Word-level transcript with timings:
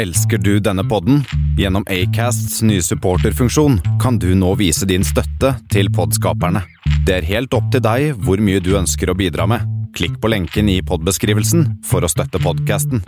Elsker 0.00 0.38
du 0.38 0.60
denne 0.60 0.80
podden? 0.88 1.24
Gjennom 1.58 1.84
Acasts 1.84 2.62
nye 2.62 2.80
supporterfunksjon 2.80 3.74
kan 4.00 4.16
du 4.18 4.30
nå 4.34 4.54
vise 4.56 4.86
din 4.88 5.04
støtte 5.04 5.50
til 5.68 5.90
podskaperne. 5.92 6.62
Det 7.04 7.18
er 7.18 7.26
helt 7.28 7.52
opp 7.52 7.66
til 7.74 7.82
deg 7.84 8.14
hvor 8.24 8.40
mye 8.40 8.62
du 8.64 8.70
ønsker 8.78 9.12
å 9.12 9.16
bidra 9.18 9.44
med. 9.50 9.66
Klikk 9.92 10.16
på 10.22 10.30
lenken 10.32 10.72
i 10.72 10.78
podbeskrivelsen 10.80 11.66
for 11.84 12.00
å 12.00 12.08
støtte 12.08 12.40
podkasten. 12.40 13.04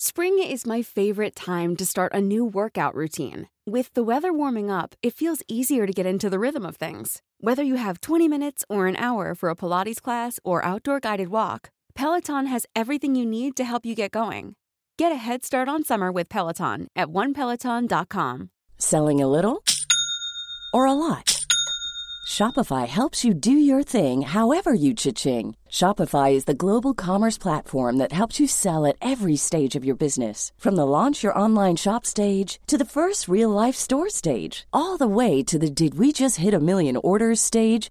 Spring 0.00 0.42
is 0.42 0.66
my 0.66 0.82
favorite 0.82 1.36
time 1.36 1.76
to 1.76 1.86
start 1.86 2.10
a 2.12 2.20
new 2.20 2.44
workout 2.44 2.96
routine. 2.96 3.46
With 3.64 3.94
the 3.94 4.02
weather 4.02 4.32
warming 4.32 4.72
up, 4.72 4.96
it 5.04 5.14
feels 5.14 5.44
easier 5.46 5.86
to 5.86 5.92
get 5.92 6.06
into 6.06 6.28
the 6.28 6.40
rhythm 6.40 6.66
of 6.66 6.74
things. 6.74 7.22
Whether 7.38 7.62
you 7.62 7.76
have 7.76 8.00
20 8.00 8.26
minutes 8.26 8.64
or 8.68 8.88
an 8.88 8.96
hour 8.96 9.36
for 9.36 9.50
a 9.50 9.54
Pilates 9.54 10.02
class 10.02 10.40
or 10.42 10.64
outdoor 10.64 10.98
guided 10.98 11.28
walk, 11.28 11.70
Peloton 11.94 12.46
has 12.46 12.66
everything 12.76 13.14
you 13.14 13.26
need 13.26 13.56
to 13.56 13.64
help 13.64 13.86
you 13.86 13.94
get 13.94 14.10
going. 14.10 14.54
Get 14.98 15.12
a 15.12 15.16
head 15.16 15.44
start 15.44 15.68
on 15.68 15.82
summer 15.84 16.12
with 16.12 16.28
Peloton 16.28 16.88
at 16.94 17.08
onepeloton.com. 17.08 18.50
Selling 18.76 19.20
a 19.22 19.26
little 19.26 19.64
or 20.72 20.86
a 20.86 20.92
lot? 20.92 21.40
Shopify 22.28 22.86
helps 22.86 23.24
you 23.24 23.34
do 23.34 23.50
your 23.50 23.82
thing 23.82 24.22
however 24.22 24.72
you 24.72 24.94
cha-ching. 24.94 25.56
Shopify 25.68 26.32
is 26.32 26.44
the 26.44 26.54
global 26.54 26.94
commerce 26.94 27.38
platform 27.38 27.96
that 27.96 28.12
helps 28.12 28.38
you 28.38 28.46
sell 28.46 28.86
at 28.86 28.96
every 29.00 29.36
stage 29.36 29.74
of 29.74 29.84
your 29.84 29.96
business. 29.96 30.52
From 30.58 30.76
the 30.76 30.86
launch 30.86 31.22
your 31.24 31.36
online 31.36 31.76
shop 31.76 32.06
stage 32.06 32.60
to 32.68 32.78
the 32.78 32.84
first 32.84 33.26
real 33.26 33.50
life 33.50 33.74
store 33.74 34.08
stage, 34.10 34.66
all 34.72 34.96
the 34.96 35.08
way 35.08 35.42
to 35.42 35.58
the 35.58 35.70
did 35.70 35.94
we 35.96 36.12
just 36.12 36.36
hit 36.36 36.54
a 36.54 36.60
million 36.60 36.96
orders 36.96 37.40
stage. 37.40 37.90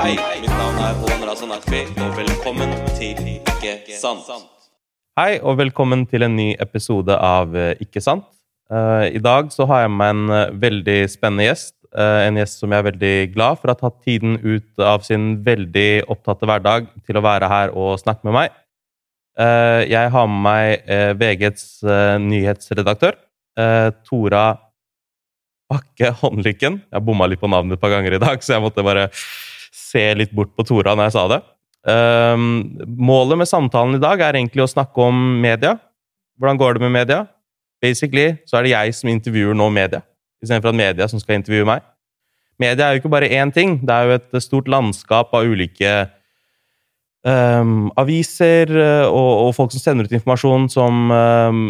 Hei, 0.00 0.14
mitt 0.40 0.48
navn 0.48 0.78
er 0.80 0.94
Håvard 0.96 1.26
Razan 1.28 1.50
Akfi, 1.52 1.80
og 2.00 2.14
velkommen 2.16 2.70
til 2.96 3.18
Ikke 3.28 3.98
sant. 4.00 4.30
Hei, 5.20 5.34
og 5.44 5.58
velkommen 5.58 6.06
til 6.08 6.24
en 6.24 6.38
ny 6.38 6.46
episode 6.56 7.12
av 7.12 7.52
eh, 7.52 7.74
Ikke 7.84 8.00
sant. 8.00 8.24
Eh, 8.72 9.10
I 9.18 9.20
dag 9.20 9.50
så 9.52 9.66
har 9.68 9.82
jeg 9.82 9.92
med 9.92 10.14
en 10.14 10.32
eh, 10.32 10.54
veldig 10.62 10.96
spennende 11.12 11.50
gjest. 11.50 11.74
En 11.92 12.38
gjest 12.38 12.62
som 12.62 12.72
jeg 12.72 12.80
er 12.80 12.86
veldig 12.86 13.12
glad 13.34 13.60
for 13.60 13.74
har 13.74 13.76
tatt 13.76 13.98
tiden 14.06 14.38
ut 14.40 14.80
av 14.80 15.04
sin 15.04 15.34
veldig 15.44 16.06
opptatte 16.08 16.48
hverdag 16.48 16.88
til 17.04 17.20
å 17.20 17.24
være 17.26 17.50
her 17.50 17.74
og 17.74 17.98
snakke 18.00 18.28
med 18.28 18.36
meg. 18.36 18.56
Jeg 19.90 20.12
har 20.14 20.28
med 20.30 20.44
meg 20.46 21.16
VGs 21.18 21.64
nyhetsredaktør, 22.22 23.18
Tora 24.06 24.44
Bakke 25.66 26.14
Håndlykken. 26.22 26.78
Jeg 26.94 27.06
bomma 27.10 27.26
litt 27.26 27.42
på 27.42 27.50
navnet 27.50 27.74
et 27.74 27.82
par 27.82 27.90
ganger 27.96 28.14
i 28.14 28.22
dag, 28.22 28.38
så 28.38 28.54
jeg 28.54 28.62
måtte 28.62 28.86
bare 28.86 29.08
se 29.74 30.02
litt 30.18 30.32
bort 30.34 30.52
på 30.56 30.66
Tora 30.66 30.96
når 30.96 31.08
jeg 31.08 31.16
sa 31.16 31.26
det. 31.34 31.40
Um, 31.80 32.48
målet 33.00 33.40
med 33.40 33.48
samtalen 33.48 33.96
i 33.96 34.02
dag 34.02 34.20
er 34.20 34.36
egentlig 34.36 34.66
å 34.66 34.70
snakke 34.70 35.06
om 35.06 35.40
media. 35.40 35.78
Hvordan 36.40 36.60
går 36.60 36.76
det 36.76 36.84
med 36.84 36.96
media? 36.98 37.24
Basically 37.80 38.34
så 38.48 38.58
er 38.58 38.66
det 38.66 38.74
jeg 38.74 38.96
som 38.98 39.12
intervjuer 39.12 39.56
nå 39.56 39.70
media, 39.72 40.02
istedenfor 40.44 40.74
at 40.74 40.80
media 40.82 41.08
som 41.08 41.22
skal 41.22 41.38
intervjue 41.40 41.68
meg. 41.68 41.84
Media 42.60 42.86
er 42.86 42.96
jo 42.96 43.00
ikke 43.00 43.12
bare 43.12 43.30
én 43.32 43.52
ting, 43.54 43.78
det 43.80 43.94
er 43.94 44.08
jo 44.08 44.16
et 44.18 44.42
stort 44.44 44.68
landskap 44.68 45.32
av 45.32 45.48
ulike 45.48 45.94
um, 47.24 47.88
aviser 48.00 48.68
uh, 48.76 49.06
og, 49.08 49.30
og, 49.46 49.50
folk 49.56 49.72
som 49.72 49.80
sender 49.80 50.08
ut 50.08 50.14
informasjon 50.16 50.68
som 50.72 51.08
um, 51.08 51.62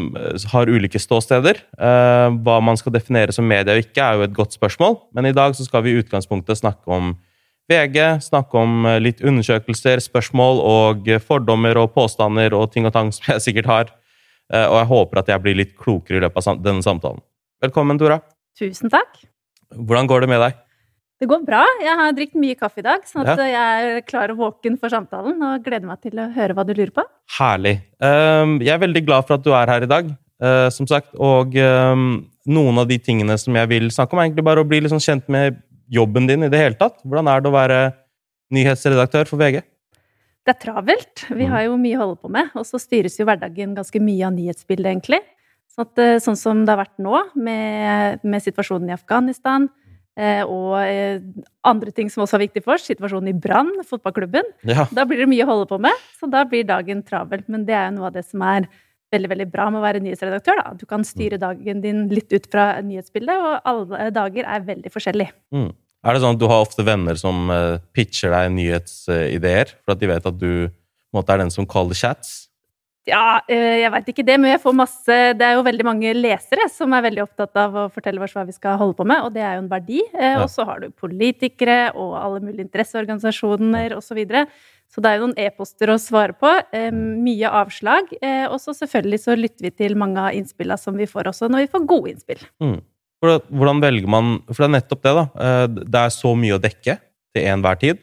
har 0.50 0.70
ulike 0.70 0.98
ståsteder. 0.98 1.62
Uh, 1.78 2.34
hva 2.42 2.58
man 2.64 2.78
skal 2.80 2.94
definere 2.96 3.34
som 3.34 3.46
media 3.46 3.76
og 3.76 3.84
ikke, 3.84 4.02
er 4.02 4.19
jo 4.19 4.26
et 4.26 4.36
godt 4.36 4.58
spørsmål, 4.58 4.98
men 5.14 5.30
i 5.30 5.36
dag 5.36 5.54
så 5.54 5.66
skal 5.66 5.86
vi 5.86 5.94
i 5.94 6.02
utgangspunktet 6.02 6.58
snakke 6.58 6.91
om 6.91 7.14
VG, 7.71 7.98
snakke 8.25 8.60
om 8.60 8.87
uh, 8.88 8.97
litt 9.03 9.21
undersøkelser, 9.21 10.03
spørsmål 10.04 10.62
og 10.65 11.10
fordommer 11.26 11.82
og 11.82 11.93
påstander 11.97 12.56
og 12.56 12.71
ting 12.72 12.88
og 12.88 12.94
tang 12.97 13.12
som 13.15 13.34
jeg 13.34 13.47
sikkert 13.50 13.71
har. 13.71 13.97
Og 14.50 14.76
jeg 14.81 14.87
håper 14.91 15.19
at 15.21 15.28
jeg 15.31 15.43
blir 15.44 15.54
litt 15.54 15.76
klokere 15.78 16.19
i 16.19 16.22
løpet 16.25 16.47
av 16.50 16.56
denne 16.59 16.82
samtalen. 16.82 17.20
Velkommen, 17.62 18.00
Tora. 18.00 18.16
Tusen 18.59 18.91
takk. 18.91 19.20
Hvordan 19.70 20.09
går 20.10 20.25
det 20.25 20.31
med 20.32 20.43
deg? 20.43 20.56
Det 21.20 21.28
går 21.28 21.43
bra. 21.44 21.60
Jeg 21.84 21.97
har 22.00 22.15
drukket 22.16 22.41
mye 22.41 22.56
kaffe 22.56 22.81
i 22.81 22.84
dag, 22.87 23.03
sånn 23.04 23.28
at 23.28 23.43
ja. 23.43 23.47
jeg 23.53 23.88
er 23.99 24.04
klar 24.09 24.32
og 24.32 24.38
våken 24.41 24.78
for 24.81 24.93
samtalen 24.93 25.43
og 25.44 25.66
gleder 25.66 25.84
meg 25.84 26.00
til 26.00 26.16
å 26.16 26.31
høre 26.32 26.56
hva 26.56 26.65
du 26.65 26.72
lurer 26.72 26.94
på. 26.97 27.04
Herlig. 27.37 27.75
Um, 28.00 28.54
jeg 28.65 28.72
er 28.72 28.81
veldig 28.87 29.03
glad 29.04 29.28
for 29.28 29.37
at 29.37 29.44
du 29.44 29.50
er 29.53 29.69
her 29.75 29.84
i 29.84 29.91
dag, 29.91 30.09
som 30.72 30.88
sagt. 30.88 31.12
Og 31.20 31.53
um, 31.60 32.06
noen 32.49 32.81
av 32.81 32.88
de 32.88 32.97
tingene 33.04 33.37
som 33.37 33.59
jeg 33.60 33.69
vil 33.69 33.91
snakke 33.93 34.16
om, 34.16 34.22
er 34.22 34.31
egentlig 34.31 34.47
bare 34.49 34.65
å 34.65 34.69
bli 34.70 34.81
liksom 34.87 35.03
kjent 35.04 35.28
med 35.28 35.60
jobben 35.90 36.28
din 36.30 36.46
i 36.46 36.52
det 36.52 36.60
hele 36.60 36.78
tatt. 36.78 37.00
Hvordan 37.02 37.30
er 37.32 37.42
det 37.42 37.50
å 37.50 37.56
være 37.56 37.80
nyhetsredaktør 38.54 39.28
for 39.30 39.42
VG? 39.42 39.60
Det 40.46 40.54
er 40.54 40.60
travelt. 40.62 41.26
Vi 41.36 41.48
har 41.50 41.66
jo 41.66 41.76
mye 41.80 41.98
å 41.98 42.04
holde 42.04 42.20
på 42.22 42.30
med. 42.32 42.48
Og 42.58 42.64
så 42.68 42.80
styres 42.80 43.18
jo 43.20 43.26
hverdagen 43.28 43.76
ganske 43.76 44.02
mye 44.02 44.24
av 44.28 44.34
nyhetsbildet, 44.38 44.94
egentlig. 44.94 45.20
Sånn, 45.70 45.86
at, 45.86 46.22
sånn 46.24 46.38
som 46.38 46.64
det 46.64 46.72
har 46.72 46.80
vært 46.80 47.02
nå, 47.02 47.20
med, 47.38 48.24
med 48.26 48.42
situasjonen 48.42 48.90
i 48.90 48.96
Afghanistan, 48.96 49.68
Eh, 50.20 50.42
og 50.42 50.74
eh, 50.82 51.20
andre 51.66 51.92
ting 51.94 52.10
som 52.10 52.24
også 52.24 52.36
er 52.36 52.46
viktig 52.48 52.64
for 52.64 52.74
oss, 52.74 52.84
situasjonen 52.88 53.30
i 53.30 53.36
Brann, 53.36 53.70
fotballklubben. 53.86 54.48
Ja. 54.68 54.88
Da 54.92 55.06
blir 55.08 55.22
det 55.22 55.30
mye 55.30 55.46
å 55.46 55.52
holde 55.52 55.68
på 55.70 55.78
med, 55.82 56.06
så 56.18 56.28
da 56.30 56.42
blir 56.48 56.66
dagen 56.68 57.04
travel. 57.06 57.44
Men 57.48 57.64
det 57.68 57.76
er 57.76 57.88
jo 57.88 57.98
noe 57.98 58.10
av 58.10 58.16
det 58.18 58.26
som 58.26 58.42
er 58.44 58.66
veldig 59.15 59.31
veldig 59.32 59.47
bra 59.50 59.69
med 59.71 59.81
å 59.81 59.84
være 59.84 60.03
nyhetsredaktør. 60.04 60.60
Da. 60.62 60.75
Du 60.78 60.87
kan 60.88 61.06
styre 61.06 61.38
mm. 61.38 61.43
dagen 61.43 61.84
din 61.84 62.03
litt 62.12 62.32
ut 62.32 62.47
fra 62.50 62.72
nyhetsbildet, 62.84 63.47
og 63.47 63.71
alle 63.71 64.10
dager 64.15 64.47
er 64.47 64.66
veldig 64.66 64.93
forskjellige. 64.94 65.34
Mm. 65.54 65.71
Er 66.00 66.16
det 66.16 66.22
sånn 66.22 66.37
at 66.38 66.41
du 66.41 66.47
har 66.48 66.62
ofte 66.65 66.84
venner 66.87 67.19
som 67.20 67.50
uh, 67.53 67.81
pitcher 67.97 68.32
deg 68.32 68.54
nyhetsideer, 68.56 69.75
for 69.84 69.94
at 69.94 70.00
de 70.00 70.09
vet 70.09 70.31
at 70.31 70.38
du 70.41 70.70
måte, 71.12 71.34
er 71.34 71.43
den 71.43 71.53
som 71.53 71.69
caller 71.69 71.99
chats? 71.99 72.50
Ja, 73.09 73.41
eh, 73.49 73.81
jeg 73.81 73.91
veit 73.94 74.09
ikke 74.12 74.25
det, 74.26 74.37
men 74.38 74.53
jeg 74.53 74.60
får 74.60 74.75
masse 74.76 75.15
Det 75.38 75.44
er 75.47 75.54
jo 75.56 75.65
veldig 75.65 75.87
mange 75.88 76.10
lesere 76.12 76.66
som 76.69 76.93
er 76.93 77.06
veldig 77.06 77.22
opptatt 77.25 77.56
av 77.59 77.78
å 77.81 77.84
fortelle 77.93 78.20
oss 78.22 78.34
hva 78.37 78.44
vi 78.44 78.53
skal 78.53 78.76
holde 78.81 78.99
på 78.99 79.06
med, 79.09 79.25
og 79.25 79.32
det 79.34 79.41
er 79.41 79.56
jo 79.56 79.62
en 79.65 79.70
verdi. 79.70 80.03
Eh, 80.12 80.34
ja. 80.34 80.43
Og 80.44 80.50
så 80.53 80.66
har 80.69 80.82
du 80.82 80.91
politikere 80.93 81.94
og 81.94 82.12
alle 82.20 82.43
mulige 82.44 82.66
interesseorganisasjoner 82.69 83.97
osv. 83.97 84.20
Så, 84.90 85.02
det 85.02 85.10
er 85.10 85.20
jo 85.20 85.28
noen 85.28 85.38
e-poster 85.38 85.92
å 85.92 85.98
svare 86.02 86.34
på. 86.34 86.50
Eh, 86.74 86.90
mye 86.90 87.50
avslag. 87.60 88.10
Og 88.50 88.56
så 88.58 88.74
selvfølgelig 88.74 89.20
så 89.22 89.36
lytter 89.38 89.68
vi 89.68 89.74
til 89.84 89.94
mange 89.98 90.18
av 90.18 90.34
innspillene 90.34 90.80
som 90.80 90.98
vi 90.98 91.06
får 91.10 91.30
også, 91.30 91.50
når 91.50 91.64
vi 91.64 91.72
får 91.74 91.84
gode 91.92 92.14
innspill. 92.14 92.42
Mm. 92.62 92.80
Hvordan 93.20 93.82
velger 93.82 94.08
man 94.08 94.38
For 94.48 94.62
det 94.62 94.66
er 94.66 94.76
nettopp 94.78 95.02
det, 95.04 95.12
da. 95.18 95.24
Det 95.68 96.00
er 96.00 96.14
så 96.14 96.32
mye 96.34 96.56
å 96.56 96.62
dekke 96.62 96.96
til 97.36 97.50
enhver 97.52 97.78
tid. 97.80 98.00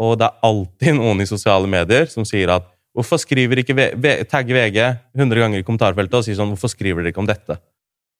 Og 0.00 0.14
det 0.20 0.28
er 0.28 0.46
alltid 0.48 0.96
noen 1.00 1.24
i 1.24 1.28
sosiale 1.28 1.70
medier 1.70 2.08
som 2.12 2.28
sier 2.28 2.54
at 2.58 2.68
Hvorfor 2.92 3.16
skriver 3.16 3.62
ikke 3.62 3.86
tagger 4.28 4.56
VG 4.58 4.78
100 5.16 5.40
ganger 5.40 5.62
i 5.62 5.64
kommentarfeltet 5.64 6.18
og 6.18 6.26
sier 6.26 6.36
sånn 6.36 6.50
Hvorfor 6.52 6.72
skriver 6.74 7.00
dere 7.00 7.14
ikke 7.14 7.22
om 7.22 7.28
dette? 7.30 7.56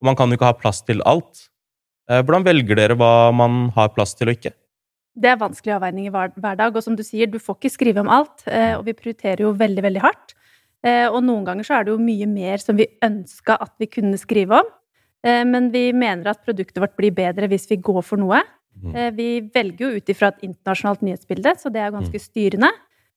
Man 0.02 0.16
kan 0.18 0.32
jo 0.32 0.38
ikke 0.38 0.48
ha 0.48 0.56
plass 0.56 0.80
til 0.86 1.02
alt. 1.06 1.44
Eh, 2.10 2.22
hvordan 2.24 2.46
velger 2.46 2.78
dere 2.80 2.96
hva 2.98 3.30
man 3.36 3.68
har 3.76 3.92
plass 3.94 4.16
til 4.18 4.32
og 4.32 4.38
ikke? 4.38 4.54
Det 5.12 5.28
er 5.28 5.40
vanskelig 5.40 5.74
avveining 5.76 6.06
i 6.08 6.12
hver, 6.12 6.32
hver, 6.36 6.56
dag. 6.58 6.76
Og 6.76 6.84
som 6.84 6.96
du 6.96 7.02
sier, 7.04 7.28
du 7.28 7.40
får 7.42 7.58
ikke 7.58 7.72
skrive 7.74 8.04
om 8.04 8.10
alt. 8.12 8.46
Eh, 8.46 8.74
og 8.78 8.86
vi 8.88 8.96
prioriterer 8.96 9.44
jo 9.44 9.52
veldig, 9.56 9.84
veldig 9.84 10.04
hardt. 10.04 10.36
Eh, 10.82 11.06
og 11.06 11.20
noen 11.26 11.44
ganger 11.46 11.68
så 11.68 11.78
er 11.78 11.86
det 11.86 11.92
jo 11.94 12.02
mye 12.02 12.28
mer 12.30 12.62
som 12.62 12.78
vi 12.78 12.88
ønska 13.04 13.58
at 13.60 13.74
vi 13.82 13.90
kunne 13.90 14.20
skrive 14.20 14.62
om. 14.62 14.78
Men 15.22 15.68
vi 15.70 15.92
mener 15.94 16.32
at 16.32 16.40
produktet 16.42 16.80
vårt 16.82 16.96
blir 16.98 17.12
bedre 17.14 17.46
hvis 17.46 17.68
vi 17.70 17.76
går 17.78 18.00
for 18.02 18.18
noe. 18.18 18.40
Mm. 18.82 18.96
Vi 19.14 19.26
velger 19.54 19.84
jo 19.84 20.00
ut 20.00 20.10
ifra 20.10 20.32
et 20.32 20.40
internasjonalt 20.42 21.04
nyhetsbilde, 21.06 21.52
så 21.60 21.70
det 21.70 21.78
er 21.78 21.92
ganske 21.94 22.18
mm. 22.18 22.24
styrende. 22.24 22.70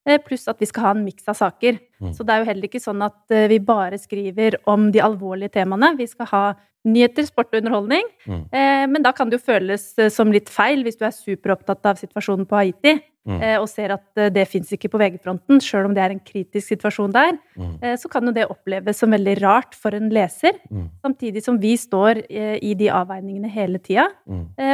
Eh, 0.05 0.21
pluss 0.21 0.45
at 0.51 0.61
vi 0.61 0.67
skal 0.69 0.87
ha 0.87 0.93
en 0.93 1.03
miks 1.05 1.25
av 1.31 1.39
saker. 1.39 1.79
Mm. 2.01 2.13
Så 2.13 2.25
det 2.25 2.33
er 2.33 2.43
jo 2.43 2.49
heller 2.51 2.69
ikke 2.69 2.83
sånn 2.83 3.01
at 3.05 3.33
eh, 3.33 3.47
vi 3.49 3.57
bare 3.63 3.97
skriver 3.97 4.59
om 4.69 4.91
de 4.93 5.01
alvorlige 5.01 5.55
temaene. 5.57 5.95
Vi 5.97 6.05
skal 6.11 6.29
ha 6.29 6.45
nyheter, 6.85 7.25
sport 7.25 7.49
og 7.49 7.63
underholdning. 7.63 8.05
Mm. 8.29 8.43
Eh, 8.53 8.85
men 8.91 9.05
da 9.05 9.15
kan 9.17 9.31
det 9.31 9.39
jo 9.39 9.47
føles 9.47 9.87
som 10.13 10.33
litt 10.33 10.51
feil 10.53 10.85
hvis 10.85 10.99
du 10.99 11.07
er 11.07 11.15
superopptatt 11.15 11.89
av 11.89 12.01
situasjonen 12.01 12.45
på 12.49 12.59
Haiti 12.59 12.99
mm. 13.25 13.41
og 13.59 13.67
ser 13.71 13.95
at 13.95 14.23
det 14.33 14.45
fins 14.49 14.71
ikke 14.75 14.91
på 14.93 14.99
VG-fronten, 15.01 15.61
sjøl 15.63 15.89
om 15.89 15.95
det 15.97 16.03
er 16.03 16.13
en 16.15 16.21
kritisk 16.23 16.67
situasjon 16.73 17.13
der. 17.15 17.37
Mm. 17.57 17.97
Så 17.99 18.09
kan 18.11 18.25
jo 18.27 18.33
det 18.35 18.47
oppleves 18.51 19.01
som 19.01 19.13
veldig 19.13 19.35
rart 19.41 19.77
for 19.77 19.95
en 19.97 20.11
leser. 20.13 20.57
Mm. 20.69 20.87
Samtidig 21.05 21.43
som 21.45 21.57
vi 21.61 21.73
står 21.79 22.21
i 22.29 22.73
de 22.77 22.89
avveiningene 22.93 23.51
hele 23.51 23.81
tida. 23.83 24.07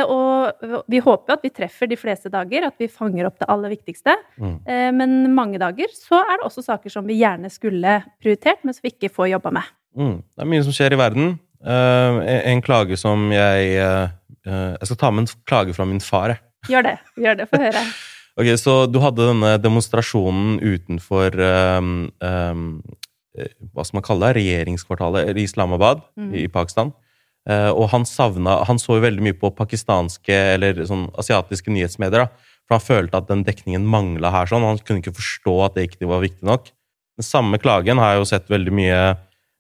Og 0.07 0.83
vi 0.91 1.01
håper 1.03 1.35
at 1.35 1.45
vi 1.45 1.53
treffer 1.53 1.89
de 1.89 1.97
fleste 1.99 2.31
dager, 2.33 2.67
at 2.67 2.77
vi 2.81 2.89
fanger 2.91 3.27
opp 3.29 3.39
det 3.41 3.49
aller 3.51 3.73
viktigste. 3.73 4.15
Mm. 4.41 4.57
Eh, 4.65 4.89
men 4.95 5.15
mange 5.35 5.61
dager 5.61 5.91
så 5.95 6.21
er 6.23 6.37
det 6.39 6.47
også 6.47 6.65
saker 6.65 6.93
som 6.93 7.07
vi 7.07 7.19
gjerne 7.21 7.51
skulle 7.53 7.99
prioritert, 8.21 8.63
men 8.65 8.75
som 8.75 8.85
vi 8.85 8.93
ikke 8.95 9.11
får 9.13 9.33
jobba 9.35 9.55
med. 9.59 9.73
Mm. 9.97 10.15
Det 10.21 10.45
er 10.45 10.51
mye 10.53 10.67
som 10.67 10.75
skjer 10.75 10.95
i 10.95 11.01
verden. 11.01 11.33
Eh, 11.61 12.21
en- 12.51 12.61
klage 12.65 12.97
som 12.97 13.29
jeg 13.31 13.75
eh, 13.77 14.07
eh, 14.47 14.71
Jeg 14.79 14.87
skal 14.87 14.97
ta 14.97 15.11
med 15.11 15.27
en 15.27 15.35
klage 15.45 15.75
fra 15.75 15.85
min 15.85 15.99
far, 15.99 16.33
jeg. 16.33 16.41
Gjør 16.69 16.83
det. 16.83 16.97
Gjør 17.17 17.37
det. 17.37 17.49
Få 17.49 17.61
høre. 17.61 17.85
Ok, 18.41 18.49
Så 18.57 18.73
du 18.89 18.97
hadde 19.03 19.27
denne 19.29 19.53
demonstrasjonen 19.61 20.57
utenfor 20.63 21.35
um, 21.77 22.09
um, 22.25 22.65
Hva 23.71 23.85
skal 23.85 23.99
man 23.99 24.05
kalle 24.07 24.31
det? 24.31 24.41
Regjeringskvartalet 24.41 25.35
i 25.37 25.45
Islamabad 25.45 26.01
Mm. 26.17 26.33
i 26.35 26.47
Pakistan. 26.51 26.91
Uh, 27.49 27.71
og 27.73 27.87
han 27.89 28.03
savna 28.05 28.59
Han 28.67 28.77
så 28.77 28.97
jo 28.97 29.01
veldig 29.05 29.23
mye 29.25 29.37
på 29.37 29.49
pakistanske 29.55 30.35
eller 30.55 30.83
sånn 30.85 31.07
asiatiske 31.17 31.71
nyhetsmedier. 31.73 32.25
da, 32.25 32.27
For 32.67 32.77
han 32.77 32.85
følte 32.85 33.17
at 33.17 33.27
den 33.29 33.43
dekningen 33.43 33.85
mangla 33.85 34.31
her. 34.31 34.45
sånn, 34.45 34.61
Han 34.65 34.77
kunne 34.79 35.01
ikke 35.01 35.15
forstå 35.15 35.55
at 35.65 35.75
det 35.75 35.89
ikke 35.89 36.07
var 36.07 36.21
viktig 36.21 36.43
nok. 36.43 36.71
Den 37.17 37.23
samme 37.27 37.57
klagen 37.61 37.97
har 37.97 38.13
jeg 38.15 38.21
jo 38.21 38.25
sett 38.25 38.47
veldig 38.49 38.71
mye 38.73 39.17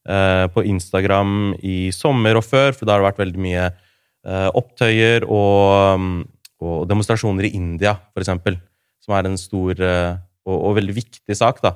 uh, 0.09 0.47
på 0.47 0.63
Instagram 0.65 1.55
i 1.61 1.91
sommer 1.91 2.35
og 2.37 2.43
før, 2.43 2.73
for 2.73 2.85
da 2.85 2.93
har 2.93 3.01
det 3.01 3.09
vært 3.11 3.23
veldig 3.25 3.41
mye 3.41 3.65
uh, 4.25 4.49
opptøyer 4.57 5.25
og, 5.27 5.95
um, 5.95 6.27
og 6.61 6.87
demonstrasjoner 6.89 7.45
i 7.49 7.55
India, 7.57 7.95
for 8.13 8.21
eksempel, 8.23 8.57
som 9.01 9.15
er 9.17 9.29
en 9.29 9.39
stor 9.39 9.79
eh, 9.81 10.19
og, 10.47 10.57
og 10.57 10.77
veldig 10.79 10.97
viktig 10.97 11.37
sak, 11.37 11.61
da. 11.63 11.75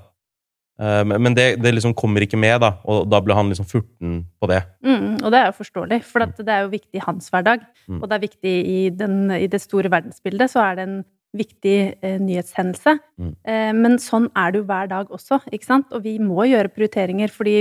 Eh, 0.82 1.02
men 1.08 1.36
det, 1.38 1.48
det 1.64 1.74
liksom 1.74 1.96
kommer 1.98 2.26
ikke 2.26 2.40
med, 2.40 2.60
da, 2.64 2.74
og 2.84 3.08
da 3.12 3.22
ble 3.24 3.38
han 3.38 3.52
liksom 3.52 3.68
furten 3.70 4.22
på 4.42 4.50
det. 4.52 4.62
Mm, 4.86 5.18
og 5.22 5.32
det 5.32 5.42
er 5.42 5.50
jo 5.50 5.60
forståelig, 5.62 6.02
for 6.08 6.26
at 6.26 6.40
det 6.40 6.54
er 6.56 6.66
jo 6.66 6.74
viktig 6.74 7.00
i 7.00 7.06
hans 7.06 7.30
hverdag. 7.32 7.66
Mm. 7.88 8.00
Og 8.02 8.08
det 8.10 8.18
er 8.18 8.26
viktig 8.28 8.56
i, 8.76 8.80
den, 9.04 9.20
i 9.38 9.50
det 9.52 9.62
store 9.64 9.92
verdensbildet, 9.94 10.52
så 10.52 10.66
er 10.68 10.80
det 10.80 10.88
en 10.88 11.02
viktig 11.36 11.78
eh, 12.00 12.20
nyhetshendelse. 12.22 12.98
Mm. 13.20 13.34
Eh, 13.48 13.74
men 13.76 14.00
sånn 14.02 14.30
er 14.38 14.54
det 14.54 14.64
jo 14.64 14.70
hver 14.70 14.92
dag 14.92 15.12
også, 15.14 15.42
ikke 15.52 15.68
sant? 15.68 15.92
Og 15.96 16.06
vi 16.06 16.18
må 16.24 16.48
gjøre 16.50 16.72
prioriteringer, 16.72 17.34
fordi 17.34 17.58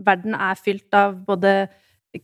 verden 0.00 0.36
er 0.36 0.60
fylt 0.60 0.96
av 0.96 1.18
både 1.26 1.68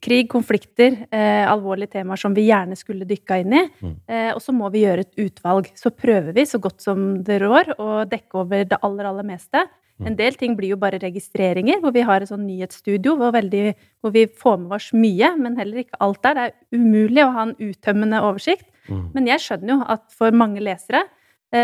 krig, 0.02 0.28
konflikter, 0.28 1.06
eh, 1.10 1.44
alvorlige 1.46 1.92
temaer 1.98 2.18
som 2.18 2.34
vi 2.34 2.48
gjerne 2.48 2.76
skulle 2.76 3.06
dykka 3.06 3.38
inn 3.42 3.54
i. 3.54 3.64
Mm. 3.80 3.96
Eh, 4.08 4.30
og 4.34 4.42
så 4.42 4.52
må 4.52 4.70
vi 4.74 4.82
gjøre 4.82 5.06
et 5.06 5.18
utvalg. 5.26 5.70
Så 5.78 5.94
prøver 5.94 6.34
vi 6.34 6.46
så 6.48 6.58
godt 6.58 6.82
som 6.82 7.22
det 7.22 7.40
rår 7.42 7.76
å 7.78 8.04
dekke 8.08 8.40
over 8.42 8.64
det 8.64 8.78
aller, 8.82 9.04
aller 9.06 9.26
meste. 9.26 9.62
Mm. 9.96 10.06
En 10.10 10.16
del 10.16 10.34
ting 10.36 10.56
blir 10.56 10.74
jo 10.74 10.80
bare 10.80 11.00
registreringer, 11.00 11.80
hvor 11.80 11.94
vi 11.94 12.04
har 12.04 12.20
et 12.20 12.28
sånn 12.28 12.44
nyhetsstudio 12.44 13.14
hvor, 13.16 13.32
veldig, 13.32 13.74
hvor 14.02 14.12
vi 14.12 14.26
får 14.26 14.58
med 14.60 14.76
oss 14.76 14.90
mye, 14.92 15.30
men 15.38 15.56
heller 15.56 15.84
ikke 15.84 16.00
alt 16.04 16.22
der. 16.26 16.34
Det 16.34 16.48
er 16.48 16.80
umulig 16.82 17.24
å 17.24 17.32
ha 17.32 17.46
en 17.46 17.56
uttømmende 17.56 18.20
oversikt. 18.26 18.66
Mm. 18.90 19.06
Men 19.14 19.30
jeg 19.30 19.42
skjønner 19.42 19.72
jo 19.72 19.78
at 19.96 20.04
for 20.14 20.34
mange 20.34 20.60
lesere 20.62 21.06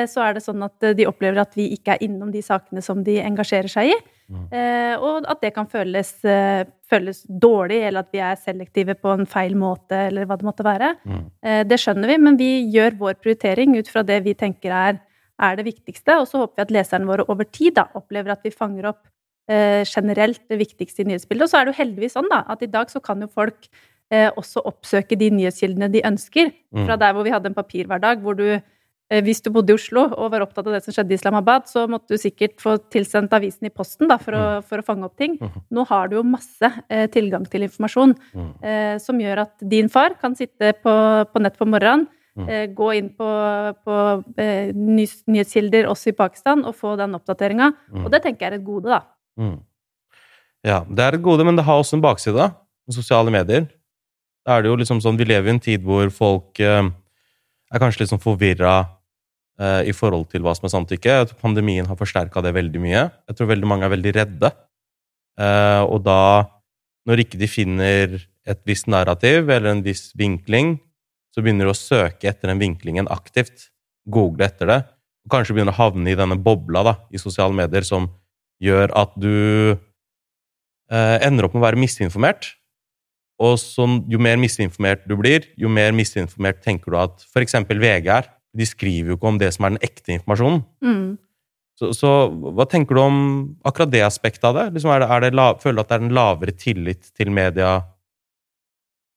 så 0.08 0.22
er 0.22 0.36
det 0.36 0.44
sånn 0.44 0.62
at 0.62 0.84
eh, 0.86 0.94
de 0.96 1.06
opplever 1.10 1.42
at 1.42 1.56
vi 1.58 1.68
ikke 1.74 1.96
er 1.96 2.04
innom 2.06 2.30
de 2.34 2.42
sakene 2.44 2.82
som 2.84 3.02
de 3.04 3.18
engasjerer 3.22 3.70
seg 3.70 3.92
i. 3.92 3.96
Mm. 4.32 4.44
Eh, 4.54 4.94
og 5.02 5.26
at 5.28 5.42
det 5.42 5.52
kan 5.56 5.68
føles, 5.68 6.12
eh, 6.24 6.64
føles 6.88 7.22
dårlig, 7.26 7.82
eller 7.88 8.06
at 8.06 8.12
vi 8.14 8.22
er 8.24 8.38
selektive 8.40 8.96
på 8.96 9.12
en 9.12 9.26
feil 9.28 9.56
måte, 9.58 9.98
eller 10.08 10.28
hva 10.28 10.38
det 10.38 10.48
måtte 10.48 10.66
være. 10.66 10.94
Mm. 11.04 11.24
Eh, 11.44 11.62
det 11.68 11.80
skjønner 11.82 12.12
vi, 12.12 12.18
men 12.22 12.38
vi 12.40 12.50
gjør 12.72 12.98
vår 13.00 13.18
prioritering 13.20 13.76
ut 13.76 13.90
fra 13.90 14.04
det 14.06 14.22
vi 14.24 14.36
tenker 14.38 14.74
er, 14.76 15.00
er 15.42 15.58
det 15.58 15.66
viktigste. 15.66 16.20
Og 16.22 16.28
så 16.30 16.44
håper 16.44 16.62
vi 16.62 16.66
at 16.68 16.76
leserne 16.78 17.10
våre 17.10 17.26
over 17.28 17.48
tid 17.50 17.76
da, 17.80 17.88
opplever 17.98 18.36
at 18.36 18.46
vi 18.46 18.54
fanger 18.54 18.92
opp 18.92 19.02
eh, 19.50 19.82
generelt 19.84 20.44
det 20.48 20.60
viktigste 20.62 21.02
i 21.02 21.10
nyhetsbildet. 21.10 21.48
Og 21.48 21.52
så 21.52 21.60
er 21.60 21.66
det 21.66 21.74
jo 21.74 21.82
heldigvis 21.82 22.16
sånn 22.16 22.30
da, 22.32 22.44
at 22.52 22.62
i 22.64 22.70
dag 22.70 22.92
så 22.92 23.02
kan 23.04 23.20
jo 23.20 23.30
folk 23.32 23.68
eh, 24.12 24.30
også 24.30 24.64
oppsøke 24.68 25.18
de 25.18 25.32
nyhetskildene 25.34 25.90
de 25.92 26.04
ønsker. 26.08 26.52
Mm. 26.72 26.86
Fra 26.86 26.98
der 27.00 27.16
hvor 27.16 27.26
vi 27.26 27.34
hadde 27.34 27.50
en 27.50 27.58
papirhverdag, 27.58 28.22
hvor 28.24 28.38
du 28.38 28.46
eh, 28.54 28.62
hvis 29.20 29.42
du 29.44 29.50
bodde 29.52 29.74
i 29.74 29.76
Oslo 29.76 30.06
og 30.16 30.30
var 30.32 30.40
opptatt 30.46 30.66
av 30.66 30.72
det 30.72 30.80
som 30.84 30.94
skjedde 30.94 31.12
i 31.12 31.18
Islamabad, 31.18 31.66
så 31.68 31.84
måtte 31.90 32.14
du 32.14 32.16
sikkert 32.22 32.56
få 32.62 32.78
tilsendt 32.90 33.32
avisen 33.36 33.68
i 33.68 33.70
posten 33.74 34.08
da, 34.08 34.16
for, 34.22 34.32
å, 34.32 34.62
for 34.64 34.80
å 34.80 34.86
fange 34.86 35.04
opp 35.04 35.16
ting. 35.20 35.36
Mhm. 35.40 35.66
Nå 35.70 35.84
har 35.90 36.08
du 36.08 36.16
jo 36.16 36.22
masse 36.24 36.70
eh, 36.88 37.06
tilgang 37.12 37.44
til 37.50 37.62
informasjon 37.68 38.14
Mm. 38.32 38.48
eh, 38.64 38.96
som 38.98 39.18
gjør 39.20 39.42
at 39.44 39.54
din 39.68 39.88
far 39.92 40.14
kan 40.20 40.34
sitte 40.34 40.72
på, 40.82 40.92
på 41.32 41.40
nett 41.42 41.58
på 41.58 41.66
morgenen, 41.68 42.08
Mm. 42.32 42.46
eh, 42.48 42.66
gå 42.72 42.86
inn 42.96 43.10
på, 43.12 43.26
på 43.84 43.94
eh, 44.40 44.70
nyhetskilder 44.72 45.84
også 45.84 46.08
i 46.08 46.16
Pakistan 46.16 46.62
og 46.64 46.72
få 46.78 46.94
den 46.96 47.12
oppdateringa. 47.18 47.66
Mm. 47.92 48.06
Og 48.06 48.10
det 48.10 48.22
tenker 48.24 48.46
jeg 48.46 48.52
er 48.54 48.56
et 48.56 48.64
gode, 48.64 48.88
da. 48.88 49.02
Mm. 49.36 49.58
Ja, 50.64 50.78
det 50.88 51.04
er 51.04 51.18
et 51.18 51.22
gode, 51.22 51.44
men 51.44 51.56
det 51.58 51.64
har 51.66 51.76
også 51.82 51.98
en 51.98 52.04
bakside. 52.04 52.46
Sosiale 52.88 53.30
medier. 53.30 53.66
Da 54.46 54.56
er 54.56 54.62
det 54.64 54.70
jo 54.72 54.76
liksom 54.80 55.02
sånn, 55.04 55.18
Vi 55.20 55.24
lever 55.28 55.46
i 55.50 55.50
en 55.50 55.60
tid 55.60 55.84
hvor 55.84 56.08
folk 56.10 56.58
eh, 56.64 56.88
er 56.88 57.78
kanskje 57.84 58.00
litt 58.00 58.12
sånn 58.14 58.22
forvirra 58.22 58.88
eh, 59.60 59.88
i 59.90 59.94
forhold 59.96 60.28
til 60.32 60.44
hva 60.44 60.54
som 60.56 60.68
er 60.68 60.74
samtykke. 60.74 61.16
Jeg 61.18 61.40
Pandemien 61.40 61.88
har 61.88 61.98
forsterka 61.98 62.42
det 62.44 62.54
veldig 62.56 62.82
mye. 62.82 63.06
Jeg 63.28 63.38
tror 63.38 63.50
veldig 63.52 63.68
mange 63.68 63.88
er 63.88 63.94
veldig 63.94 64.14
redde. 64.18 64.52
Eh, 65.40 65.82
og 65.84 66.04
da, 66.06 66.20
når 67.08 67.24
ikke 67.24 67.40
de 67.40 67.50
finner 67.50 68.16
et 68.48 68.62
visst 68.68 68.88
narrativ 68.90 69.50
eller 69.50 69.72
en 69.72 69.84
viss 69.84 70.10
vinkling, 70.18 70.76
så 71.32 71.44
begynner 71.44 71.68
de 71.68 71.72
å 71.72 71.78
søke 71.78 72.28
etter 72.28 72.52
den 72.52 72.60
vinklingen 72.60 73.08
aktivt. 73.12 73.70
Google 74.10 74.48
etter 74.48 74.68
det. 74.68 74.80
Og 75.22 75.32
kanskje 75.32 75.54
begynner 75.56 75.74
å 75.74 75.78
havne 75.78 76.10
i 76.10 76.18
denne 76.18 76.36
bobla 76.40 76.82
da, 76.84 76.96
i 77.14 77.20
sosiale 77.20 77.54
medier 77.54 77.86
som 77.86 78.10
gjør 78.62 78.92
at 78.98 79.14
du 79.18 79.78
eh, 80.92 81.18
ender 81.22 81.46
opp 81.46 81.54
med 81.54 81.62
å 81.62 81.68
være 81.68 81.80
misinformert. 81.80 82.52
Og 83.42 83.56
så, 83.58 83.86
jo 84.10 84.20
mer 84.22 84.38
misinformert 84.38 85.06
du 85.08 85.16
blir, 85.18 85.48
jo 85.58 85.70
mer 85.72 85.94
misinformert 85.96 86.60
tenker 86.62 86.92
du 86.92 86.98
at 87.00 87.24
f.eks. 87.30 87.56
VG 87.70 88.10
er. 88.12 88.28
De 88.54 88.66
skriver 88.68 89.12
jo 89.12 89.16
ikke 89.16 89.30
om 89.30 89.38
det 89.40 89.52
som 89.54 89.64
er 89.64 89.70
den 89.76 89.82
ekte 89.86 90.12
informasjonen. 90.16 90.64
Mm. 90.84 91.18
Så, 91.80 91.88
så 91.96 92.10
hva 92.52 92.66
tenker 92.68 92.94
du 92.94 93.00
om 93.00 93.16
akkurat 93.64 93.90
det 93.90 94.02
aspektet 94.04 94.44
av 94.44 94.54
det? 94.58 94.66
Liksom 94.74 94.90
er 94.92 95.00
det, 95.00 95.08
er 95.10 95.20
det 95.24 95.30
la, 95.34 95.46
føler 95.58 95.80
du 95.80 95.84
at 95.86 95.88
det 95.88 95.96
er 95.96 96.04
en 96.04 96.16
lavere 96.18 96.52
tillit 96.60 97.08
til 97.16 97.30
media 97.32 97.70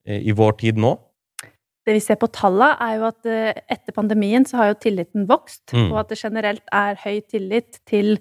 eh, 0.08 0.22
i 0.24 0.32
vår 0.36 0.56
tid 0.62 0.80
nå? 0.82 0.94
Det 1.86 1.94
vi 1.94 2.02
ser 2.02 2.18
på 2.18 2.30
tallene, 2.34 2.72
er 2.82 2.96
jo 2.98 3.04
at 3.12 3.28
eh, 3.30 3.60
etter 3.76 3.94
pandemien 3.94 4.48
så 4.50 4.58
har 4.62 4.72
jo 4.72 4.80
tilliten 4.88 5.28
vokst, 5.30 5.68
Mm. 5.76 5.92
og 5.92 6.00
at 6.06 6.10
det 6.16 6.18
generelt 6.24 6.64
er 6.74 6.96
høy 7.04 7.20
tillit 7.30 7.78
til 7.86 8.16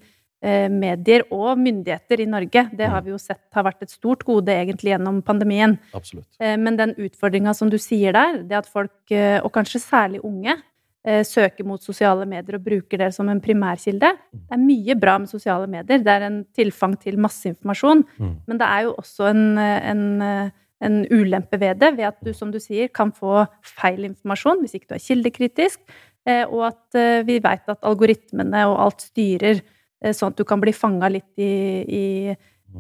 eh, 0.44 0.66
medier 0.69 1.22
og 1.32 1.56
myndigheter 1.62 2.20
i 2.20 2.28
Norge. 2.28 2.66
Det 2.76 2.90
har 2.90 3.00
Mm. 3.00 3.05
vi 3.06 3.14
jo 3.14 3.22
sett 3.22 3.40
har 3.55 3.64
vært 3.64 3.87
et 3.87 3.94
stort 3.94 4.26
gode 4.26 4.52
egentlig 4.52 4.93
gjennom 4.93 5.22
pandemien. 5.25 5.78
Absolutt. 5.94 6.28
Men 6.40 6.76
den 6.76 6.93
utfordringa 6.99 7.55
som 7.56 7.70
du 7.70 7.78
sier 7.78 8.12
der, 8.12 8.43
det 8.43 8.58
at 8.58 8.66
folk, 8.69 8.93
og 9.08 9.50
kanskje 9.55 9.81
særlig 9.81 10.20
unge, 10.25 10.58
søker 11.04 11.66
mot 11.68 11.82
sosiale 11.82 12.24
medier 12.24 12.56
og 12.56 12.64
bruker 12.64 13.02
det 13.02 13.10
som 13.12 13.28
en 13.28 13.40
primærkilde. 13.44 14.08
Det 14.32 14.56
er 14.56 14.60
mye 14.60 14.94
bra 14.96 15.18
med 15.20 15.28
sosiale 15.28 15.68
medier. 15.68 16.00
Det 16.00 16.12
er 16.12 16.26
en 16.30 16.38
tilfang 16.56 16.94
til 17.00 17.18
masseinformasjon. 17.20 18.04
Mm. 18.16 18.30
Men 18.48 18.60
det 18.60 18.68
er 18.68 18.86
jo 18.86 18.94
også 19.02 19.28
en, 19.28 19.58
eh, 19.58 19.90
en, 19.90 20.22
eh, 20.22 20.50
en 20.80 20.96
ulempe 21.10 21.60
ved 21.60 21.80
det, 21.80 21.96
ved 21.98 22.04
at 22.04 22.24
du, 22.24 22.32
som 22.32 22.50
du 22.50 22.58
sier, 22.58 22.88
kan 22.88 23.12
få 23.12 23.46
feil 23.62 24.04
informasjon 24.04 24.64
hvis 24.64 24.75
ikke 24.75 24.88
du 24.88 24.96
er 24.96 25.04
kildekritisk, 25.04 25.80
eh, 26.26 26.44
og 26.49 26.66
at 26.73 26.94
eh, 26.94 27.23
vi 27.23 27.38
veit 27.38 27.68
at 27.68 27.84
algoritmene 27.84 28.64
og 28.70 28.80
alt 28.87 29.06
styrer 29.11 29.61
eh, 29.61 30.12
sånn 30.12 30.32
at 30.32 30.40
du 30.40 30.44
kan 30.44 30.61
bli 30.61 30.73
fanga 30.73 31.12
litt 31.12 31.37
i, 31.37 31.52
i 31.84 32.04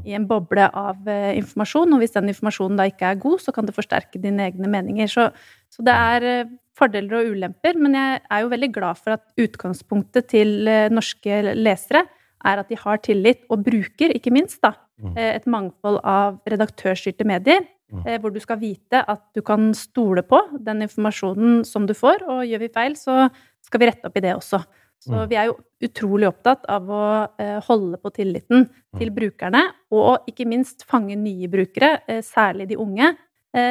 i 0.02 0.14
en 0.16 0.26
boble 0.26 0.64
av 0.74 1.06
eh, 1.06 1.36
informasjon, 1.38 1.92
og 1.94 2.02
hvis 2.02 2.14
den 2.16 2.32
informasjonen 2.32 2.80
da 2.80 2.88
ikke 2.90 3.12
er 3.12 3.20
god, 3.22 3.38
så 3.44 3.54
kan 3.54 3.68
det 3.68 3.76
forsterke 3.76 4.18
dine 4.18 4.48
egne 4.48 4.70
meninger. 4.70 5.10
Så, 5.10 5.28
så 5.70 5.84
det 5.86 5.94
er 5.94 6.26
eh, 6.30 6.50
fordeler 6.78 7.20
og 7.20 7.32
ulemper, 7.34 7.76
men 7.78 7.94
jeg 7.94 8.20
er 8.30 8.40
jo 8.44 8.48
veldig 8.52 8.72
glad 8.74 8.98
for 8.98 9.14
at 9.16 9.22
utgangspunktet 9.40 10.26
til 10.32 10.66
eh, 10.68 10.88
norske 10.90 11.54
lesere 11.54 12.04
er 12.44 12.60
at 12.60 12.68
de 12.68 12.76
har 12.76 12.98
tillit, 13.00 13.44
og 13.50 13.62
bruker, 13.64 14.12
ikke 14.14 14.32
minst, 14.34 14.60
da, 14.62 14.74
Mm. 14.94 15.16
eh, 15.18 15.34
et 15.34 15.46
mangfold 15.50 15.96
av 16.06 16.36
redaktørstyrte 16.46 17.24
medier, 17.26 17.64
Mm. 17.92 18.06
eh, 18.06 18.18
hvor 18.18 18.32
du 18.32 18.38
skal 18.40 18.58
vite 18.60 19.04
at 19.08 19.20
du 19.34 19.42
kan 19.42 19.72
stole 19.74 20.22
på 20.22 20.38
den 20.62 20.82
informasjonen 20.82 21.64
som 21.66 21.84
du 21.86 21.92
får, 21.94 22.22
og 22.28 22.44
gjør 22.46 22.60
vi 22.60 22.68
feil, 22.68 22.92
så 22.94 23.28
skal 23.60 23.80
vi 23.80 23.86
rette 23.86 24.04
opp 24.06 24.16
i 24.16 24.20
det 24.20 24.34
også. 24.36 24.64
Så 25.00 25.10
Mm. 25.12 25.28
vi 25.28 25.34
er 25.36 25.46
jo 25.46 25.56
utrolig 25.82 26.28
opptatt 26.28 26.64
av 26.68 26.82
å 26.88 27.28
holde 27.66 27.98
på 27.98 28.12
tilliten 28.14 28.70
til 28.96 29.10
brukerne, 29.10 29.72
og 29.90 30.20
ikke 30.28 30.46
minst 30.46 30.84
fange 30.86 31.16
nye 31.16 31.48
brukere, 31.48 31.98
særlig 32.22 32.68
de 32.68 32.76
unge, 32.76 33.16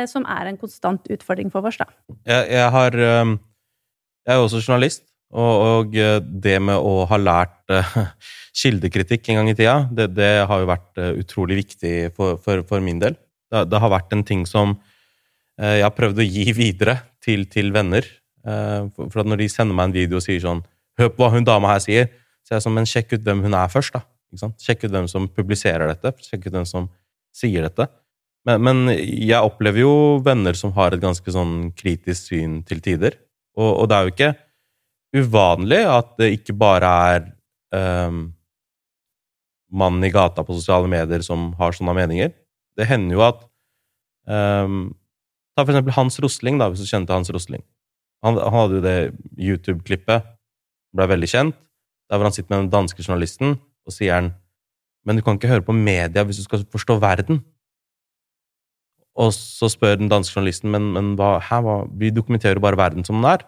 som 0.08 0.24
er 0.32 0.48
en 0.48 0.60
konstant 0.60 1.10
utfordring 1.12 1.50
for 1.52 1.66
oss, 1.68 1.76
da. 1.82 1.90
Jeg, 2.30 2.46
jeg 2.56 2.70
har 2.72 2.96
um, 3.24 3.34
Jeg 4.24 4.32
er 4.32 4.38
jo 4.40 4.46
også 4.46 4.62
journalist, 4.64 5.04
og, 5.34 5.54
og 5.66 5.96
eh, 5.98 6.20
det 6.22 6.60
med 6.62 6.78
å 6.78 7.06
ha 7.10 7.18
lært 7.18 7.74
eh, 7.74 7.94
kildekritikk 8.62 9.32
en 9.32 9.42
gang 9.42 9.50
i 9.50 9.56
tida, 9.58 9.78
det, 9.90 10.12
det 10.14 10.34
har 10.50 10.62
jo 10.62 10.70
vært 10.70 11.02
eh, 11.02 11.14
utrolig 11.24 11.58
viktig 11.64 11.94
for, 12.18 12.38
for, 12.42 12.62
for 12.70 12.84
min 12.86 13.02
del. 13.02 13.18
Det, 13.50 13.66
det 13.72 13.82
har 13.82 13.94
vært 13.94 14.14
en 14.14 14.26
ting 14.28 14.46
som 14.50 14.76
eh, 15.58 15.80
jeg 15.80 15.88
har 15.88 15.96
prøvd 15.98 16.22
å 16.22 16.28
gi 16.28 16.46
videre 16.54 17.00
til, 17.24 17.48
til 17.50 17.74
venner. 17.74 18.06
Eh, 18.46 18.86
for, 18.94 19.26
når 19.26 19.42
de 19.42 19.50
sender 19.50 19.78
meg 19.78 19.90
en 19.90 19.98
video 19.98 20.22
og 20.22 20.26
sier 20.26 20.44
sånn 20.44 20.64
Hør 21.00 21.08
på 21.10 21.24
hva 21.24 21.32
hun 21.34 21.46
dama 21.48 21.72
her 21.72 21.80
sier. 21.82 22.12
Så 22.46 22.54
er 22.54 22.60
jeg 22.60 22.64
sånn, 22.68 22.76
men 22.76 22.86
sjekk 22.86 23.16
ut 23.16 23.24
hvem 23.26 23.40
hun 23.42 23.56
er 23.58 23.72
først, 23.74 23.96
da. 23.96 24.04
Sjekk 24.62 24.84
ut 24.84 24.92
hvem 24.94 25.08
som 25.10 25.24
publiserer 25.26 25.90
dette. 25.90 26.12
Sjekk 26.22 26.44
ut 26.46 26.54
hvem 26.54 26.68
som 26.70 26.86
sier 27.34 27.66
dette. 27.66 27.88
Men, 28.48 28.64
men 28.66 28.80
jeg 28.94 29.40
opplever 29.40 29.86
jo 29.86 29.94
venner 30.24 30.58
som 30.60 30.74
har 30.76 30.94
et 30.94 31.04
ganske 31.04 31.32
sånn 31.32 31.72
kritisk 31.80 32.32
syn 32.32 32.60
til 32.68 32.82
tider. 32.84 33.16
Og, 33.56 33.70
og 33.84 33.88
det 33.90 33.96
er 33.96 34.04
jo 34.04 34.14
ikke 34.14 34.34
uvanlig 35.14 35.84
at 35.88 36.16
det 36.20 36.32
ikke 36.40 36.56
bare 36.58 36.92
er 37.14 37.26
um, 38.10 38.26
mannen 39.74 40.04
i 40.06 40.12
gata 40.14 40.44
på 40.44 40.58
sosiale 40.58 40.90
medier 40.92 41.24
som 41.26 41.52
har 41.60 41.78
sånne 41.78 41.96
meninger. 41.96 42.34
Det 42.76 42.90
hender 42.90 43.20
jo 43.20 43.26
at 43.30 43.44
Um, 44.24 44.94
ta 45.54 45.66
for 45.66 45.74
eksempel 45.74 45.96
Hans 45.98 46.20
Rosling, 46.24 46.60
da, 46.62 46.70
hvis 46.72 46.84
du 46.84 46.90
kjente 46.90 47.14
Hans 47.16 47.32
Rosling. 47.34 47.64
Han, 48.24 48.40
han 48.40 48.56
hadde 48.56 48.80
jo 48.80 48.84
det 48.86 48.98
YouTube-klippet, 49.36 50.30
ble 50.96 51.08
veldig 51.12 51.30
kjent, 51.30 51.58
der 52.08 52.20
hvor 52.20 52.30
han 52.30 52.36
sitter 52.36 52.54
med 52.54 52.66
den 52.66 52.74
danske 52.74 53.04
journalisten, 53.04 53.58
og 53.84 53.96
sier 53.96 54.20
han 54.20 54.34
Men 55.04 55.18
du 55.18 55.22
kan 55.22 55.36
ikke 55.36 55.50
høre 55.52 55.66
på 55.68 55.74
media 55.76 56.24
hvis 56.24 56.38
du 56.40 56.46
skal 56.46 56.62
forstå 56.72 56.96
verden. 57.04 57.42
Og 59.20 59.34
så 59.36 59.70
spør 59.70 60.00
den 60.00 60.10
danske 60.10 60.34
journalisten 60.34 60.72
men, 60.74 60.92
men 60.96 61.14
hva, 61.20 61.38
hæ, 61.44 61.60
hva, 61.66 61.76
vi 62.00 62.10
dokumenterer 62.14 62.58
jo 62.58 62.66
bare 62.66 62.80
verden 62.80 63.06
som 63.06 63.20
den 63.20 63.30
er. 63.30 63.46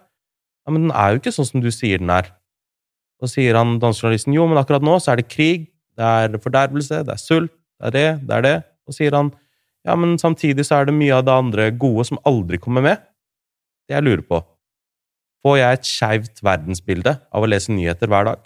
Ja, 0.66 0.72
Men 0.74 0.86
den 0.86 0.92
er 0.94 1.14
jo 1.14 1.20
ikke 1.22 1.34
sånn 1.34 1.48
som 1.48 1.62
du 1.62 1.70
sier 1.74 2.02
den 2.02 2.10
er. 2.10 2.30
Og 3.22 3.30
sier 3.32 3.56
han 3.56 3.78
danske 3.82 4.04
journalisten 4.04 4.34
jo, 4.36 4.46
men 4.46 4.60
akkurat 4.60 4.84
nå 4.84 4.98
så 5.02 5.14
er 5.14 5.22
det 5.22 5.30
krig, 5.32 5.70
det 5.96 6.04
er 6.06 6.38
fordervelse, 6.42 7.02
det 7.06 7.14
er 7.14 7.22
sult, 7.22 7.52
det 7.80 7.88
er 7.88 7.94
det, 7.96 8.08
det 8.28 8.36
er 8.38 8.46
det. 8.46 8.56
Og 8.86 8.96
sier 8.96 9.16
han 9.16 9.32
ja, 9.86 9.94
men 9.94 10.16
samtidig 10.18 10.66
så 10.66 10.80
er 10.80 10.88
det 10.88 10.96
mye 10.98 11.14
av 11.14 11.24
det 11.26 11.34
andre 11.34 11.70
gode 11.78 12.08
som 12.08 12.18
aldri 12.26 12.58
kommer 12.58 12.82
med. 12.82 13.02
Det 13.86 13.94
jeg 13.94 14.06
lurer 14.06 14.26
på 14.26 14.42
Får 15.46 15.60
jeg 15.60 15.76
et 15.76 15.86
skeivt 15.86 16.40
verdensbilde 16.42 17.12
av 17.30 17.44
å 17.44 17.46
lese 17.46 17.70
nyheter 17.70 18.10
hver 18.10 18.26
dag? 18.26 18.40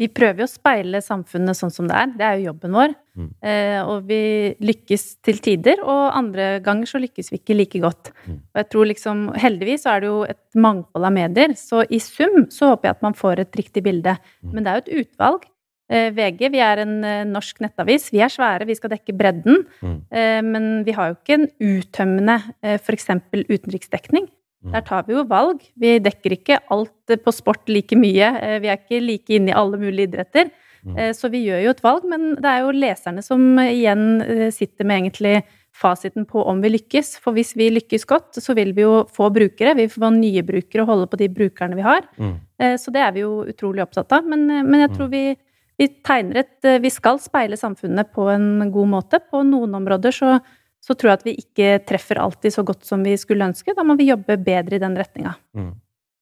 Vi 0.00 0.08
prøver 0.08 0.42
jo 0.42 0.48
å 0.48 0.50
speile 0.50 1.02
samfunnet 1.04 1.58
sånn 1.58 1.72
som 1.74 1.88
det 1.90 1.96
er. 1.98 2.12
Det 2.16 2.24
er 2.24 2.38
jo 2.38 2.46
jobben 2.48 2.76
vår. 2.78 2.94
Mm. 3.20 3.28
Eh, 3.50 3.78
og 3.84 4.06
vi 4.08 4.22
lykkes 4.64 5.04
til 5.26 5.40
tider, 5.44 5.82
og 5.84 6.16
andre 6.16 6.54
ganger 6.64 6.88
så 6.88 7.00
lykkes 7.02 7.28
vi 7.34 7.40
ikke 7.42 7.58
like 7.58 7.82
godt. 7.82 8.12
Mm. 8.24 8.38
Og 8.40 8.62
jeg 8.62 8.68
tror 8.72 8.88
liksom 8.88 9.22
Heldigvis 9.42 9.84
så 9.84 9.94
er 9.94 10.04
det 10.04 10.08
jo 10.08 10.18
et 10.24 10.40
mangfold 10.56 11.08
av 11.10 11.16
medier, 11.18 11.52
så 11.58 11.84
i 11.84 12.00
sum 12.00 12.46
så 12.54 12.72
håper 12.72 12.88
jeg 12.88 12.96
at 12.96 13.04
man 13.04 13.18
får 13.18 13.44
et 13.44 13.60
riktig 13.60 13.84
bilde. 13.84 14.16
Mm. 14.40 14.54
Men 14.54 14.64
det 14.64 14.72
er 14.72 14.80
jo 14.80 14.86
et 14.86 15.04
utvalg. 15.04 15.48
Eh, 15.90 16.08
VG, 16.14 16.44
vi 16.54 16.60
er 16.62 16.84
en 16.84 16.98
eh, 17.04 17.22
norsk 17.26 17.60
nettavis. 17.64 18.08
Vi 18.14 18.22
er 18.22 18.30
svære, 18.32 18.68
vi 18.68 18.78
skal 18.78 18.94
dekke 18.94 19.14
bredden. 19.20 19.64
Mm. 19.82 19.96
Eh, 20.08 20.40
men 20.46 20.68
vi 20.86 20.94
har 20.96 21.10
jo 21.10 21.18
ikke 21.18 21.40
en 21.40 21.48
uttømmende 21.74 22.36
eh, 22.62 22.78
f.eks. 22.78 23.10
utenriksdekning. 23.50 24.30
Mm. 24.64 24.72
Der 24.74 24.82
tar 24.84 25.06
vi 25.06 25.14
jo 25.14 25.24
valg. 25.24 25.62
Vi 25.80 25.98
dekker 26.04 26.34
ikke 26.36 26.58
alt 26.70 27.14
på 27.24 27.32
sport 27.32 27.68
like 27.72 27.96
mye. 27.96 28.28
Eh, 28.42 28.58
Vi 28.60 28.68
er 28.68 28.76
ikke 28.76 29.00
like 29.00 29.30
inne 29.38 29.48
i 29.54 29.56
alle 29.56 29.78
mulige 29.80 30.08
idretter. 30.10 30.50
Mm. 30.84 30.96
Eh, 30.98 31.12
Så 31.12 31.30
vi 31.30 31.46
gjør 31.46 31.62
jo 31.64 31.70
et 31.70 31.82
valg, 31.82 32.04
men 32.08 32.34
det 32.36 32.44
er 32.44 32.60
jo 32.60 32.72
leserne 32.76 33.22
som 33.24 33.40
igjen 33.58 34.20
eh, 34.22 34.50
sitter 34.50 34.84
med 34.84 35.00
egentlig 35.02 35.42
fasiten 35.72 36.26
på 36.26 36.42
om 36.46 36.60
vi 36.60 36.68
lykkes. 36.74 37.18
For 37.22 37.32
hvis 37.32 37.54
vi 37.56 37.70
lykkes 37.70 38.04
godt, 38.04 38.34
så 38.42 38.54
vil 38.54 38.72
vi 38.76 38.82
jo 38.82 39.04
få 39.08 39.30
brukere. 39.32 39.74
Vi 39.76 39.86
får 39.88 40.12
nye 40.16 40.42
brukere 40.42 40.82
og 40.82 40.88
holde 40.88 41.06
på 41.12 41.16
de 41.20 41.28
brukerne 41.28 41.76
vi 41.78 41.82
har. 41.86 42.02
Mm. 42.18 42.34
Eh, 42.60 42.76
Så 42.76 42.92
det 42.92 43.00
er 43.00 43.12
vi 43.12 43.20
jo 43.20 43.44
utrolig 43.48 43.82
opptatt 43.82 44.12
av. 44.12 44.26
Men, 44.26 44.50
eh, 44.50 44.62
men 44.62 44.80
jeg 44.80 44.90
tror 44.96 45.08
vi, 45.08 45.36
vi 45.78 45.88
tegner 46.04 46.36
et 46.44 46.64
eh, 46.64 46.78
Vi 46.78 46.90
skal 46.90 47.18
speile 47.18 47.56
samfunnet 47.56 48.12
på 48.12 48.28
en 48.28 48.70
god 48.70 48.88
måte. 48.88 49.20
På 49.30 49.40
noen 49.42 49.72
områder 49.74 50.12
så, 50.12 50.40
så 50.80 50.96
tror 50.96 51.12
jeg 51.12 51.20
at 51.20 51.26
vi 51.28 51.36
ikke 51.42 51.68
treffer 51.88 52.20
alltid 52.22 52.54
så 52.54 52.64
godt 52.66 52.86
som 52.88 53.04
vi 53.04 53.12
skulle 53.20 53.46
ønske. 53.50 53.74
Da 53.76 53.84
må 53.86 53.96
vi 54.00 54.08
jobbe 54.08 54.38
bedre 54.40 54.78
i 54.78 54.82
den 54.82 54.96
retninga. 54.96 55.34
Mm. 55.56 55.74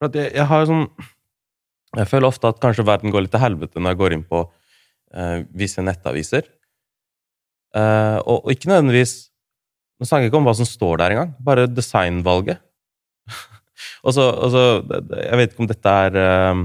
Jeg, 0.04 0.30
jeg 0.34 0.46
har 0.46 0.66
sånn 0.68 0.84
Jeg 1.98 2.06
føler 2.06 2.28
ofte 2.28 2.50
at 2.52 2.60
kanskje 2.62 2.86
verden 2.86 3.10
går 3.10 3.24
litt 3.24 3.32
til 3.34 3.42
helvete 3.42 3.80
når 3.80 3.94
jeg 3.94 3.98
går 4.02 4.14
inn 4.14 4.24
på 4.28 4.42
eh, 5.14 5.40
visse 5.58 5.82
nettaviser. 5.82 6.46
Eh, 7.74 8.18
og, 8.22 8.44
og 8.44 8.52
ikke 8.54 8.70
nødvendigvis 8.70 9.16
Nå 9.98 10.06
snakker 10.06 10.28
jeg 10.28 10.30
ikke 10.30 10.38
om 10.38 10.46
hva 10.46 10.52
som 10.54 10.66
står 10.68 11.00
der 11.00 11.12
engang, 11.12 11.30
bare 11.42 11.64
designvalget. 11.66 12.60
og 14.06 14.12
så, 14.14 14.28
og 14.30 14.52
så 14.54 14.60
Jeg 14.86 15.40
vet 15.40 15.50
ikke 15.50 15.64
om 15.64 15.70
dette 15.72 15.94
er 16.04 16.18
eh, 16.22 16.60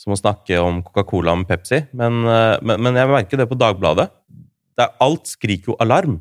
som 0.00 0.12
å 0.12 0.18
snakke 0.20 0.58
om 0.60 0.82
Coca-Cola 0.84 1.32
med 1.36 1.48
Pepsi, 1.48 1.82
men, 1.96 2.20
eh, 2.28 2.56
men, 2.60 2.80
men 2.84 2.98
jeg 3.00 3.08
merker 3.08 3.40
det 3.40 3.48
på 3.48 3.56
Dagbladet. 3.56 4.10
Det 4.76 4.84
er, 4.84 4.92
alt 5.04 5.32
skriker 5.32 5.72
jo 5.72 5.78
alarm. 5.80 6.18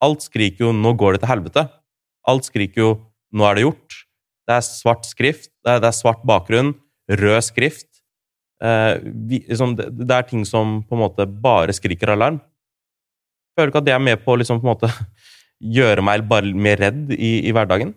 Alt 0.00 0.24
skriker 0.24 0.66
jo 0.66 0.72
'nå 0.72 0.96
går 0.96 1.12
det 1.12 1.22
til 1.22 1.32
helvete'. 1.32 1.68
Alt 2.26 2.44
skriker 2.48 2.80
jo 2.80 2.90
'nå 3.32 3.44
er 3.44 3.54
det 3.54 3.64
gjort'. 3.64 4.04
Det 4.48 4.54
er 4.56 4.66
svart 4.66 5.04
skrift, 5.06 5.50
det 5.64 5.70
er, 5.70 5.80
det 5.80 5.88
er 5.88 6.00
svart 6.00 6.24
bakgrunn, 6.26 6.74
rød 7.08 7.42
skrift. 7.44 7.86
Eh, 8.62 8.98
vi, 9.02 9.44
liksom, 9.46 9.76
det, 9.76 9.88
det 9.94 10.10
er 10.10 10.26
ting 10.26 10.44
som 10.44 10.82
på 10.82 10.96
en 10.96 11.04
måte 11.04 11.26
bare 11.26 11.72
skriker 11.72 12.12
alarm. 12.12 12.40
Føler 13.54 13.70
føler 13.70 13.72
ikke 13.72 13.82
at 13.82 13.88
det 13.88 13.94
er 13.94 14.02
med 14.02 14.24
på 14.24 14.32
å 14.32 14.40
liksom, 14.40 14.60
gjøre 15.78 16.02
meg 16.02 16.26
bare 16.28 16.54
mer 16.54 16.80
redd 16.80 17.12
i, 17.12 17.46
i 17.46 17.52
hverdagen. 17.52 17.94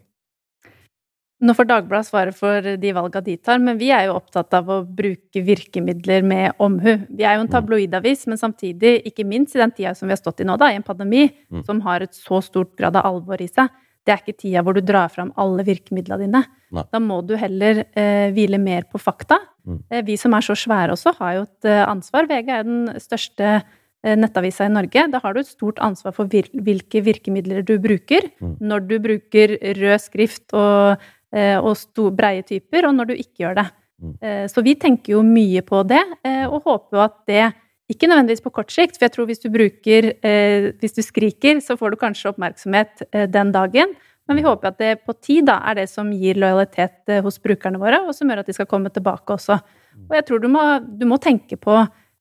Nå 1.43 1.53
får 1.57 1.67
Dagbladet 1.67 2.07
svaret 2.07 2.37
for 2.37 2.63
de 2.79 2.91
valga 2.95 3.19
de 3.23 3.35
tar, 3.37 3.59
men 3.59 3.75
vi 3.77 3.89
er 3.91 4.05
jo 4.07 4.15
opptatt 4.15 4.53
av 4.55 4.69
å 4.71 4.79
bruke 4.87 5.41
virkemidler 5.43 6.23
med 6.23 6.53
omhu. 6.63 6.93
Vi 7.09 7.25
er 7.27 7.35
jo 7.35 7.43
en 7.43 7.51
tabloidavis, 7.51 8.25
men 8.31 8.39
samtidig, 8.39 9.01
ikke 9.09 9.25
minst 9.27 9.55
i 9.57 9.59
den 9.59 9.73
tida 9.75 9.91
som 9.97 10.07
vi 10.07 10.15
har 10.15 10.21
stått 10.21 10.39
i 10.39 10.47
nå, 10.47 10.55
da, 10.61 10.71
i 10.71 10.79
en 10.79 10.85
pandemi 10.87 11.25
Mm. 11.51 11.65
som 11.65 11.81
har 11.81 12.01
et 12.01 12.13
så 12.15 12.41
stort 12.41 12.75
grad 12.79 12.95
av 12.95 13.05
alvor 13.05 13.41
i 13.41 13.47
seg, 13.47 13.69
det 14.05 14.11
er 14.13 14.19
ikke 14.23 14.39
tida 14.39 14.63
hvor 14.63 14.73
du 14.73 14.81
drar 14.81 15.11
fram 15.11 15.31
alle 15.39 15.63
virkemidla 15.63 16.17
dine. 16.19 16.43
Nei. 16.71 16.83
Da 16.91 16.99
må 16.99 17.21
du 17.25 17.35
heller 17.39 17.85
eh, 17.95 18.31
hvile 18.35 18.59
mer 18.59 18.83
på 18.91 18.99
fakta. 18.99 19.37
Mm. 19.67 19.83
Eh, 19.89 20.01
vi 20.03 20.17
som 20.19 20.33
er 20.33 20.41
så 20.43 20.55
svære 20.57 20.91
også, 20.95 21.13
har 21.19 21.33
jo 21.37 21.45
et 21.45 21.65
eh, 21.71 21.83
ansvar. 21.87 22.27
VG 22.27 22.49
er 22.51 22.63
den 22.67 22.89
største 22.99 23.61
eh, 24.03 24.15
nettavisa 24.19 24.65
i 24.67 24.73
Norge. 24.73 25.05
Da 25.13 25.21
har 25.23 25.33
du 25.33 25.39
et 25.39 25.47
stort 25.47 25.79
ansvar 25.79 26.15
for 26.17 26.27
vir 26.27 26.49
hvilke 26.51 27.03
virkemidler 27.05 27.63
du 27.63 27.77
bruker. 27.79 28.27
Mm. 28.43 28.57
Når 28.59 28.87
du 28.89 28.97
bruker 29.05 29.55
rød 29.79 30.03
skrift 30.03 30.51
og, 30.51 30.99
og 31.33 32.11
breie 32.13 32.43
typer, 32.45 32.85
og 32.85 32.93
når 32.93 33.07
du 33.09 33.13
ikke 33.15 33.43
gjør 33.43 33.55
det. 33.57 33.65
Mm. 34.03 34.13
Eh, 34.21 34.45
Så 34.47 34.61
vi 34.61 34.75
tenker 34.75 35.15
jo 35.15 35.23
mye 35.25 35.61
på 35.65 35.83
det, 35.87 36.01
eh, 36.23 36.45
og 36.45 36.63
håper 36.63 36.97
jo 36.97 37.03
at 37.03 37.17
det 37.27 37.53
ikke 37.89 38.07
nødvendigvis 38.07 38.43
på 38.43 38.53
kort 38.53 38.71
sikt, 38.71 38.97
for 38.97 39.05
jeg 39.05 39.13
tror 39.15 39.27
hvis 39.27 39.43
du 39.43 39.49
bruker 39.51 40.13
eh, 40.23 40.71
Hvis 40.79 40.95
du 40.95 41.01
skriker, 41.01 41.59
så 41.59 41.77
får 41.77 41.91
du 41.91 41.97
kanskje 41.97 42.31
oppmerksomhet 42.31 43.03
eh, 43.11 43.27
den 43.27 43.51
dagen. 43.51 43.95
Men 44.27 44.39
vi 44.39 44.45
håper 44.45 44.69
at 44.69 44.77
det 44.79 45.03
på 45.05 45.13
tid 45.19 45.49
da, 45.49 45.59
er 45.67 45.81
det 45.81 45.89
som 45.91 46.11
gir 46.11 46.39
lojalitet 46.39 47.09
eh, 47.11 47.21
hos 47.21 47.39
brukerne 47.43 47.79
våre, 47.81 47.99
og 48.07 48.15
som 48.15 48.29
gjør 48.29 48.39
at 48.43 48.47
de 48.47 48.55
skal 48.55 48.69
komme 48.71 48.89
tilbake 48.89 49.35
også. 49.35 49.59
Og 50.09 50.15
jeg 50.15 50.25
tror 50.25 50.39
du 50.39 50.47
må, 50.47 50.63
du 50.79 51.05
må 51.05 51.19
tenke 51.21 51.57
på 51.59 51.75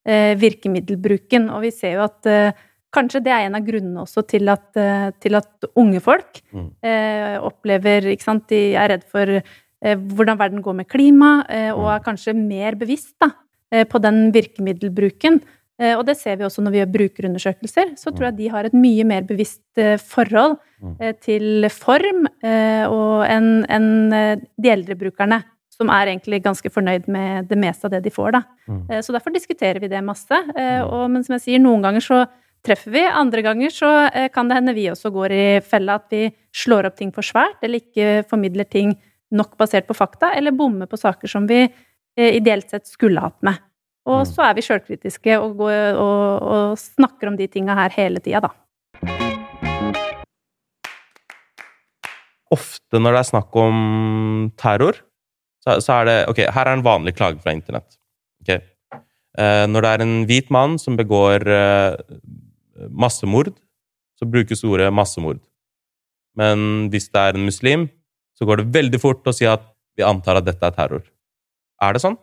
eh, 0.04 0.35
virkemiddelbruken, 0.38 1.49
og 1.50 1.62
vi 1.62 1.71
ser 1.71 1.97
jo 1.97 2.04
at 2.09 2.26
eh, 2.26 2.52
kanskje 2.93 3.23
det 3.25 3.33
er 3.33 3.47
en 3.47 3.55
av 3.59 3.65
grunnene 3.67 4.03
også 4.05 4.27
til 4.29 4.49
at, 4.53 4.67
eh, 4.77 5.11
til 5.21 5.35
at 5.39 5.65
unge 5.77 6.01
folk 6.01 6.43
Mm. 6.53 6.71
eh, 6.83 7.39
opplever 7.41 8.11
ikke 8.13 8.23
sant, 8.23 8.47
De 8.49 8.75
er 8.75 8.89
redd 8.89 9.05
for 9.09 9.27
eh, 9.29 9.97
hvordan 9.97 10.39
verden 10.39 10.63
går 10.63 10.75
med 10.77 10.89
klima, 10.89 11.45
eh, 11.49 11.71
og 11.73 11.85
Mm. 11.89 11.95
er 11.97 12.05
kanskje 12.05 12.35
mer 12.37 12.73
bevisst 12.77 13.15
da, 13.21 13.31
eh, 13.73 13.85
på 13.85 14.01
den 14.01 14.31
virkemiddelbruken. 14.33 15.41
Eh, 15.81 15.97
og 15.99 16.05
det 16.07 16.17
ser 16.19 16.37
vi 16.37 16.45
også 16.45 16.63
når 16.63 16.71
vi 16.71 16.79
gjør 16.79 16.93
brukerundersøkelser. 16.93 17.97
Så 17.99 18.13
tror 18.15 18.27
jeg 18.31 18.37
de 18.37 18.49
har 18.49 18.65
et 18.67 18.73
mye 18.75 19.05
mer 19.05 19.23
bevisst 19.23 19.63
forhold 19.99 20.59
Mm. 20.83 20.97
til 21.21 21.69
form 21.71 22.27
eh, 22.43 22.85
og 22.87 23.25
enn 23.27 24.13
eh, 24.13 24.37
de 24.61 24.69
eldre 24.69 24.95
brukerne, 24.99 25.43
som 25.71 25.89
er 25.91 26.07
egentlig 26.13 26.43
ganske 26.43 26.69
fornøyd 26.71 27.09
med 27.09 27.49
det 27.49 27.57
meste 27.59 27.85
av 27.87 27.91
det 27.93 28.03
de 28.05 28.11
får. 28.11 28.33
Da. 28.33 28.43
Mm. 28.69 28.87
Så 29.03 29.13
derfor 29.13 29.33
diskuterer 29.33 29.81
vi 29.81 29.89
det 29.89 30.03
masse. 30.05 30.29
Mm. 30.31 30.87
og, 30.93 31.11
men 31.11 31.25
som 31.25 31.35
jeg 31.39 31.41
sier, 31.47 31.59
noen 31.63 31.83
ganger 31.83 32.01
så 32.05 32.27
treffer 32.62 32.95
vi, 32.95 33.02
andre 33.07 33.42
ganger 33.42 33.73
så 33.75 33.90
eh, 34.12 34.28
kan 34.33 34.49
det 34.49 34.59
hende 34.61 34.75
vi 34.76 34.88
også 34.92 35.11
går 35.14 35.35
i 35.35 35.47
fella 35.66 35.97
at 35.99 36.07
vi 36.14 36.28
slår 36.54 36.88
opp 36.90 36.97
ting 37.00 37.11
for 37.14 37.26
svært, 37.26 37.59
eller 37.62 37.83
ikke 37.83 38.23
formidler 38.31 38.69
ting 38.71 38.95
nok 39.33 39.57
basert 39.59 39.88
på 39.88 39.97
fakta, 39.97 40.33
eller 40.37 40.54
bommer 40.54 40.87
på 40.90 41.00
saker 41.00 41.31
som 41.31 41.47
vi 41.49 41.62
eh, 41.64 42.31
ideelt 42.37 42.71
sett 42.71 42.87
skulle 42.90 43.23
hatt 43.25 43.38
med. 43.42 43.59
Og 44.02 44.25
Mm. 44.25 44.26
så 44.26 44.42
er 44.42 44.54
vi 44.59 44.62
sjølkritiske 44.66 45.37
og, 45.38 45.61
og, 45.62 46.42
og 46.42 46.78
snakker 46.78 47.28
om 47.31 47.37
de 47.38 47.47
tinga 47.47 47.76
her 47.78 47.92
hele 47.95 48.19
tida, 48.19 48.40
da. 48.42 48.50
Ofte 52.52 52.99
når 53.00 53.14
det 53.14 53.21
er 53.23 53.28
snakk 53.31 53.57
om 53.57 54.50
terror, 54.61 54.99
så, 55.62 55.78
så 55.81 56.00
er 56.00 56.09
det 56.09 56.16
Ok, 56.33 56.42
her 56.52 56.66
er 56.69 56.75
en 56.76 56.85
vanlig 56.85 57.14
klage 57.16 57.38
fra 57.40 57.54
internett. 57.54 57.95
Okay. 58.42 58.59
Eh, 59.38 59.64
når 59.71 59.87
det 59.87 59.92
er 59.95 60.04
en 60.04 60.16
hvit 60.28 60.50
mann 60.52 60.75
som 60.83 60.99
begår 60.99 61.47
eh, 61.49 61.95
massemord, 62.91 63.53
så 64.19 64.29
brukes 64.29 64.65
ordet 64.65 64.93
massemord. 64.95 65.41
Men 66.39 66.89
hvis 66.93 67.11
det 67.12 67.21
er 67.21 67.37
en 67.37 67.47
muslim, 67.47 67.89
så 68.39 68.47
går 68.49 68.62
det 68.62 68.73
veldig 68.75 69.01
fort 69.03 69.27
å 69.29 69.35
si 69.37 69.47
at 69.49 69.65
vi 69.99 70.05
antar 70.07 70.39
at 70.41 70.47
dette 70.47 70.65
er 70.65 70.77
terror. 70.77 71.03
Er 71.83 71.93
det 71.93 72.01
sånn? 72.05 72.17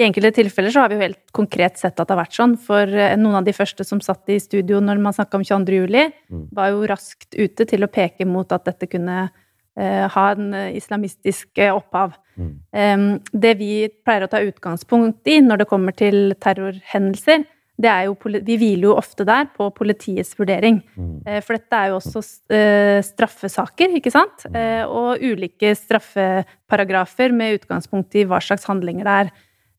I 0.00 0.06
enkelte 0.06 0.32
tilfeller 0.38 0.72
så 0.72 0.82
har 0.82 0.88
vi 0.90 0.96
jo 0.96 1.04
helt 1.04 1.32
konkret 1.36 1.76
sett 1.80 1.98
at 2.00 2.08
det 2.08 2.14
har 2.14 2.22
vært 2.22 2.36
sånn. 2.36 2.54
For 2.58 2.88
eh, 2.88 3.16
noen 3.20 3.40
av 3.42 3.44
de 3.46 3.52
første 3.56 3.84
som 3.84 4.00
satt 4.02 4.30
i 4.32 4.38
studio 4.40 4.80
når 4.80 5.00
man 5.02 5.12
snakka 5.16 5.36
om 5.40 5.44
22. 5.44 5.82
juli, 5.82 6.06
Mm. 6.32 6.48
var 6.56 6.70
jo 6.72 6.86
raskt 6.88 7.34
ute 7.36 7.66
til 7.68 7.84
å 7.84 7.90
peke 7.92 8.24
mot 8.26 8.50
at 8.52 8.64
dette 8.64 8.88
kunne 8.88 9.30
eh, 9.76 10.08
ha 10.08 10.24
en 10.32 10.54
eh, 10.54 10.76
islamistisk 10.78 11.60
opphav. 11.72 12.14
Mm. 12.40 13.20
Det 13.28 13.58
vi 13.58 13.88
pleier 14.06 14.24
å 14.24 14.30
ta 14.32 14.40
utgangspunkt 14.40 15.28
i 15.28 15.40
når 15.44 15.58
det 15.60 15.68
kommer 15.68 15.92
til 15.92 16.32
terrorhendelser, 16.40 17.44
er 17.44 17.51
jo 17.80 18.16
Vi 18.44 18.56
hviler 18.58 18.90
jo 18.90 18.96
ofte 18.96 19.24
der 19.24 19.48
på 19.56 19.70
politiets 19.74 20.34
vurdering. 20.38 20.82
Mm. 20.96 21.22
Eh, 21.26 21.40
For 21.40 21.56
dette 21.56 21.72
er 21.72 21.88
jo 21.88 21.98
også 21.98 22.22
eh, 22.52 23.00
straffesaker, 23.02 23.96
ikke 23.96 24.12
sant? 24.12 24.46
Eh, 24.54 24.84
Og 24.84 25.18
ulike 25.18 25.74
straffeparagrafer 25.74 27.32
med 27.32 27.60
utgangspunkt 27.60 28.14
i 28.14 28.24
hva 28.24 28.40
slags 28.40 28.64
handlinger 28.64 29.04
det 29.04 29.18
er. 29.24 29.32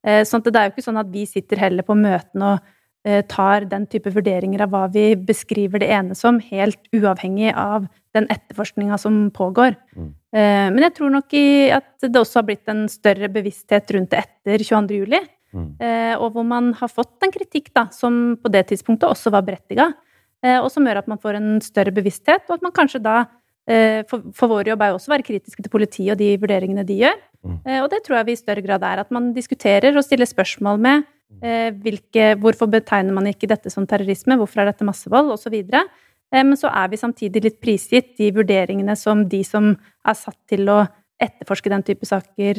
Så 0.04 0.34
Sånn 0.34 0.42
at 0.44 0.52
det 0.52 0.60
er 0.60 0.66
jo 0.68 0.72
ikke 0.74 0.84
sånn 0.84 1.00
at 1.00 1.08
vi 1.08 1.24
sitter 1.24 1.56
heller 1.56 1.82
på 1.82 1.94
møtene 1.96 2.58
og 2.58 3.28
tar 3.28 3.64
den 3.68 3.86
type 3.88 4.10
vurderinger 4.12 4.60
av 4.64 4.68
hva 4.72 4.82
vi 4.92 5.14
beskriver 5.16 5.80
det 5.80 5.88
ene 5.88 6.14
som, 6.16 6.36
helt 6.40 6.76
uavhengig 6.92 7.54
av 7.56 7.86
den 8.12 8.28
etterforskninga 8.28 8.98
som 9.00 9.30
pågår. 9.32 9.78
Mm. 9.96 10.10
Men 10.76 10.84
jeg 10.84 10.94
tror 10.98 11.12
nok 11.12 11.32
i 11.32 11.70
at 11.72 12.04
det 12.04 12.20
også 12.20 12.42
har 12.42 12.46
blitt 12.50 12.68
en 12.68 12.84
større 12.92 13.32
bevissthet 13.32 13.92
rundt 13.96 14.12
det 14.12 14.26
etter 14.26 14.64
22. 14.64 15.00
juli. 15.00 15.22
Mm. 15.54 15.70
Eh, 15.78 16.14
og 16.18 16.34
hvor 16.34 16.46
man 16.46 16.72
har 16.80 16.90
fått 16.90 17.22
en 17.22 17.32
kritikk 17.34 17.70
da, 17.76 17.86
som 17.94 18.34
på 18.40 18.50
det 18.52 18.66
tidspunktet 18.72 19.06
også 19.06 19.32
var 19.34 19.46
berettiga, 19.46 19.92
eh, 20.44 20.58
og 20.58 20.68
som 20.72 20.86
gjør 20.86 21.04
at 21.04 21.10
man 21.10 21.20
får 21.22 21.38
en 21.38 21.50
større 21.64 21.94
bevissthet, 21.94 22.46
og 22.48 22.58
at 22.58 22.66
man 22.66 22.74
kanskje 22.74 23.02
da 23.04 23.16
eh, 23.70 24.02
for, 24.10 24.26
for 24.34 24.50
vår 24.50 24.72
jobb 24.72 24.82
er 24.82 24.92
jo 24.92 24.98
også 24.98 25.12
å 25.12 25.14
være 25.14 25.28
kritiske 25.30 25.64
til 25.64 25.72
politiet 25.72 26.14
og 26.16 26.20
de 26.20 26.32
vurderingene 26.42 26.86
de 26.88 27.00
gjør. 27.04 27.20
Mm. 27.44 27.58
Og 27.84 27.90
det 27.92 28.00
tror 28.06 28.18
jeg 28.18 28.30
vi 28.30 28.34
i 28.38 28.40
større 28.40 28.64
grad 28.64 28.84
er. 28.88 29.02
At 29.02 29.10
man 29.12 29.28
diskuterer 29.36 29.92
og 29.92 30.04
stiller 30.06 30.28
spørsmål 30.28 30.78
med 30.80 31.04
eh, 31.44 31.70
hvilke, 31.84 32.32
hvorfor 32.40 32.70
betegner 32.72 33.12
man 33.12 33.28
ikke 33.28 33.50
dette 33.50 33.72
som 33.72 33.86
terrorisme, 33.88 34.38
hvorfor 34.40 34.62
er 34.62 34.72
dette 34.72 34.86
massevold, 34.88 35.34
osv. 35.36 35.58
Men 36.34 36.56
så 36.58 36.70
er 36.72 36.88
vi 36.90 36.98
samtidig 36.98 37.42
litt 37.44 37.58
prisgitt 37.62 38.14
de 38.18 38.30
vurderingene 38.34 38.96
som 38.98 39.20
de 39.28 39.42
som 39.46 39.68
er 39.76 40.16
satt 40.18 40.38
til 40.50 40.66
å 40.72 40.80
etterforske 41.22 41.70
den 41.70 41.84
type 41.86 42.08
saker, 42.08 42.58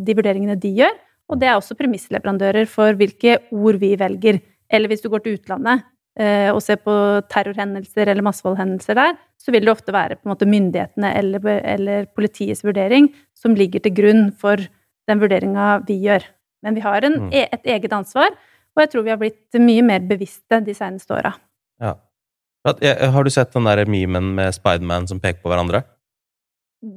de 0.00 0.14
vurderingene 0.16 0.54
de 0.56 0.70
gjør. 0.78 0.94
Og 1.30 1.40
det 1.40 1.48
er 1.48 1.56
også 1.58 1.74
premissleverandører 1.78 2.68
for 2.70 2.94
hvilke 2.98 3.38
ord 3.50 3.78
vi 3.82 3.94
velger. 3.98 4.38
Eller 4.70 4.90
hvis 4.90 5.02
du 5.02 5.08
går 5.10 5.24
til 5.24 5.38
utlandet 5.38 5.82
eh, 6.18 6.50
og 6.52 6.60
ser 6.62 6.78
på 6.82 6.94
terrorhendelser 7.30 8.08
eller 8.12 8.22
massevoldhendelser 8.26 8.94
der, 8.98 9.16
så 9.38 9.52
vil 9.54 9.66
det 9.66 9.72
ofte 9.74 9.92
være 9.94 10.16
på 10.16 10.26
en 10.26 10.32
måte 10.34 10.48
myndighetene 10.48 11.10
eller, 11.18 11.46
eller 11.74 12.06
politiets 12.16 12.62
vurdering 12.66 13.10
som 13.36 13.54
ligger 13.58 13.82
til 13.84 13.94
grunn 13.94 14.28
for 14.38 14.62
den 15.06 15.22
vurderinga 15.22 15.80
vi 15.86 15.98
gjør. 16.06 16.24
Men 16.66 16.74
vi 16.74 16.82
har 16.86 17.04
en, 17.06 17.18
Mm. 17.26 17.30
e- 17.32 17.48
et 17.52 17.66
eget 17.76 17.92
ansvar, 17.92 18.30
og 18.76 18.80
jeg 18.82 18.90
tror 18.90 19.02
vi 19.06 19.10
har 19.10 19.18
blitt 19.20 19.54
mye 19.62 19.82
mer 19.82 20.00
bevisste 20.00 20.60
de 20.64 20.74
seneste 20.74 21.10
åra. 21.14 21.34
Ja. 21.80 21.94
Har 22.66 23.22
du 23.22 23.30
sett 23.30 23.52
den 23.52 23.64
der 23.64 23.84
memen 23.86 24.34
med 24.34 24.54
Spiderman 24.54 25.06
som 25.06 25.20
peker 25.20 25.42
på 25.42 25.48
hverandre? 25.52 25.84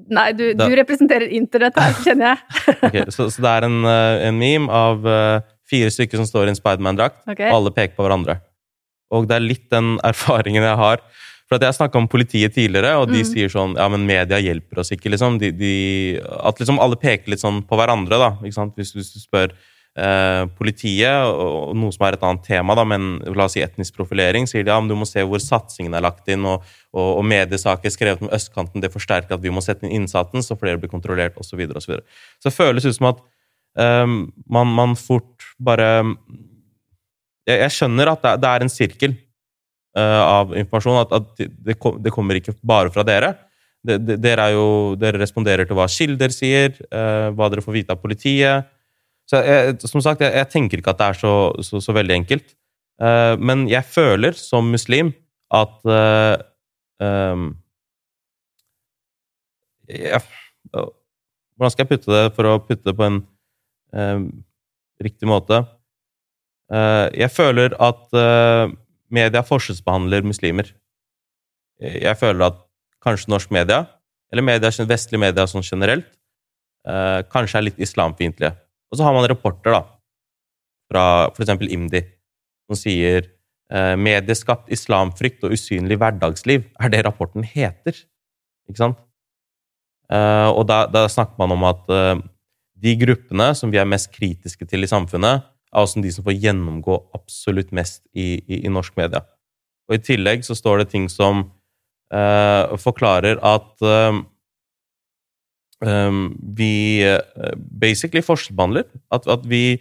Nei, 0.09 0.27
du, 0.37 0.43
du 0.57 0.65
representerer 0.77 1.31
internett 1.37 1.77
her, 1.79 1.95
kjenner 2.05 2.33
jeg. 2.33 2.59
okay, 2.87 3.05
så, 3.13 3.29
så 3.33 3.43
det 3.45 3.53
er 3.55 3.65
en, 3.69 3.79
eh, 3.89 4.27
en 4.27 4.37
meme 4.39 4.69
av 4.73 5.07
eh, 5.07 5.47
fire 5.69 5.89
stykker 5.93 6.21
som 6.21 6.27
står 6.29 6.47
i 6.49 6.53
en 6.53 6.59
Spiderman-drakt, 6.59 7.23
okay. 7.29 7.49
og 7.49 7.61
alle 7.61 7.73
peker 7.75 7.97
på 7.97 8.05
hverandre. 8.05 8.39
Og 9.15 9.25
det 9.29 9.39
er 9.39 9.45
litt 9.45 9.65
den 9.73 9.95
erfaringen 10.05 10.65
jeg 10.65 10.77
har. 10.77 11.01
For 11.49 11.57
at 11.57 11.65
jeg 11.65 11.79
snakka 11.79 11.97
om 11.97 12.05
politiet 12.11 12.53
tidligere, 12.53 12.91
og 13.01 13.07
de 13.09 13.23
Mm. 13.23 13.25
sier 13.25 13.49
sånn 13.49 13.71
Ja, 13.73 13.87
men 13.89 14.05
media 14.05 14.37
hjelper 14.37 14.83
oss 14.83 14.91
ikke, 14.93 15.09
liksom. 15.09 15.39
De, 15.41 15.49
de, 15.49 15.71
at 16.21 16.59
liksom 16.61 16.77
alle 16.77 16.99
peker 17.01 17.33
litt 17.33 17.41
sånn 17.41 17.63
på 17.65 17.79
hverandre, 17.79 18.19
da. 18.21 18.29
Hvis, 18.43 18.59
hvis 18.77 19.13
du 19.15 19.19
spør 19.23 19.55
politiet, 20.55 21.25
og, 21.27 21.73
noe 21.75 21.91
som 21.91 22.05
er 22.07 22.15
et 22.15 22.21
annet 22.23 22.45
tema, 22.45 22.75
da, 22.77 22.85
men 22.87 23.17
la 23.35 23.47
oss 23.49 23.57
si 23.57 23.63
etnisk 23.63 23.97
profilering, 23.97 24.45
sier 24.47 24.63
de 24.63 24.71
ja, 24.71 24.77
du 24.85 24.93
må 24.95 25.07
se 25.09 25.25
hvor 25.27 25.41
satsingen 25.43 25.97
er 25.97 26.05
lagt 26.05 26.29
inn, 26.31 26.45
og, 26.47 26.63
og, 26.93 27.09
og 27.17 27.25
mediesaker 27.27 27.91
skrevet 27.91 28.23
om 28.23 28.31
østkanten, 28.35 28.83
det 28.83 28.93
forsterker 28.93 29.35
at 29.35 29.43
vi 29.43 29.51
må 29.51 29.63
sette 29.65 29.87
inn 29.87 29.97
innsatsen, 29.97 30.45
så 30.45 30.55
flere 30.59 30.79
blir 30.79 30.91
kontrollert, 30.93 31.35
osv. 31.35 31.49
Så, 31.49 31.59
videre, 31.59 31.81
og 31.81 31.83
så, 31.83 31.91
videre. 31.91 32.21
så 32.39 32.47
det 32.47 32.55
føles 32.55 32.87
ut 32.87 32.95
som 32.95 33.09
at 33.11 33.19
um, 34.05 34.21
man, 34.47 34.71
man 34.77 34.95
fort 34.99 35.49
bare 35.59 35.89
jeg, 37.49 37.57
jeg 37.57 37.75
skjønner 37.75 38.13
at 38.13 38.23
det, 38.23 38.37
det 38.43 38.53
er 38.53 38.65
en 38.65 38.73
sirkel 38.73 39.15
uh, 39.97 40.23
av 40.23 40.57
informasjon, 40.57 41.01
at, 41.03 41.15
at 41.19 41.45
det, 41.65 41.75
det 41.75 42.13
kommer 42.15 42.39
ikke 42.39 42.55
bare 42.61 42.93
fra 42.93 43.05
dere. 43.07 43.33
Dere, 43.79 44.43
er 44.43 44.57
jo, 44.57 44.95
dere 44.99 45.21
responderer 45.21 45.67
til 45.67 45.77
hva 45.77 45.85
kilder 45.87 46.33
sier, 46.35 46.73
eh, 46.91 47.29
hva 47.31 47.47
dere 47.47 47.63
får 47.63 47.77
vite 47.77 47.95
av 47.95 48.01
politiet. 48.01 48.67
Så 49.29 49.41
jeg, 49.45 49.77
som 49.85 50.01
sagt, 50.01 50.23
jeg, 50.25 50.33
jeg 50.33 50.49
tenker 50.49 50.81
ikke 50.81 50.93
at 50.95 51.01
det 51.01 51.07
er 51.11 51.19
så, 51.21 51.33
så, 51.65 51.81
så 51.83 51.95
veldig 51.95 52.15
enkelt. 52.21 52.55
Uh, 52.99 53.37
men 53.39 53.67
jeg 53.69 53.85
føler 53.87 54.35
som 54.35 54.71
muslim 54.73 55.13
at 55.55 55.75
uh, 55.87 56.35
um, 56.99 57.51
jeg, 59.89 60.19
Hvordan 60.69 61.71
skal 61.73 61.85
jeg 61.85 61.91
putte 61.93 62.11
det 62.11 62.33
for 62.35 62.47
å 62.49 62.59
putte 62.63 62.89
det 62.89 62.95
på 62.97 63.05
en 63.07 63.21
uh, 63.95 64.25
riktig 65.03 65.29
måte? 65.29 65.63
Eh, 66.69 67.07
jeg 67.23 67.33
føler 67.33 67.73
at 67.81 68.17
eh, 68.17 68.71
media 69.09 69.41
forskjellsbehandler 69.45 70.25
muslimer. 70.27 70.69
Jeg 71.79 72.15
føler 72.19 72.49
at 72.51 72.59
kanskje 73.01 73.31
norsk 73.31 73.53
media, 73.55 73.85
eller 74.29 74.45
media, 74.45 74.69
vestlige 74.85 75.21
media 75.21 75.47
sånn 75.49 75.65
generelt, 75.65 76.09
eh, 76.85 77.21
kanskje 77.31 77.59
er 77.59 77.67
litt 77.69 77.81
islamfiendtlige. 77.81 78.53
Og 78.89 78.97
så 78.97 79.05
har 79.05 79.15
man 79.15 79.27
rapporter 79.29 79.75
da, 79.75 79.83
fra 80.89 81.03
f.eks. 81.29 81.51
IMDi, 81.69 82.01
som 82.69 82.77
sier 82.77 83.21
eh, 83.25 83.95
'Medieskapt 83.97 84.71
islamfrykt 84.73 85.45
og 85.45 85.53
usynlig 85.53 85.99
hverdagsliv' 86.01 86.65
er 86.79 86.89
det 86.93 87.05
rapporten 87.05 87.45
heter. 87.45 87.93
Ikke 88.69 88.81
sant? 88.81 88.97
Eh, 90.09 90.49
og 90.49 90.65
da, 90.69 90.85
da 90.89 91.05
snakker 91.09 91.37
man 91.41 91.53
om 91.53 91.67
at 91.69 91.93
eh, 91.93 92.15
de 92.81 92.95
gruppene 92.97 93.51
som 93.53 93.69
vi 93.69 93.77
er 93.77 93.89
mest 93.89 94.09
kritiske 94.15 94.65
til 94.65 94.85
i 94.85 94.89
samfunnet, 94.89 95.45
er 95.69 95.85
også 95.85 96.01
de 96.01 96.11
som 96.13 96.25
får 96.25 96.39
gjennomgå 96.41 96.95
absolutt 97.13 97.69
mest 97.75 98.01
i, 98.17 98.39
i, 98.41 98.63
i 98.65 98.73
norsk 98.73 98.95
media. 98.97 99.21
Og 99.89 99.99
i 99.99 100.01
tillegg 100.01 100.41
så 100.45 100.57
står 100.57 100.81
det 100.81 100.91
ting 100.93 101.05
som 101.09 101.49
forklarer 102.09 103.37
at 103.45 103.83
eh, 105.85 105.91
eh, 105.91 106.19
vi 106.57 106.73
eh, 107.05 107.55
basically 107.55 108.23
forskjellsbehandler. 108.25 108.87
At, 109.11 109.27
at 109.27 109.45
vi 109.49 109.79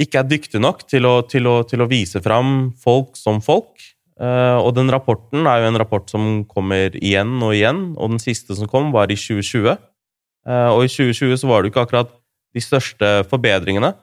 ikke 0.00 0.22
er 0.22 0.28
dyktige 0.28 0.62
nok 0.62 0.86
til 0.88 1.08
å, 1.08 1.20
til, 1.28 1.48
å, 1.50 1.60
til 1.68 1.84
å 1.84 1.88
vise 1.90 2.22
fram 2.24 2.70
folk 2.80 3.18
som 3.20 3.42
folk. 3.44 3.74
Uh, 4.20 4.60
og 4.60 4.74
den 4.76 4.90
rapporten 4.92 5.46
er 5.48 5.62
jo 5.62 5.68
en 5.70 5.78
rapport 5.80 6.10
som 6.12 6.42
kommer 6.44 6.92
igjen 6.98 7.38
og 7.40 7.54
igjen, 7.56 7.78
og 7.96 8.12
den 8.12 8.20
siste 8.20 8.52
som 8.52 8.68
kom, 8.68 8.90
var 8.92 9.08
i 9.08 9.16
2020. 9.16 9.78
Uh, 10.44 10.68
og 10.74 10.84
i 10.84 10.90
2020 10.92 11.40
så 11.40 11.48
var 11.48 11.62
det 11.62 11.70
jo 11.70 11.72
ikke 11.72 11.84
akkurat 11.86 12.12
de 12.52 12.60
største 12.64 13.10
forbedringene. 13.30 13.94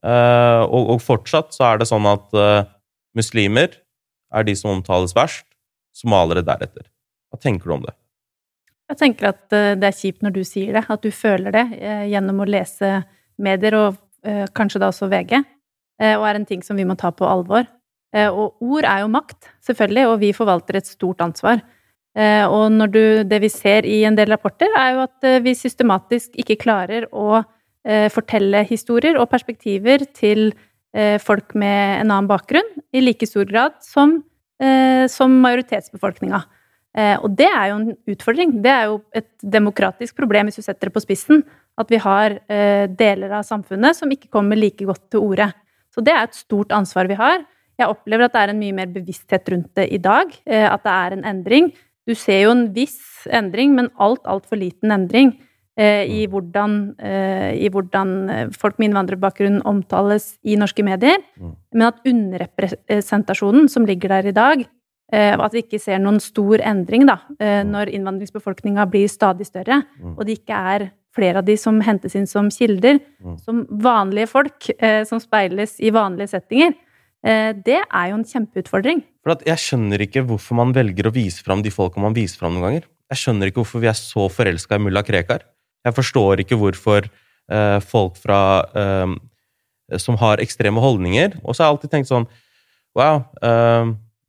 Uh, 0.00 0.64
og, 0.64 0.94
og 0.94 1.04
fortsatt 1.04 1.52
så 1.52 1.66
er 1.68 1.80
det 1.80 1.90
sånn 1.90 2.06
at 2.08 2.32
eh, 2.32 2.68
muslimer 3.16 3.74
er 4.32 4.46
de 4.48 4.54
som 4.56 4.72
omtales 4.72 5.12
verst, 5.16 5.44
somaliere 5.92 6.44
deretter. 6.46 6.86
Hva 7.28 7.40
tenker 7.42 7.68
du 7.68 7.74
om 7.76 7.84
det? 7.84 7.92
Jeg 8.90 8.98
tenker 8.98 9.30
at 9.30 9.54
eh, 9.54 9.72
det 9.78 9.86
er 9.86 9.96
kjipt 9.96 10.24
når 10.24 10.34
du 10.34 10.42
sier 10.46 10.74
det, 10.74 10.84
at 10.90 11.02
du 11.04 11.10
føler 11.14 11.54
det 11.54 11.66
eh, 11.78 12.06
gjennom 12.10 12.42
å 12.42 12.48
lese 12.50 13.00
medier, 13.40 13.76
og 13.78 14.00
eh, 14.26 14.46
kanskje 14.56 14.82
da 14.82 14.90
også 14.90 15.10
VG, 15.10 15.36
og 16.00 16.22
er 16.24 16.38
en 16.38 16.46
ting 16.48 16.62
som 16.64 16.78
vi 16.80 16.86
må 16.88 16.94
ta 16.96 17.10
på 17.12 17.26
alvor. 17.28 17.66
Og 18.16 18.62
ord 18.64 18.86
er 18.88 19.02
jo 19.02 19.10
makt, 19.12 19.50
selvfølgelig, 19.68 20.04
og 20.08 20.14
vi 20.22 20.30
forvalter 20.32 20.78
et 20.78 20.88
stort 20.88 21.20
ansvar. 21.20 21.60
Og 22.48 22.78
du, 22.88 23.20
det 23.28 23.40
vi 23.42 23.50
ser 23.52 23.84
i 23.84 23.98
en 24.08 24.16
del 24.16 24.32
rapporter, 24.32 24.72
er 24.80 24.94
jo 24.94 25.02
at 25.04 25.28
vi 25.44 25.52
systematisk 25.52 26.38
ikke 26.40 26.56
klarer 26.62 27.04
å 27.12 27.42
fortelle 28.16 28.64
historier 28.64 29.20
og 29.20 29.28
perspektiver 29.28 30.06
til 30.16 30.54
folk 31.20 31.52
med 31.52 32.00
en 32.00 32.14
annen 32.14 32.32
bakgrunn 32.32 32.72
i 32.96 33.04
like 33.04 33.28
stor 33.28 33.44
grad 33.52 33.76
som, 33.84 34.22
som 35.12 35.36
majoritetsbefolkninga. 35.44 36.40
Eh, 36.96 37.16
Og 37.22 37.30
det 37.38 37.46
er 37.46 37.70
jo 37.70 37.76
en 37.78 37.90
utfordring. 38.10 38.56
Det 38.62 38.70
er 38.70 38.84
jo 38.90 39.00
et 39.14 39.28
demokratisk 39.42 40.16
problem, 40.16 40.48
hvis 40.48 40.58
du 40.58 40.66
setter 40.66 40.88
det 40.88 40.94
på 40.96 41.02
spissen, 41.04 41.44
at 41.78 41.90
vi 41.90 42.00
har 42.02 42.40
eh, 42.50 42.86
deler 42.90 43.30
av 43.38 43.46
samfunnet 43.46 43.96
som 43.96 44.10
ikke 44.10 44.30
kommer 44.30 44.58
like 44.58 44.84
godt 44.84 45.06
til 45.12 45.22
orde. 45.22 45.50
Så 45.94 46.02
det 46.02 46.14
er 46.14 46.26
et 46.26 46.38
stort 46.38 46.74
ansvar 46.74 47.08
vi 47.10 47.18
har. 47.18 47.44
Jeg 47.78 47.88
opplever 47.88 48.26
at 48.26 48.34
det 48.34 48.40
er 48.42 48.52
en 48.52 48.60
mye 48.60 48.76
mer 48.76 48.90
bevissthet 48.92 49.48
rundt 49.52 49.70
det 49.78 49.86
i 49.94 50.00
dag, 50.02 50.34
eh, 50.46 50.66
at 50.66 50.82
det 50.82 50.96
er 50.96 51.16
en 51.16 51.24
endring. 51.30 51.70
Du 52.06 52.14
ser 52.18 52.42
jo 52.42 52.50
en 52.56 52.66
viss 52.74 52.98
endring, 53.30 53.72
men 53.76 53.92
alt, 53.98 54.26
altfor 54.26 54.58
liten 54.58 54.90
endring 54.90 55.36
i 55.80 56.26
hvordan, 56.28 56.72
i 57.56 57.68
hvordan 57.72 58.50
folk 58.52 58.74
med 58.76 58.90
innvandrerbakgrunn 58.90 59.62
omtales 59.64 60.34
i 60.44 60.56
norske 60.58 60.82
medier. 60.84 61.22
Mm. 61.40 61.54
Men 61.72 61.86
at 61.86 62.02
underrepresentasjonen 62.10 63.70
som 63.70 63.86
ligger 63.88 64.12
der 64.12 64.28
i 64.28 64.34
dag, 64.36 64.66
og 65.12 65.44
at 65.46 65.52
vi 65.52 65.62
ikke 65.62 65.80
ser 65.80 65.98
noen 65.98 66.20
stor 66.20 66.58
endring 66.62 67.06
da, 67.06 67.18
eh, 67.40 67.62
Mm. 67.64 67.70
når 67.72 67.90
innvandringsbefolkninga 67.94 68.86
blir 68.90 69.08
stadig 69.08 69.46
større, 69.46 69.82
Mm. 70.00 70.16
og 70.18 70.26
det 70.26 70.38
ikke 70.40 70.54
er 70.54 70.90
flere 71.12 71.38
av 71.38 71.44
de 71.44 71.56
som 71.56 71.80
hentes 71.80 72.14
inn 72.14 72.26
som 72.26 72.48
kilder, 72.48 73.00
Mm. 73.22 73.38
som 73.40 73.66
vanlige 73.66 74.28
folk, 74.28 74.70
eh, 74.78 75.04
som 75.04 75.18
speiles 75.18 75.80
i 75.80 75.90
vanlige 75.90 76.28
settinger, 76.30 76.74
eh, 77.24 77.52
det 77.52 77.82
er 77.92 78.08
jo 78.10 78.14
en 78.14 78.24
kjempeutfordring. 78.24 79.02
For 79.24 79.32
at 79.32 79.42
Jeg 79.44 79.56
skjønner 79.58 79.98
ikke 80.00 80.24
hvorfor 80.26 80.54
man 80.54 80.72
velger 80.72 81.04
å 81.10 81.12
vise 81.12 81.42
fram 81.42 81.62
de 81.62 81.70
folka 81.70 81.98
man 82.00 82.14
viser 82.14 82.38
fram 82.38 82.54
noen 82.54 82.62
ganger. 82.62 82.84
Jeg 83.10 83.18
skjønner 83.18 83.46
ikke 83.50 83.64
hvorfor 83.64 83.80
vi 83.80 83.88
er 83.88 83.92
så 83.98 84.28
forelska 84.30 84.76
i 84.76 84.78
mulla 84.78 85.02
Krekar. 85.02 85.40
Jeg 85.84 85.94
forstår 85.94 86.38
ikke 86.40 86.56
hvorfor 86.56 87.08
eh, 87.50 87.80
folk 87.80 88.16
fra 88.16 88.64
eh, 88.74 89.98
som 89.98 90.16
har 90.16 90.36
ekstreme 90.36 90.78
holdninger 90.78 91.40
Og 91.44 91.52
så 91.54 91.64
har 91.64 91.72
jeg 91.72 91.80
alltid 91.80 91.90
tenkt 91.90 92.08
sånn 92.08 92.26
Wow. 92.94 93.24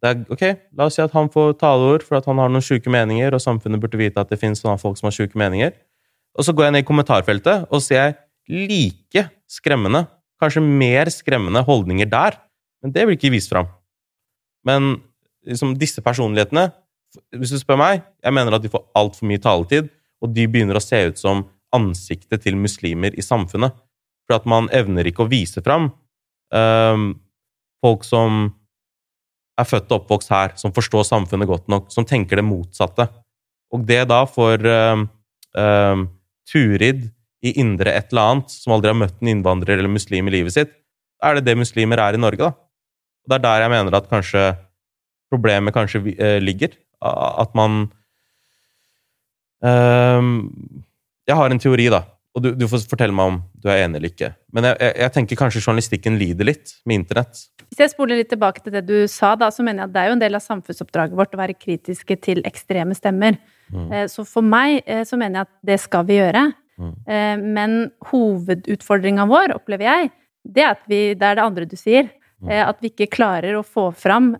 Er, 0.09 0.21
ok, 0.33 0.43
La 0.77 0.87
oss 0.89 0.97
si 0.97 1.03
at 1.03 1.13
han 1.13 1.29
får 1.29 1.55
taleord 1.61 2.05
for 2.05 2.17
at 2.17 2.27
han 2.29 2.39
har 2.41 2.49
noen 2.49 2.65
sjuke 2.65 2.89
meninger, 2.91 3.33
og 3.35 3.43
samfunnet 3.43 3.81
burde 3.81 3.99
vite 3.99 4.21
at 4.21 4.31
det 4.31 4.39
finnes 4.41 4.61
sånne 4.63 4.81
folk 4.81 4.97
som 4.97 5.09
har 5.09 5.15
sjuke 5.15 5.37
meninger. 5.37 5.75
Og 6.37 6.47
så 6.47 6.55
går 6.55 6.67
jeg 6.67 6.75
ned 6.75 6.85
i 6.85 6.87
kommentarfeltet 6.87 7.67
og 7.69 7.83
ser 7.85 8.15
like 8.49 9.27
skremmende, 9.51 10.05
kanskje 10.41 10.63
mer 10.63 11.11
skremmende, 11.13 11.61
holdninger 11.67 12.09
der 12.09 12.39
Men 12.81 12.89
det 12.95 13.03
blir 13.05 13.13
ikke 13.13 13.29
vist 13.29 13.51
fram. 13.51 13.67
Men 14.65 14.95
liksom, 15.45 15.75
disse 15.77 16.01
personlighetene, 16.01 16.71
hvis 17.37 17.51
du 17.53 17.59
spør 17.61 17.77
meg, 17.77 18.01
jeg 18.23 18.33
mener 18.33 18.55
at 18.57 18.63
de 18.63 18.71
får 18.73 18.87
altfor 18.97 19.27
mye 19.29 19.37
taletid, 19.37 19.91
og 20.17 20.33
de 20.33 20.47
begynner 20.49 20.79
å 20.79 20.81
se 20.81 20.97
ut 21.11 21.21
som 21.21 21.43
ansiktet 21.75 22.41
til 22.41 22.57
muslimer 22.57 23.13
i 23.13 23.21
samfunnet. 23.21 23.75
For 24.25 24.39
at 24.39 24.47
man 24.49 24.69
evner 24.73 25.05
ikke 25.05 25.27
å 25.27 25.29
vise 25.29 25.61
fram 25.61 25.91
um, 26.49 27.05
folk 27.85 28.01
som 28.07 28.47
er 29.61 29.69
født 29.69 29.91
og 29.91 30.01
oppvokst 30.01 30.31
her, 30.33 30.53
som 30.59 30.73
forstår 30.75 31.05
samfunnet 31.07 31.49
godt 31.49 31.69
nok, 31.71 31.89
som 31.93 32.07
tenker 32.07 32.39
det 32.39 32.45
motsatte. 32.47 33.07
Og 33.71 33.85
det 33.87 34.01
da 34.11 34.21
for 34.29 34.57
uh, 34.67 35.03
uh, 35.57 36.03
Turid 36.51 37.07
i 37.41 37.55
Indre 37.61 37.93
et 37.95 38.11
eller 38.11 38.33
annet, 38.33 38.53
som 38.53 38.75
aldri 38.75 38.91
har 38.91 38.99
møtt 38.99 39.17
en 39.21 39.31
innvandrer 39.31 39.79
eller 39.79 39.91
muslim 39.91 40.29
i 40.29 40.35
livet 40.35 40.55
sitt, 40.55 40.73
er 41.23 41.37
det 41.37 41.45
det 41.47 41.57
muslimer 41.59 42.01
er 42.01 42.17
i 42.17 42.21
Norge, 42.21 42.49
da. 42.49 42.51
Og 43.21 43.31
det 43.31 43.37
er 43.37 43.45
der 43.45 43.63
jeg 43.63 43.73
mener 43.73 43.97
at 43.97 44.09
kanskje 44.09 44.45
problemet 45.31 45.73
kanskje 45.75 46.03
uh, 46.11 46.37
ligger. 46.43 46.75
At 47.01 47.55
man 47.57 47.87
Jeg 49.61 51.35
har 51.37 51.53
en 51.53 51.59
teori, 51.61 51.83
da. 51.93 51.99
Og 52.31 52.43
du, 52.43 52.53
du, 52.55 52.63
får 52.71 52.85
fortelle 52.87 53.15
meg 53.15 53.33
om 53.33 53.39
du 53.59 53.67
er 53.67 53.83
enig 53.83 53.99
eller 53.99 54.11
ikke. 54.13 54.29
Men 54.55 54.69
jeg, 54.69 54.77
jeg, 54.79 54.93
jeg, 55.03 55.13
tenker 55.17 55.39
kanskje 55.41 55.63
journalistikken 55.65 56.19
lider 56.19 56.47
litt 56.47 56.71
med 56.87 57.01
internett. 57.01 57.41
Hvis 57.67 57.81
jeg 57.83 57.91
spoler 57.91 58.21
litt 58.21 58.31
tilbake 58.31 58.63
til 58.63 58.75
det 58.75 58.85
du 58.87 58.95
sa, 59.11 59.33
da, 59.39 59.49
så 59.51 59.65
mener 59.67 59.83
jeg 59.83 59.89
at 59.89 59.95
det 59.95 60.01
er 60.01 60.09
jo 60.09 60.15
en 60.15 60.23
del 60.23 60.37
av 60.39 60.45
samfunnsoppdraget 60.45 61.17
vårt 61.19 61.35
å 61.35 61.41
være 61.41 61.57
kritiske 61.59 62.17
til 62.23 62.39
ekstreme 62.47 62.95
stemmer. 62.95 63.35
Mm. 63.71 63.85
Eh, 63.91 64.05
så 64.11 64.23
for 64.27 64.47
meg 64.47 64.79
eh, 64.85 65.03
så 65.07 65.19
mener 65.19 65.41
jeg 65.41 65.49
at 65.49 65.53
det 65.71 65.77
skal 65.83 66.07
vi 66.07 66.21
gjøre. 66.21 66.45
Mm. 66.81 66.93
Eh, 67.03 67.43
men 67.59 67.75
hovedutfordringa 68.11 69.27
vår, 69.31 69.55
opplever 69.59 69.89
jeg, 69.89 70.11
det 70.47 70.63
er 70.65 70.71
at 70.73 70.87
vi 70.89 71.01
Det 71.13 71.27
er 71.27 71.37
det 71.37 71.43
andre 71.45 71.67
du 71.67 71.75
sier. 71.79 72.09
Mm. 72.41 72.49
At 72.65 72.79
vi 72.81 72.89
ikke 72.89 73.11
klarer 73.13 73.53
å 73.53 73.61
få 73.61 73.91
fram 73.93 74.31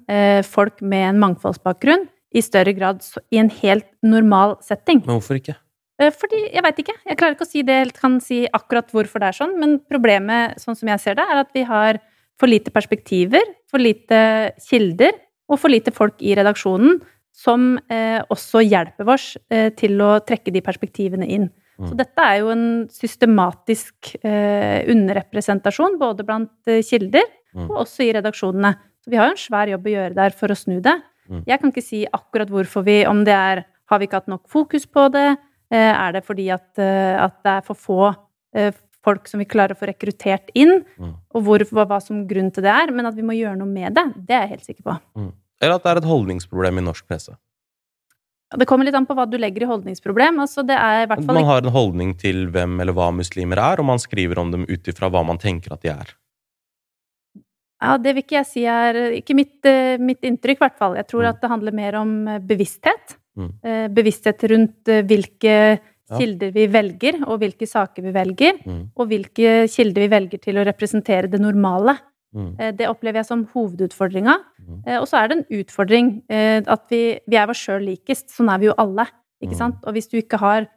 folk 0.41 0.79
med 0.81 1.03
en 1.05 1.19
mangfoldsbakgrunn 1.21 2.07
i 2.33 2.41
større 2.41 2.73
grad 2.73 3.03
i 3.29 3.37
en 3.37 3.51
helt 3.59 3.85
normal 4.01 4.55
setting. 4.65 5.03
Men 5.05 5.19
hvorfor 5.19 5.37
ikke? 5.37 5.53
Fordi, 6.09 6.39
Jeg 6.53 6.63
veit 6.65 6.79
ikke. 6.83 6.95
Jeg 7.05 7.17
klarer 7.19 7.35
ikke 7.35 7.45
å 7.45 7.51
si 7.51 7.61
det, 7.67 7.93
kan 7.97 8.19
si 8.23 8.43
akkurat 8.49 8.89
hvorfor 8.89 9.21
det 9.21 9.29
er 9.29 9.37
sånn. 9.37 9.57
Men 9.61 9.79
problemet, 9.85 10.57
sånn 10.61 10.77
som 10.79 10.89
jeg 10.89 11.03
ser 11.03 11.19
det, 11.19 11.25
er 11.29 11.43
at 11.43 11.51
vi 11.53 11.63
har 11.67 12.01
for 12.41 12.49
lite 12.49 12.73
perspektiver, 12.73 13.43
for 13.69 13.81
lite 13.81 14.53
kilder 14.65 15.13
og 15.51 15.59
for 15.61 15.69
lite 15.69 15.93
folk 15.93 16.21
i 16.25 16.33
redaksjonen 16.37 17.01
som 17.31 17.75
eh, 17.91 18.19
også 18.33 18.63
hjelper 18.65 19.09
oss 19.13 19.35
eh, 19.51 19.69
til 19.77 20.01
å 20.03 20.17
trekke 20.25 20.53
de 20.53 20.63
perspektivene 20.65 21.27
inn. 21.27 21.47
Mm. 21.81 21.89
Så 21.89 21.97
dette 21.97 22.25
er 22.25 22.41
jo 22.41 22.51
en 22.53 22.65
systematisk 22.91 24.11
eh, 24.21 24.81
underrepresentasjon 24.91 25.97
både 26.01 26.25
blant 26.27 26.69
eh, 26.69 26.83
kilder 26.85 27.25
mm. 27.55 27.69
og 27.69 27.83
også 27.85 28.05
i 28.05 28.11
redaksjonene. 28.17 28.73
Så 29.01 29.13
vi 29.13 29.17
har 29.17 29.29
jo 29.29 29.37
en 29.37 29.41
svær 29.41 29.71
jobb 29.71 29.87
å 29.87 29.95
gjøre 29.95 30.17
der 30.17 30.35
for 30.37 30.53
å 30.53 30.57
snu 30.57 30.77
det. 30.83 30.97
Mm. 31.31 31.45
Jeg 31.47 31.61
kan 31.61 31.71
ikke 31.71 31.85
si 31.85 32.03
akkurat 32.05 32.51
hvorfor 32.51 32.83
vi 32.85 33.01
Om 33.07 33.21
det 33.23 33.33
er 33.33 33.59
Har 33.91 33.99
vi 34.01 34.07
ikke 34.07 34.19
hatt 34.19 34.31
nok 34.31 34.49
fokus 34.49 34.87
på 34.89 35.05
det? 35.13 35.37
Eh, 35.71 35.91
er 35.95 36.17
det 36.17 36.25
fordi 36.27 36.49
at, 36.51 36.67
eh, 36.83 37.15
at 37.15 37.37
det 37.45 37.51
er 37.53 37.61
for 37.63 37.79
få 37.79 37.99
eh, 38.55 38.73
folk 39.05 39.29
som 39.29 39.39
vi 39.39 39.47
klarer 39.49 39.73
å 39.73 39.79
få 39.79 39.87
rekruttert 39.87 40.51
inn? 40.53 40.81
Mm. 40.99 41.13
Og 41.31 41.45
hvor, 41.45 41.63
hva, 41.71 41.85
hva, 41.87 42.01
som 42.03 42.25
grunn 42.27 42.51
til 42.51 42.65
det 42.65 42.73
er? 42.73 42.91
Men 42.95 43.07
at 43.07 43.15
vi 43.15 43.25
må 43.25 43.37
gjøre 43.37 43.55
noe 43.61 43.71
med 43.71 43.95
det, 43.95 44.03
det 44.27 44.35
er 44.35 44.43
jeg 44.45 44.57
helt 44.57 44.67
sikker 44.67 44.89
på. 44.89 44.97
Mm. 45.15 45.31
Eller 45.61 45.77
at 45.77 45.85
det 45.85 45.93
er 45.93 46.01
et 46.01 46.09
holdningsproblem 46.11 46.81
i 46.81 46.85
norsk 46.89 47.07
presse. 47.07 47.37
Det 48.51 48.67
kommer 48.67 48.83
litt 48.83 48.97
an 48.99 49.07
på 49.07 49.15
hva 49.15 49.23
du 49.31 49.37
legger 49.39 49.63
i 49.63 49.69
holdningsproblem. 49.69 50.41
Altså 50.43 50.65
det 50.67 50.75
er 50.75 51.05
i 51.05 51.07
hvert 51.07 51.23
fall... 51.23 51.37
Man 51.39 51.47
har 51.47 51.63
en 51.63 51.71
holdning 51.71 52.17
til 52.19 52.49
hvem 52.51 52.81
eller 52.83 52.97
hva 52.97 53.07
muslimer 53.15 53.61
er, 53.63 53.79
og 53.79 53.87
man 53.87 54.01
skriver 54.01 54.41
om 54.41 54.51
dem 54.51 54.65
ut 54.67 54.91
ifra 54.91 55.07
hva 55.07 55.21
man 55.23 55.39
tenker 55.39 55.71
at 55.71 55.85
de 55.85 55.93
er. 55.93 56.11
Ja, 57.81 57.95
Det 57.95 58.11
vil 58.11 58.25
ikke 58.25 58.35
jeg 58.35 58.45
si 58.49 58.65
er 58.69 58.99
Ikke 59.15 59.33
mitt, 59.33 59.63
mitt 60.03 60.27
inntrykk, 60.27 60.59
i 60.59 60.65
hvert 60.65 60.77
fall. 60.77 60.99
Jeg 60.99 61.07
tror 61.07 61.23
mm. 61.23 61.29
at 61.31 61.39
det 61.39 61.53
handler 61.53 61.79
mer 61.79 62.01
om 62.01 62.11
bevissthet. 62.43 63.15
Mm. 63.39 63.51
Eh, 63.63 63.87
bevissthet 63.95 64.43
rundt 64.51 64.91
hvilke 65.07 65.55
ja. 66.11 66.19
kilder 66.19 66.51
vi 66.55 66.67
velger, 66.71 67.21
og 67.27 67.39
hvilke 67.41 67.67
saker 67.69 68.05
vi 68.07 68.15
velger. 68.15 68.59
Mm. 68.65 68.81
Og 68.95 69.11
hvilke 69.11 69.53
kilder 69.71 70.05
vi 70.05 70.11
velger 70.11 70.41
til 70.43 70.59
å 70.59 70.65
representere 70.67 71.31
det 71.31 71.41
normale. 71.41 71.97
Mm. 72.31 72.51
Eh, 72.59 72.73
det 72.75 72.89
opplever 72.89 73.21
jeg 73.21 73.29
som 73.29 73.45
hovedutfordringa. 73.53 74.37
Mm. 74.59 74.83
Eh, 74.85 74.99
og 74.99 75.07
så 75.09 75.19
er 75.19 75.29
det 75.29 75.37
en 75.37 75.61
utfordring 75.61 76.11
eh, 76.31 76.59
at 76.61 76.85
vi, 76.91 77.03
vi 77.27 77.39
er 77.39 77.51
oss 77.51 77.63
sjøl 77.63 77.83
likest. 77.87 78.29
Sånn 78.33 78.51
er 78.51 78.61
vi 78.61 78.69
jo 78.69 78.77
alle. 78.81 79.07
ikke 79.41 79.55
mm. 79.55 79.61
sant? 79.63 79.81
Og 79.85 79.97
hvis 79.97 80.11
du 80.11 80.21
ikke 80.21 80.41
har 80.41 80.69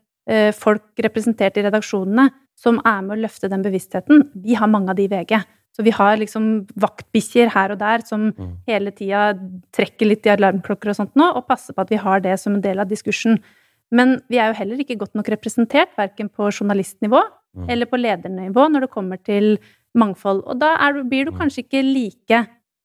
folk 0.56 1.02
representert 1.04 1.58
i 1.60 1.62
redaksjonene 1.66 2.30
som 2.56 2.78
er 2.80 3.02
med 3.04 3.12
å 3.12 3.24
løfte 3.26 3.50
den 3.52 3.60
bevisstheten 3.60 4.22
Vi 4.40 4.54
har 4.56 4.70
mange 4.72 4.88
av 4.88 4.96
de 4.96 5.04
i 5.04 5.10
VG. 5.12 5.34
Så 5.74 5.82
vi 5.82 5.90
har 5.94 6.18
liksom 6.20 6.48
vaktbikkjer 6.78 7.50
her 7.50 7.74
og 7.74 7.80
der 7.80 8.04
som 8.06 8.28
mm. 8.30 8.50
hele 8.68 8.92
tida 8.94 9.32
trekker 9.74 10.06
litt 10.06 10.26
i 10.28 10.32
alarmklokker 10.34 10.92
og 10.92 10.98
sånt 11.00 11.14
nå, 11.18 11.26
og 11.34 11.48
passer 11.50 11.74
på 11.74 11.82
at 11.82 11.90
vi 11.90 11.98
har 11.98 12.22
det 12.22 12.36
som 12.42 12.54
en 12.54 12.62
del 12.62 12.82
av 12.82 12.90
diskursen. 12.90 13.40
Men 13.94 14.20
vi 14.30 14.38
er 14.38 14.52
jo 14.52 14.58
heller 14.60 14.82
ikke 14.82 14.98
godt 15.00 15.18
nok 15.18 15.30
representert, 15.34 15.90
verken 15.98 16.30
på 16.30 16.46
journalistnivå 16.52 17.20
mm. 17.20 17.66
eller 17.74 17.90
på 17.90 18.00
ledernivå, 18.00 18.68
når 18.70 18.86
det 18.86 18.92
kommer 18.94 19.18
til 19.18 19.56
mangfold. 19.98 20.44
Og 20.46 20.58
da 20.62 20.76
er, 20.82 21.02
blir 21.02 21.26
du 21.26 21.34
mm. 21.34 21.40
kanskje 21.42 21.66
ikke 21.66 21.82
like 21.82 22.40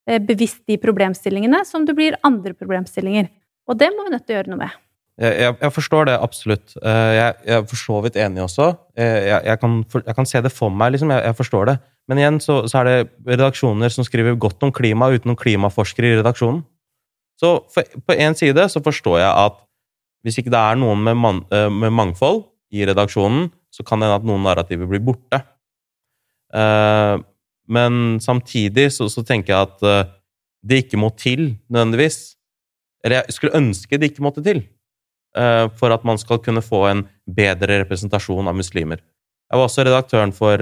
eh, 0.10 0.22
bevisst 0.26 0.66
de 0.70 0.80
problemstillingene 0.82 1.62
som 1.70 1.86
du 1.86 1.94
blir 1.98 2.18
andre 2.26 2.58
problemstillinger. 2.58 3.30
Og 3.70 3.78
det 3.78 3.94
må 3.94 4.06
vi 4.06 4.16
nødt 4.16 4.26
til 4.26 4.36
å 4.36 4.42
gjøre 4.42 4.54
noe 4.56 4.64
med. 4.66 4.78
Jeg, 5.20 5.36
jeg, 5.36 5.56
jeg 5.60 5.76
forstår 5.76 6.08
det 6.08 6.18
absolutt. 6.24 6.76
Eh, 6.80 7.12
jeg, 7.18 7.34
jeg, 7.44 7.56
er 7.58 7.66
for 7.68 7.82
så 7.82 8.02
vidt 8.06 8.20
enig 8.24 8.44
også. 8.46 8.70
Eh, 8.96 9.28
jeg, 9.28 9.58
kan, 9.60 9.82
jeg, 10.00 10.16
kan, 10.16 10.30
se 10.30 10.42
det 10.46 10.52
for 10.56 10.72
meg, 10.72 10.94
liksom. 10.96 11.12
Jeg, 11.12 11.36
forstår 11.36 11.72
det. 11.72 11.76
Men 12.10 12.22
igjen 12.22 12.40
så, 12.42 12.64
så, 12.66 12.82
er 12.82 12.90
det 12.90 13.34
redaksjoner 13.36 13.94
som 13.94 14.06
skriver 14.08 14.38
godt 14.42 14.66
om 14.66 14.74
klima 14.74 15.12
uten 15.14 15.30
noen 15.30 15.40
klimaforskere 15.40 16.10
i 16.10 16.20
redaksjonen. 16.20 16.64
Så 17.40 17.52
for, 17.72 18.00
på 18.08 18.18
én 18.18 18.36
side 18.36 18.66
så 18.74 18.82
forstår 18.84 19.22
jeg 19.22 19.30
at 19.30 19.60
hvis 20.26 20.42
ikke 20.42 20.52
det 20.52 20.60
er 20.60 20.80
noen 20.82 21.06
med, 21.06 21.16
man, 21.16 21.44
med 21.72 21.94
mangfold 21.96 22.44
i 22.76 22.84
redaksjonen, 22.90 23.48
så 23.72 23.86
kan 23.86 24.02
det 24.02 24.10
hende 24.10 24.20
at 24.20 24.28
noen 24.28 24.44
narrativer 24.44 24.90
blir 24.90 25.04
borte. 25.06 25.40
Uh, 26.50 27.22
men 27.70 28.18
samtidig 28.24 28.90
så, 28.96 29.08
så, 29.14 29.24
tenker 29.24 29.54
jeg 29.54 29.70
at 29.70 29.86
uh, 29.86 30.12
det 30.66 30.84
ikke 30.84 31.00
må 31.00 31.12
til, 31.16 31.54
nødvendigvis. 31.70 32.36
Eller 33.06 33.22
jeg 33.22 33.38
skulle 33.38 33.62
ønske 33.62 34.00
det 34.02 34.12
ikke 34.12 34.26
måtte 34.26 34.44
til. 34.46 34.64
Uh, 35.38 35.70
for 35.78 35.94
at 35.94 36.04
man 36.08 36.20
skal 36.20 36.42
kunne 36.44 36.66
få 36.66 36.84
en 36.90 37.06
bedre 37.24 37.84
representasjon 37.84 38.50
av 38.50 38.58
muslimer. 38.58 39.00
Jeg 39.50 39.58
var 39.62 39.70
også 39.70 39.86
redaktøren 39.86 40.34
for 40.36 40.62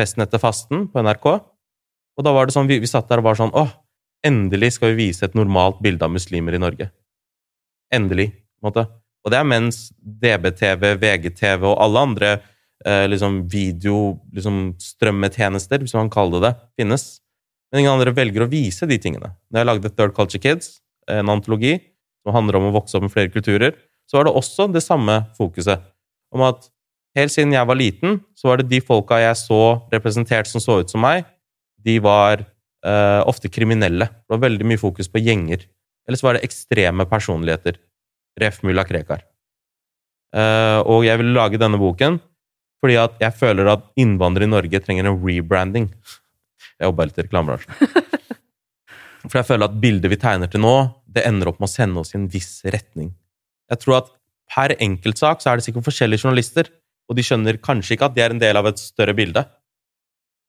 Festen 0.00 0.24
etter 0.24 0.42
fasten 0.42 0.78
på 0.90 1.04
NRK. 1.04 1.26
Og 2.14 2.26
da 2.26 2.30
var 2.34 2.42
det 2.46 2.54
sånn, 2.54 2.70
vi, 2.70 2.80
vi 2.82 2.90
satt 2.90 3.08
der 3.10 3.20
og 3.22 3.28
var 3.28 3.38
sånn 3.38 3.54
Åh, 3.54 3.72
endelig 4.26 4.70
skal 4.76 4.92
vi 4.92 5.08
vise 5.08 5.22
et 5.26 5.38
normalt 5.38 5.78
bilde 5.84 6.04
av 6.06 6.14
muslimer 6.14 6.52
i 6.56 6.62
Norge. 6.62 6.86
Endelig. 7.94 8.28
på 8.30 8.64
en 8.64 8.70
måte. 8.70 8.84
Og 9.24 9.28
det 9.32 9.38
er 9.40 9.46
mens 9.48 9.76
DBTV, 9.98 10.82
VGTV 11.00 11.60
og 11.70 11.80
alle 11.80 11.98
andre 12.08 12.30
eh, 12.84 13.06
liksom 13.08 13.32
videostrømmetjenester, 13.52 15.76
liksom, 15.80 15.86
hvis 15.86 15.96
man 15.96 16.12
kaller 16.12 16.38
det 16.40 16.50
det, 16.50 16.54
finnes. 16.82 17.04
Men 17.72 17.80
ingen 17.82 17.96
andre 17.96 18.16
velger 18.16 18.42
å 18.44 18.52
vise 18.52 18.84
de 18.86 18.98
tingene. 19.00 19.28
Når 19.50 19.58
jeg 19.60 19.68
lagde 19.70 19.94
Third 19.94 20.12
Culture 20.16 20.42
Kids, 20.42 20.66
en 21.10 21.32
antologi 21.32 21.74
som 22.24 22.34
handler 22.36 22.54
om 22.58 22.68
å 22.68 22.76
vokse 22.76 22.94
opp 22.96 23.04
med 23.06 23.14
flere 23.14 23.32
kulturer, 23.32 23.72
så 24.08 24.12
var 24.18 24.24
det 24.28 24.36
også 24.36 24.62
det 24.72 24.82
samme 24.84 25.14
fokuset. 25.38 25.78
Om 26.34 26.40
at 26.46 26.60
helt 27.18 27.32
siden 27.32 27.54
jeg 27.54 27.68
var 27.68 27.78
liten, 27.78 28.18
så 28.34 28.50
var 28.50 28.60
det 28.60 28.70
de 28.72 28.80
folka 28.84 29.20
jeg 29.22 29.38
så 29.40 29.60
representert 29.92 30.50
som 30.50 30.62
så 30.62 30.80
ut 30.82 30.92
som 30.92 31.02
meg, 31.04 31.24
de 31.84 31.98
var 32.02 32.42
uh, 32.42 33.22
ofte 33.28 33.50
kriminelle. 33.52 34.08
Det 34.08 34.34
var 34.34 34.44
veldig 34.46 34.68
mye 34.68 34.80
fokus 34.80 35.10
på 35.12 35.22
gjenger. 35.22 35.66
Eller 36.08 36.20
så 36.20 36.28
var 36.28 36.38
det 36.38 36.46
ekstreme 36.48 37.06
personligheter. 37.08 37.78
Ref. 38.40 38.62
mulla 38.66 38.82
Krekar. 38.86 39.22
Uh, 40.34 40.82
og 40.90 41.04
jeg 41.06 41.20
ville 41.20 41.36
lage 41.36 41.60
denne 41.62 41.78
boken 41.78 42.18
fordi 42.82 42.96
at 43.00 43.14
jeg 43.22 43.32
føler 43.38 43.68
at 43.70 43.84
innvandrere 43.96 44.44
i 44.44 44.50
Norge 44.50 44.80
trenger 44.84 45.06
en 45.08 45.20
rebranding. 45.22 45.86
Jeg 46.74 46.88
jobber 46.90 47.06
litt 47.08 47.20
i 47.20 47.22
reklamebransjen. 47.22 47.92
For 49.30 49.38
jeg 49.38 49.46
føler 49.48 49.70
at 49.70 49.76
bildet 49.80 50.10
vi 50.12 50.18
tegner 50.20 50.50
til 50.52 50.60
nå, 50.60 50.72
det 51.08 51.22
ender 51.24 51.48
opp 51.48 51.62
med 51.62 51.70
å 51.70 51.72
sende 51.72 52.02
oss 52.02 52.12
i 52.12 52.18
en 52.18 52.26
viss 52.28 52.58
retning. 52.66 53.12
Jeg 53.72 53.80
tror 53.80 53.96
at 54.02 54.10
per 54.52 54.74
enkeltsak 54.76 55.40
så 55.40 55.52
er 55.52 55.60
det 55.60 55.64
sikkert 55.64 55.86
forskjellige 55.86 56.26
journalister, 56.26 56.68
og 57.08 57.18
de 57.18 57.24
skjønner 57.26 57.60
kanskje 57.62 57.96
ikke 57.96 58.08
at 58.08 58.16
de 58.16 58.24
er 58.24 58.34
en 58.34 58.42
del 58.42 58.58
av 58.58 58.68
et 58.70 58.80
større 58.80 59.14
bilde. 59.16 59.44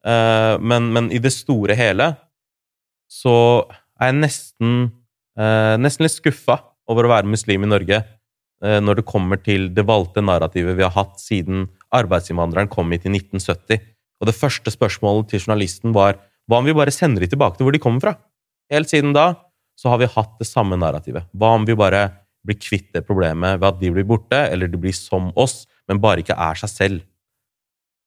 Uh, 0.06 0.56
men, 0.62 0.90
men 0.94 1.10
i 1.14 1.20
det 1.22 1.32
store 1.34 1.74
hele 1.78 2.12
så 3.10 3.34
er 3.98 4.12
jeg 4.12 4.18
nesten, 4.20 4.76
uh, 5.38 5.74
nesten 5.80 6.06
litt 6.06 6.14
skuffa 6.14 6.60
over 6.90 7.06
å 7.06 7.10
være 7.10 7.30
muslim 7.30 7.66
i 7.66 7.70
Norge 7.70 7.98
uh, 8.02 8.78
når 8.82 9.00
det 9.00 9.08
kommer 9.08 9.40
til 9.42 9.68
det 9.74 9.86
valgte 9.88 10.22
narrativet 10.22 10.78
vi 10.78 10.86
har 10.86 10.94
hatt 10.94 11.18
siden 11.22 11.66
arbeidsinnvandreren 11.96 12.70
kom 12.70 12.92
hit 12.94 13.08
i 13.08 13.12
1970. 13.14 13.82
Og 14.22 14.30
det 14.30 14.36
første 14.36 14.72
spørsmålet 14.72 15.32
til 15.32 15.42
journalisten 15.42 15.94
var 15.96 16.20
hva 16.46 16.60
om 16.60 16.68
vi 16.68 16.76
bare 16.76 16.94
sender 16.94 17.24
de 17.24 17.32
tilbake 17.32 17.58
til 17.58 17.66
hvor 17.66 17.74
de 17.74 17.82
kommer 17.82 18.04
fra? 18.04 18.14
Helt 18.70 18.90
siden 18.90 19.14
da 19.16 19.32
så 19.76 19.90
har 19.92 20.00
vi 20.00 20.08
hatt 20.08 20.38
det 20.40 20.48
samme 20.48 20.78
narrativet. 20.80 21.26
Hva 21.36 21.52
om 21.58 21.66
vi 21.68 21.76
bare 21.76 22.06
blir 22.46 22.58
kvitt 22.60 22.92
det 22.94 23.04
problemet 23.06 23.60
ved 23.60 23.68
at 23.68 23.80
de 23.82 23.92
blir 23.92 24.06
borte, 24.08 24.38
eller 24.52 24.70
de 24.70 24.80
blir 24.80 24.94
som 24.96 25.32
oss, 25.36 25.64
men 25.88 26.02
bare 26.02 26.22
ikke 26.22 26.38
er 26.38 26.58
seg 26.62 26.72
selv? 26.72 27.04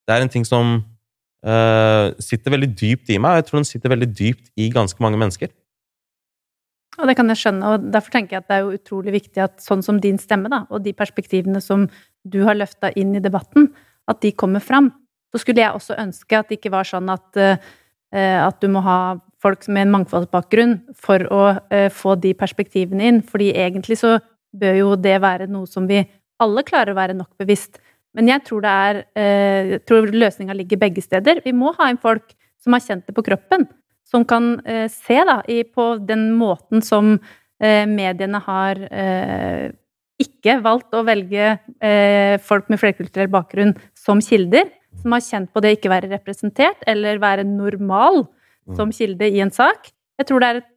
Det 0.08 0.16
er 0.16 0.26
en 0.26 0.32
ting 0.34 0.46
som 0.48 0.80
uh, 1.46 2.06
sitter 2.24 2.56
veldig 2.56 2.72
dypt 2.74 3.12
i 3.14 3.20
meg, 3.22 3.32
og 3.32 3.42
jeg 3.42 3.50
tror 3.50 3.60
den 3.60 3.70
sitter 3.70 3.94
veldig 3.94 4.10
dypt 4.10 4.52
i 4.58 4.70
ganske 4.74 5.04
mange 5.04 5.20
mennesker. 5.22 5.52
Og 7.00 7.08
det 7.08 7.16
kan 7.16 7.32
jeg 7.32 7.40
skjønne, 7.40 7.74
og 7.74 7.92
derfor 7.94 8.16
tenker 8.16 8.36
jeg 8.36 8.44
at 8.44 8.50
det 8.50 8.58
er 8.58 8.66
jo 8.66 8.80
utrolig 8.80 9.14
viktig 9.16 9.44
at 9.44 9.62
sånn 9.64 9.84
som 9.86 10.02
din 10.04 10.18
stemme, 10.20 10.52
da, 10.52 10.66
og 10.68 10.84
de 10.84 10.96
perspektivene 10.98 11.62
som 11.64 11.86
du 12.28 12.42
har 12.48 12.58
løfta 12.60 12.92
inn 13.00 13.14
i 13.16 13.24
debatten, 13.24 13.70
at 14.10 14.20
de 14.26 14.34
kommer 14.36 14.64
fram. 14.64 14.90
Så 15.32 15.44
skulle 15.44 15.62
jeg 15.62 15.78
også 15.78 16.00
ønske 16.02 16.40
at 16.40 16.50
det 16.50 16.58
ikke 16.58 16.74
var 16.74 16.88
sånn 16.90 17.12
at, 17.14 17.30
uh, 17.38 18.40
at 18.50 18.60
du 18.60 18.68
må 18.74 18.84
ha 18.84 19.00
folk 19.40 19.64
med 19.70 19.86
en 19.86 19.94
mangfoldsbakgrunn 19.94 20.76
for 20.98 21.24
å 21.32 21.44
uh, 21.56 21.88
få 21.94 22.18
de 22.20 22.34
perspektivene 22.36 23.08
inn, 23.14 23.22
fordi 23.24 23.54
egentlig 23.54 24.02
så 24.02 24.18
bør 24.56 24.80
jo 24.80 24.96
det 25.00 25.18
være 25.22 25.50
noe 25.52 25.70
som 25.70 25.88
vi 25.90 26.02
alle 26.40 26.64
klarer 26.68 26.94
å 26.94 27.00
være 27.00 27.18
nok 27.18 27.32
bevisst. 27.42 27.82
Men 28.16 28.32
jeg 28.32 28.42
tror 28.48 28.66
er 28.66 29.04
Jeg 29.14 29.84
tror 29.86 30.08
løsninga 30.10 30.56
ligger 30.56 30.80
begge 30.82 31.02
steder. 31.02 31.44
Vi 31.46 31.52
må 31.54 31.76
ha 31.78 31.90
inn 31.92 32.00
folk 32.02 32.34
som 32.58 32.74
har 32.74 32.82
kjent 32.82 33.06
det 33.06 33.14
på 33.16 33.24
kroppen 33.24 33.68
som 34.10 34.26
kan 34.26 34.56
eh, 34.66 34.88
se 34.92 35.20
da, 35.28 35.40
i, 35.48 35.62
på 35.64 35.92
den 36.02 36.32
måten 36.38 36.84
som 36.86 37.18
eh, 37.62 37.86
mediene 37.90 38.42
har 38.46 38.82
eh, 38.90 39.70
ikke 40.20 40.58
valgt 40.66 40.96
å 40.98 41.06
velge 41.08 41.52
eh, 41.54 42.36
folk 42.44 42.72
med 42.72 42.82
flerkulturell 42.82 43.30
bakgrunn 43.32 43.76
som 43.98 44.24
kilder, 44.24 44.68
som 45.00 45.14
har 45.16 45.24
kjent 45.24 45.54
på 45.54 45.64
det 45.64 45.78
ikke 45.78 45.92
være 45.94 46.12
representert 46.12 46.82
eller 46.90 47.22
være 47.22 47.46
normal 47.48 48.26
mm. 48.26 48.76
som 48.80 48.92
kilde 48.96 49.30
i 49.30 49.44
en 49.44 49.54
sak. 49.54 49.92
Jeg 50.20 50.28
tror 50.28 50.44
det 50.44 50.50
er 50.50 50.62
et, 50.64 50.72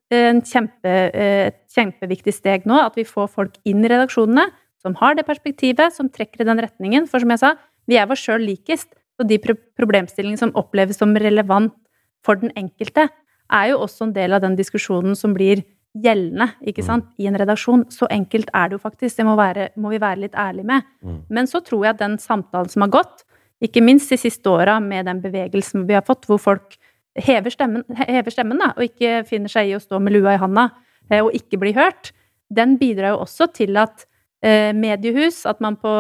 kjempe, 0.46 0.88
eh, 1.12 1.51
et 1.51 1.61
kjempeviktig 1.72 2.35
steg 2.35 2.66
nå 2.68 2.79
at 2.81 2.98
vi 2.98 3.05
får 3.09 3.31
folk 3.33 3.57
inn 3.64 3.85
i 3.85 3.90
redaksjonene 3.92 4.48
som 4.83 4.96
har 4.98 5.14
det 5.14 5.27
perspektivet, 5.29 5.94
som 5.94 6.11
trekker 6.11 6.42
i 6.42 6.48
den 6.48 6.61
retningen. 6.62 7.07
For 7.09 7.22
som 7.22 7.31
jeg 7.31 7.42
sa, 7.42 7.55
vi 7.87 7.98
er 8.01 8.11
oss 8.11 8.22
sjøl 8.22 8.42
likest. 8.42 8.90
Og 9.20 9.29
de 9.29 9.38
problemstillingene 9.38 10.40
som 10.40 10.55
oppleves 10.59 10.98
som 10.98 11.12
relevant 11.14 11.75
for 12.27 12.40
den 12.40 12.51
enkelte, 12.59 13.09
er 13.53 13.68
jo 13.70 13.83
også 13.85 14.09
en 14.09 14.14
del 14.16 14.33
av 14.33 14.42
den 14.42 14.57
diskusjonen 14.57 15.14
som 15.18 15.35
blir 15.37 15.62
gjeldende 15.92 16.48
ikke 16.64 16.81
mm. 16.81 16.87
sant, 16.87 17.11
i 17.20 17.29
en 17.29 17.37
redaksjon. 17.38 17.85
Så 17.92 18.09
enkelt 18.11 18.51
er 18.57 18.70
det 18.70 18.79
jo 18.79 18.83
faktisk. 18.83 19.18
Det 19.18 19.27
må, 19.29 19.37
være, 19.38 19.68
må 19.77 19.92
vi 19.92 20.01
være 20.03 20.25
litt 20.25 20.38
ærlige 20.38 20.70
med. 20.70 20.88
Mm. 21.05 21.18
Men 21.37 21.51
så 21.51 21.61
tror 21.64 21.85
jeg 21.85 21.96
at 21.96 22.03
den 22.03 22.16
samtalen 22.22 22.72
som 22.72 22.87
har 22.87 22.94
gått, 22.94 23.27
ikke 23.62 23.85
minst 23.85 24.11
de 24.11 24.18
siste 24.18 24.51
åra 24.51 24.81
med 24.83 25.07
den 25.07 25.20
bevegelsen 25.22 25.85
vi 25.87 25.94
har 25.94 26.03
fått, 26.07 26.27
hvor 26.27 26.40
folk 26.42 26.79
hever 27.18 27.53
stemmen, 27.53 27.85
hever 28.09 28.33
stemmen 28.33 28.61
da, 28.61 28.72
og 28.77 28.87
ikke 28.87 29.22
finner 29.29 29.53
seg 29.53 29.70
i 29.70 29.77
å 29.77 29.83
stå 29.83 30.01
med 30.01 30.14
lua 30.14 30.37
i 30.37 30.40
handa 30.40 30.68
eh, 31.11 31.20
og 31.20 31.33
ikke 31.37 31.61
bli 31.61 31.75
hørt, 31.77 32.12
den 32.53 32.77
bidrar 32.81 33.14
jo 33.14 33.22
også 33.25 33.48
til 33.57 33.77
at 33.81 34.07
eh, 34.44 34.72
mediehus, 34.77 35.44
at 35.48 35.61
man 35.64 35.79
på 35.81 35.92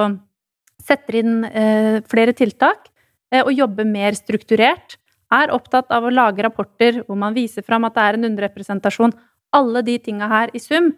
setter 0.82 1.20
inn 1.20 1.44
eh, 1.46 2.00
flere 2.10 2.34
tiltak 2.36 2.88
og 3.32 3.48
jobber 3.56 3.86
mer 3.88 4.12
strukturert 4.12 4.98
er 5.32 5.52
opptatt 5.54 5.88
av 5.96 6.04
å 6.04 6.10
lage 6.12 6.44
rapporter 6.44 6.98
hvor 7.06 7.16
man 7.16 7.32
viser 7.32 7.64
fram 7.64 7.86
at 7.88 7.94
det 7.96 8.02
er 8.04 8.18
en 8.18 8.26
underrepresentasjon. 8.28 9.14
Alle 9.56 9.80
de 9.86 9.94
tinga 10.04 10.28
her 10.28 10.52
i 10.52 10.60
sum 10.60 10.90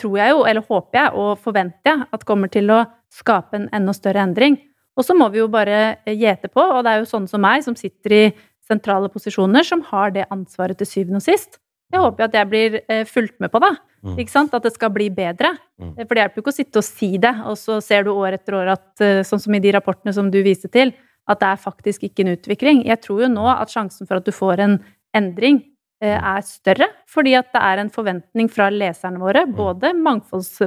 tror 0.00 0.14
jeg 0.16 0.32
jo, 0.32 0.46
eller 0.48 0.64
håper 0.64 0.96
jeg 0.96 1.20
og 1.20 1.42
forventer 1.44 1.90
jeg, 1.92 2.06
at 2.08 2.24
kommer 2.24 2.48
til 2.48 2.72
å 2.72 2.78
skape 3.12 3.60
en 3.60 3.68
enda 3.76 3.92
større 3.92 4.24
endring. 4.24 4.56
Og 4.96 5.04
så 5.04 5.14
må 5.14 5.28
vi 5.30 5.42
jo 5.42 5.46
bare 5.52 6.00
gjete 6.08 6.48
på, 6.48 6.62
og 6.62 6.80
det 6.86 6.94
er 6.94 7.02
jo 7.02 7.10
sånne 7.12 7.30
som 7.30 7.44
meg, 7.44 7.62
som 7.66 7.76
sitter 7.78 8.16
i 8.16 8.24
sentrale 8.68 9.10
posisjoner, 9.12 9.66
som 9.66 9.82
har 9.88 10.14
det 10.14 10.28
ansvaret 10.34 10.78
til 10.78 10.90
syvende 10.90 11.22
og 11.22 11.26
sist. 11.26 11.58
Jeg 11.88 12.04
håper 12.04 12.26
at 12.26 12.36
jeg 12.36 12.48
blir 12.50 12.80
eh, 12.84 13.04
fulgt 13.08 13.38
med 13.40 13.50
på 13.52 13.62
det. 13.64 13.72
Mm. 14.04 14.16
Ikke 14.20 14.34
sant? 14.34 14.54
At 14.54 14.66
det 14.66 14.74
skal 14.74 14.92
bli 14.94 15.08
bedre. 15.10 15.54
Mm. 15.80 15.94
For 16.04 16.12
det 16.12 16.24
hjelper 16.24 16.40
jo 16.40 16.44
ikke 16.44 16.54
å 16.54 16.58
sitte 16.58 16.82
og 16.82 16.86
si 16.86 17.10
det, 17.20 17.32
og 17.48 17.56
så 17.58 17.78
ser 17.84 18.04
du 18.04 18.12
år 18.12 18.36
etter 18.36 18.58
år 18.60 18.74
at 18.76 19.04
sånn 19.26 19.40
som 19.42 19.56
i 19.56 19.62
de 19.64 19.72
rapportene 19.74 20.12
som 20.14 20.28
du 20.30 20.42
viste 20.44 20.70
til, 20.72 20.92
at 21.28 21.40
det 21.42 21.48
er 21.48 21.60
faktisk 21.60 22.06
ikke 22.08 22.24
en 22.24 22.34
utvikling. 22.36 22.84
Jeg 22.88 23.02
tror 23.04 23.24
jo 23.26 23.32
nå 23.32 23.48
at 23.52 23.72
sjansen 23.72 24.08
for 24.08 24.20
at 24.20 24.28
du 24.28 24.32
får 24.34 24.62
en 24.64 24.78
endring 25.16 25.60
eh, 26.02 26.16
er 26.16 26.44
større, 26.46 26.88
fordi 27.10 27.34
at 27.38 27.50
det 27.54 27.62
er 27.64 27.82
en 27.82 27.92
forventning 27.92 28.50
fra 28.52 28.68
leserne 28.72 29.20
våre, 29.22 29.44
mm. 29.48 29.56
både 29.58 29.92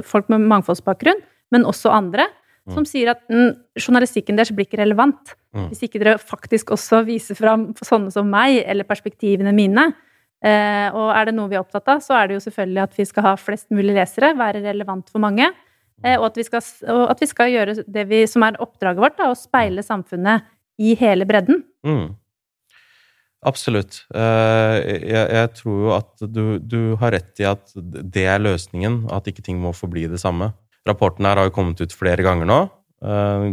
folk 0.06 0.30
med 0.32 0.46
mangfoldsbakgrunn, 0.52 1.22
men 1.52 1.68
også 1.68 1.92
andre. 1.94 2.28
Som 2.70 2.84
sier 2.86 3.10
at 3.10 3.24
mm, 3.26 3.56
journalistikken 3.80 4.38
deres 4.38 4.52
blir 4.54 4.68
ikke 4.68 4.78
relevant 4.78 5.34
hvis 5.52 5.82
ikke 5.84 6.00
dere 6.00 6.14
faktisk 6.20 6.70
også 6.72 7.02
viser 7.04 7.36
fram 7.36 7.66
sånne 7.84 8.12
som 8.14 8.28
meg, 8.32 8.62
eller 8.64 8.88
perspektivene 8.88 9.52
mine. 9.52 9.90
Eh, 10.42 10.88
og 10.96 11.10
er 11.12 11.28
det 11.28 11.34
noe 11.36 11.50
vi 11.50 11.58
er 11.58 11.62
opptatt 11.62 11.90
av, 11.92 12.00
så 12.02 12.16
er 12.16 12.30
det 12.30 12.38
jo 12.38 12.44
selvfølgelig 12.46 12.82
at 12.86 12.96
vi 12.96 13.06
skal 13.06 13.26
ha 13.26 13.34
flest 13.38 13.68
mulig 13.74 13.92
lesere, 13.98 14.32
være 14.38 14.62
relevant 14.64 15.12
for 15.12 15.22
mange. 15.22 15.50
Eh, 16.02 16.16
og 16.16 16.30
at 16.30 16.40
vi 16.40 16.46
skal, 16.48 16.64
at 17.12 17.20
vi 17.20 17.28
skal 17.30 17.52
gjøre 17.52 17.76
det 17.84 18.06
vi, 18.10 18.24
som 18.30 18.46
er 18.46 18.58
oppdraget 18.64 19.04
vårt, 19.04 19.20
da, 19.20 19.28
å 19.30 19.38
speile 19.38 19.84
samfunnet 19.86 20.48
i 20.82 20.96
hele 20.98 21.28
bredden. 21.28 21.62
Mm. 21.86 22.16
Absolutt. 23.46 24.04
Eh, 24.14 24.76
jeg, 25.10 25.52
tror 25.58 25.78
jo 25.84 25.94
at 25.96 26.26
du, 26.30 26.42
du, 26.62 26.94
har 27.00 27.14
rett 27.14 27.42
i 27.42 27.46
at 27.50 27.74
det 27.76 28.24
er 28.30 28.42
løsningen, 28.42 29.02
at 29.14 29.28
ikke 29.30 29.44
ting 29.44 29.58
må 29.62 29.74
forbli 29.76 30.06
det 30.10 30.22
samme. 30.22 30.52
Rapporten 30.88 31.28
her 31.28 31.38
har 31.38 31.48
jo 31.48 31.54
kommet 31.54 31.80
ut 31.82 31.94
flere 31.94 32.24
ganger 32.26 32.48
nå. 32.48 32.58
Eh, 33.06 33.46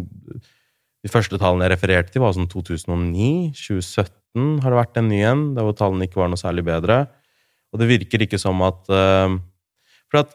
de 0.99 1.11
første 1.11 1.39
tallene 1.39 1.67
jeg 1.67 1.75
refererte 1.75 2.13
til, 2.13 2.23
var 2.23 2.35
sånn 2.35 2.49
2009. 2.51 3.53
2017 3.55 4.59
har 4.63 4.73
det 4.73 4.79
vært 4.81 4.99
en 4.99 5.09
ny 5.11 5.21
en, 5.27 5.45
der 5.55 5.65
hvor 5.65 5.77
tallene 5.77 6.09
ikke 6.09 6.19
var 6.21 6.31
noe 6.31 6.41
særlig 6.41 6.65
bedre. 6.67 7.05
Og 7.73 7.81
det 7.81 7.87
virker 7.91 8.25
ikke 8.25 8.41
som 8.41 8.61
at 8.65 8.87
For 8.89 10.23
at 10.23 10.31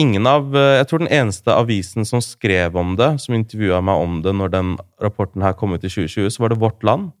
ingen 0.00 0.26
av 0.26 0.54
eh, 0.56 0.78
Jeg 0.80 0.88
tror 0.90 1.02
den 1.02 1.12
eneste 1.12 1.54
avisen 1.54 2.06
som 2.08 2.22
skrev 2.24 2.76
om 2.78 2.94
det, 2.98 3.10
som 3.22 3.36
intervjua 3.36 3.80
meg 3.84 4.06
om 4.06 4.20
det 4.24 4.34
når 4.36 4.54
den 4.54 4.72
rapporten 5.02 5.44
her 5.44 5.56
kom 5.58 5.74
ut 5.74 5.84
i 5.84 5.90
2020, 5.90 6.30
så 6.34 6.44
var 6.44 6.54
det 6.54 6.60
Vårt 6.62 6.86
Land. 6.86 7.12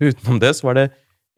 Utenom 0.00 0.40
det 0.40 0.54
så 0.56 0.70
var 0.70 0.78
det 0.78 0.88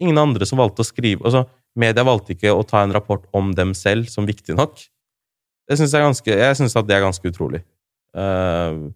ingen 0.03 0.19
andre 0.19 0.47
som 0.47 0.61
valgte 0.63 0.85
å 0.85 0.87
skrive 0.87 1.25
Altså, 1.27 1.45
media 1.79 2.05
valgte 2.07 2.35
ikke 2.35 2.55
å 2.55 2.65
ta 2.67 2.83
en 2.83 2.95
rapport 2.95 3.25
om 3.35 3.53
dem 3.57 3.75
selv 3.79 4.11
som 4.11 4.29
viktig 4.29 4.57
nok. 4.59 4.79
Jeg 5.73 6.59
syns 6.59 6.77
at 6.77 6.89
det 6.89 6.97
er 6.97 7.05
ganske 7.05 7.33
utrolig. 7.33 7.63
Uh, 8.13 8.93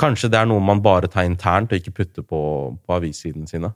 kanskje 0.00 0.30
det 0.30 0.38
er 0.40 0.48
noe 0.50 0.62
man 0.62 0.82
bare 0.84 1.10
tar 1.10 1.28
internt, 1.28 1.72
og 1.72 1.80
ikke 1.80 1.96
putter 2.02 2.26
på, 2.26 2.42
på 2.78 2.98
avissidene 2.98 3.50
sine. 3.50 3.72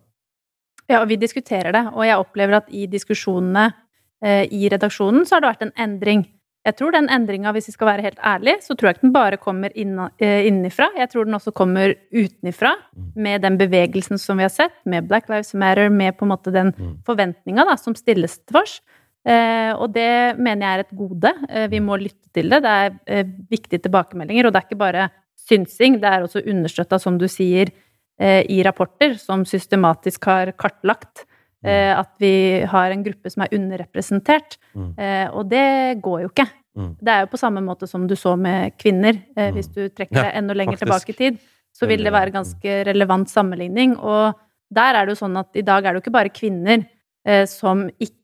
Ja, 0.90 1.00
og 1.00 1.08
vi 1.08 1.16
diskuterer 1.16 1.72
det, 1.74 1.86
og 1.94 2.04
jeg 2.06 2.20
opplever 2.20 2.60
at 2.60 2.70
i 2.70 2.86
diskusjonene 2.90 3.70
uh, 3.72 4.44
i 4.44 4.68
redaksjonen 4.72 5.26
så 5.26 5.36
har 5.36 5.44
det 5.44 5.52
vært 5.54 5.68
en 5.68 5.76
endring. 5.88 6.26
Jeg 6.64 6.78
tror 6.78 6.94
den 6.94 7.10
endringa, 7.12 7.52
hvis 7.52 7.66
vi 7.68 7.74
skal 7.74 7.90
være 7.90 8.04
helt 8.06 8.20
ærlig, 8.24 8.54
så 8.64 8.72
tror 8.72 8.88
jeg 8.88 8.96
ikke 8.96 9.04
den 9.04 9.12
bare 9.12 9.36
kommer 9.36 9.72
eh, 9.76 10.46
innenfra. 10.48 10.86
Jeg 10.96 11.10
tror 11.12 11.26
den 11.28 11.36
også 11.36 11.52
kommer 11.52 11.92
utenfra, 12.08 12.72
mm. 12.96 13.10
med 13.20 13.44
den 13.44 13.58
bevegelsen 13.60 14.20
som 14.20 14.40
vi 14.40 14.46
har 14.46 14.52
sett, 14.52 14.78
med 14.88 15.04
Black 15.10 15.28
Lives 15.28 15.52
Matter, 15.52 15.92
med 15.92 16.16
på 16.16 16.24
en 16.24 16.32
måte 16.32 16.54
den 16.54 16.72
mm. 16.72 16.94
forventninga 17.04 17.68
som 17.76 17.96
stilles 17.98 18.38
til 18.48 18.62
oss. 18.62 18.78
Eh, 19.24 19.72
og 19.72 19.92
det 19.94 20.36
mener 20.36 20.66
jeg 20.66 20.78
er 20.78 20.84
et 20.84 20.96
gode. 20.96 21.32
Eh, 21.48 21.68
vi 21.72 21.80
må 21.80 21.98
lytte 22.00 22.28
til 22.34 22.50
det. 22.52 22.62
Det 22.64 22.74
er 22.74 23.30
viktige 23.50 23.84
tilbakemeldinger, 23.86 24.46
og 24.46 24.54
det 24.54 24.60
er 24.60 24.68
ikke 24.68 24.82
bare 24.84 25.10
synsing, 25.44 26.00
det 26.00 26.08
er 26.08 26.24
også 26.24 26.44
understøtta, 26.48 26.98
som 27.00 27.18
du 27.20 27.26
sier, 27.28 27.72
i 28.14 28.60
rapporter 28.62 29.16
som 29.18 29.40
systematisk 29.42 30.28
har 30.30 30.52
kartlagt 30.54 31.24
Mm. 31.64 31.96
At 31.96 32.10
vi 32.20 32.60
har 32.68 32.92
en 32.92 33.00
gruppe 33.00 33.30
som 33.32 33.40
er 33.40 33.54
underrepresentert. 33.56 34.58
Mm. 34.76 34.90
Og 35.32 35.46
det 35.48 35.96
går 36.04 36.18
jo 36.20 36.28
ikke. 36.28 36.44
Mm. 36.74 36.94
Det 36.98 37.12
er 37.12 37.22
jo 37.22 37.30
på 37.30 37.38
samme 37.38 37.62
måte 37.62 37.86
som 37.86 38.06
du 38.10 38.16
så 38.18 38.34
med 38.38 38.74
kvinner. 38.80 39.20
Eh, 39.36 39.52
hvis 39.54 39.70
du 39.70 39.86
trekker 39.86 40.18
deg 40.18 40.32
enda 40.40 40.56
lenger 40.58 40.80
tilbake 40.80 41.14
i 41.14 41.18
tid, 41.18 41.38
så 41.74 41.86
vil 41.90 42.02
det 42.06 42.12
være 42.14 42.34
ganske 42.34 42.80
relevant 42.88 43.30
sammenligning. 43.30 43.96
Og 43.98 44.34
der 44.74 44.98
er 44.98 45.06
det 45.06 45.14
jo 45.14 45.22
sånn 45.22 45.38
at 45.38 45.54
i 45.54 45.64
dag 45.66 45.84
er 45.84 45.94
det 45.94 46.00
jo 46.00 46.04
ikke 46.04 46.18
bare 46.18 46.34
kvinner 46.34 46.82
eh, 46.82 47.44
som 47.50 47.86
ikke 47.94 48.18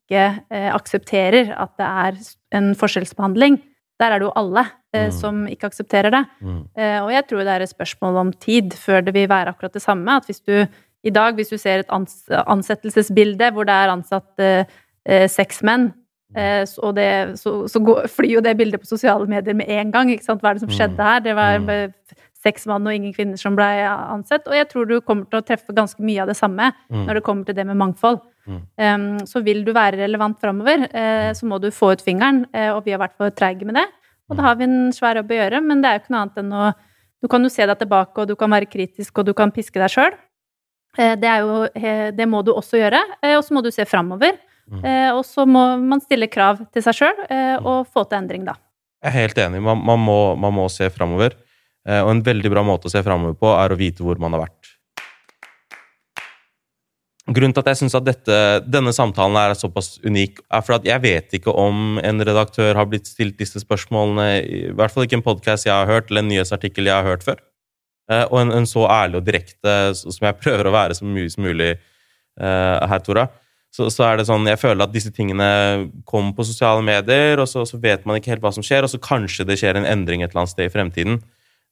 aksepterer 0.51 1.53
at 1.55 1.70
det 1.79 1.87
er 1.87 2.20
en 2.59 2.73
forskjellsbehandling. 2.75 3.61
Der 4.01 4.11
er 4.11 4.18
det 4.18 4.27
jo 4.27 4.33
alle 4.37 4.64
mm. 4.96 5.12
som 5.14 5.42
ikke 5.46 5.68
aksepterer 5.70 6.11
det. 6.11 6.23
Mm. 6.40 6.62
og 7.05 7.11
jeg 7.12 7.27
tror 7.29 7.44
det 7.44 7.53
er 7.55 7.64
et 7.64 7.73
spørsmål 7.73 8.16
om 8.25 8.33
tid 8.33 8.75
før 8.75 9.05
det 9.07 9.14
vil 9.14 9.29
være 9.31 9.53
akkurat 9.53 9.77
det 9.77 9.85
samme. 9.85 10.16
At 10.16 10.27
hvis 10.27 10.40
du 10.40 10.64
i 11.03 11.11
dag, 11.11 11.35
hvis 11.35 11.49
du 11.49 11.57
ser 11.61 11.83
et 11.83 11.92
ansettelsesbilde 12.46 13.51
hvor 13.55 13.68
det 13.68 13.77
er 13.77 13.94
ansatt 13.94 14.44
eh, 14.44 14.64
eh 15.09 15.27
seks 15.33 15.62
menn, 15.64 15.90
eh, 16.37 16.64
og 16.79 16.96
det, 16.96 17.38
så, 17.40 17.66
så 17.68 17.81
går, 17.85 18.09
flyr 18.12 18.35
jo 18.37 18.42
det 18.44 18.57
bildet 18.59 18.83
på 18.83 18.90
sosiale 18.90 19.27
medier 19.27 19.57
med 19.57 19.68
en 19.68 19.92
gang. 19.92 20.11
ikke 20.11 20.27
sant? 20.27 20.42
Hva 20.42 20.53
er 20.53 20.59
det 20.59 20.66
som 20.66 20.75
skjedde 20.75 21.07
her? 21.12 21.23
Det 21.25 21.37
var 21.37 21.62
mm. 21.64 21.94
seks 22.44 22.66
mann 22.66 22.87
og 22.87 22.94
ingen 22.94 23.14
kvinner 23.16 23.40
som 23.40 23.57
ble 23.57 23.68
ansett. 23.87 24.46
Og 24.49 24.57
jeg 24.57 24.68
tror 24.68 24.88
du 24.88 25.01
kommer 25.01 25.25
til 25.31 25.40
å 25.40 25.46
treffe 25.46 25.77
ganske 25.77 26.05
mye 26.05 26.20
av 26.23 26.29
det 26.29 26.37
samme 26.37 26.73
mm. 26.90 27.07
når 27.07 27.20
det 27.20 27.25
kommer 27.25 27.49
til 27.49 27.57
det 27.57 27.66
med 27.66 27.81
mangfold. 27.81 28.20
Mm. 28.48 28.61
Um, 28.81 29.09
så 29.29 29.42
vil 29.44 29.64
du 29.66 29.72
være 29.76 30.00
relevant 30.00 30.38
framover, 30.40 30.87
uh, 30.90 31.31
så 31.37 31.48
må 31.48 31.59
du 31.62 31.68
få 31.74 31.92
ut 31.94 32.05
fingeren, 32.05 32.44
uh, 32.55 32.72
og 32.76 32.85
vi 32.87 32.94
har 32.94 33.03
vært 33.03 33.18
for 33.20 33.35
treige 33.35 33.68
med 33.68 33.76
det. 33.79 33.87
Og 34.31 34.38
da 34.38 34.46
har 34.46 34.59
vi 34.61 34.68
en 34.68 34.92
svær 34.94 35.18
jobb 35.18 35.33
å 35.35 35.38
gjøre, 35.40 35.61
men 35.66 35.83
det 35.83 35.90
er 35.90 35.96
jo 35.96 36.05
ikke 36.05 36.14
noe 36.14 36.24
annet 36.24 36.40
enn 36.44 36.55
å 36.55 36.70
Du 37.20 37.29
kan 37.29 37.42
jo 37.44 37.50
se 37.53 37.61
deg 37.68 37.76
tilbake, 37.76 38.16
og 38.16 38.31
du 38.31 38.33
kan 38.38 38.48
være 38.48 38.64
kritisk, 38.64 39.18
og 39.20 39.26
du 39.29 39.35
kan 39.37 39.50
piske 39.53 39.76
deg 39.76 39.92
sjøl. 39.92 40.14
Eh, 40.98 41.16
det, 41.20 41.33
jo, 41.42 41.66
det 42.16 42.26
må 42.26 42.40
du 42.42 42.55
også 42.55 42.81
gjøre, 42.81 43.00
eh, 43.22 43.37
og 43.37 43.44
så 43.46 43.55
må 43.55 43.62
du 43.62 43.70
se 43.74 43.85
framover. 43.85 44.38
Mm. 44.70 44.81
Eh, 44.87 45.11
og 45.12 45.20
så 45.26 45.44
må 45.44 45.64
man 45.83 46.03
stille 46.03 46.31
krav 46.31 46.62
til 46.72 46.85
seg 46.87 46.96
sjøl 46.96 47.22
og 47.66 47.90
få 47.90 48.07
til 48.07 48.20
endring, 48.22 48.46
da. 48.46 48.57
Jeg 49.00 49.11
er 49.11 49.16
helt 49.16 49.40
enig. 49.44 49.62
Man, 49.64 49.81
man, 49.85 50.00
må, 50.00 50.18
man 50.40 50.55
må, 50.57 50.66
se 50.72 50.88
framover. 50.92 51.37
Og 51.90 52.11
en 52.12 52.20
veldig 52.24 52.50
bra 52.53 52.64
måte 52.64 52.88
å 52.88 52.92
se 52.92 53.00
framover 53.05 53.37
på 53.40 53.53
er 53.57 53.72
å 53.72 53.79
vite 53.81 54.05
hvor 54.05 54.18
man 54.20 54.37
har 54.37 54.44
vært. 54.44 54.72
Grunnen 57.30 57.54
til 57.54 57.62
at 57.62 57.68
jeg 57.70 57.78
syns 57.84 57.94
at 57.94 58.08
denne 58.66 58.90
samtalen 58.90 59.36
er 59.38 59.52
såpass 59.54 60.00
unik, 60.02 60.40
er 60.50 60.64
for 60.66 60.80
at 60.80 60.86
jeg 60.88 61.02
vet 61.04 61.36
ikke 61.38 61.52
om 61.54 62.00
en 62.02 62.24
redaktør 62.26 62.74
har 62.74 62.88
blitt 62.90 63.06
stilt 63.06 63.36
disse 63.38 63.62
spørsmålene, 63.62 64.26
i 64.42 64.72
hvert 64.74 64.90
fall 64.90 65.06
ikke 65.06 65.20
en 65.20 65.28
podkast 65.28 65.68
jeg 65.68 65.76
har 65.76 65.86
hørt, 65.86 66.10
eller 66.10 66.24
en 66.24 66.32
nyhetsartikkel 66.32 66.90
jeg 66.90 66.96
har 66.96 67.06
hørt 67.06 67.22
før. 67.22 67.38
Eh, 68.10 68.24
og 68.26 68.40
en, 68.42 68.50
en, 68.58 68.66
så 68.66 68.86
ærlig 68.90 69.20
og 69.20 69.26
direkte 69.28 69.76
som 69.98 70.26
jeg 70.26 70.38
prøver 70.40 70.66
å 70.66 70.74
være 70.74 70.96
så 70.98 71.06
mye 71.06 71.30
som 71.30 71.46
mulig 71.46 71.70
uh, 71.76 72.88
her, 72.90 73.02
Tora, 73.06 73.28
så, 73.70 73.86
så, 73.86 74.02
er 74.08 74.18
det 74.18 74.24
sånn 74.26 74.48
Jeg 74.50 74.58
føler 74.58 74.82
at 74.82 74.90
disse 74.90 75.12
tingene 75.14 75.46
kommer 76.08 76.34
på 76.34 76.46
sosiale 76.48 76.82
medier, 76.82 77.38
og 77.38 77.46
så, 77.46 77.62
så, 77.68 77.78
vet 77.78 78.02
man 78.08 78.18
ikke 78.18 78.32
helt 78.34 78.42
hva 78.42 78.50
som 78.56 78.66
skjer, 78.66 78.82
og 78.82 78.90
så 78.90 78.98
kanskje 79.02 79.46
det 79.46 79.60
skjer 79.60 79.78
en 79.78 79.86
endring 79.86 80.24
et 80.24 80.32
eller 80.32 80.42
annet 80.42 80.54
sted 80.56 80.66
i 80.66 80.72
fremtiden. 80.74 81.20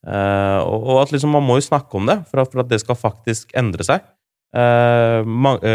Uh, 0.06 0.62
og, 0.62 0.78
og, 0.78 1.00
at 1.02 1.16
liksom 1.16 1.34
man 1.34 1.42
må 1.42 1.58
jo 1.58 1.66
snakke 1.66 1.98
om 1.98 2.06
det 2.06 2.20
for 2.30 2.44
at, 2.44 2.54
for 2.54 2.62
at 2.62 2.70
det 2.70 2.78
skal 2.84 3.00
faktisk 3.00 3.50
endre 3.58 3.86
seg. 3.86 4.06
Uh, 4.48 5.20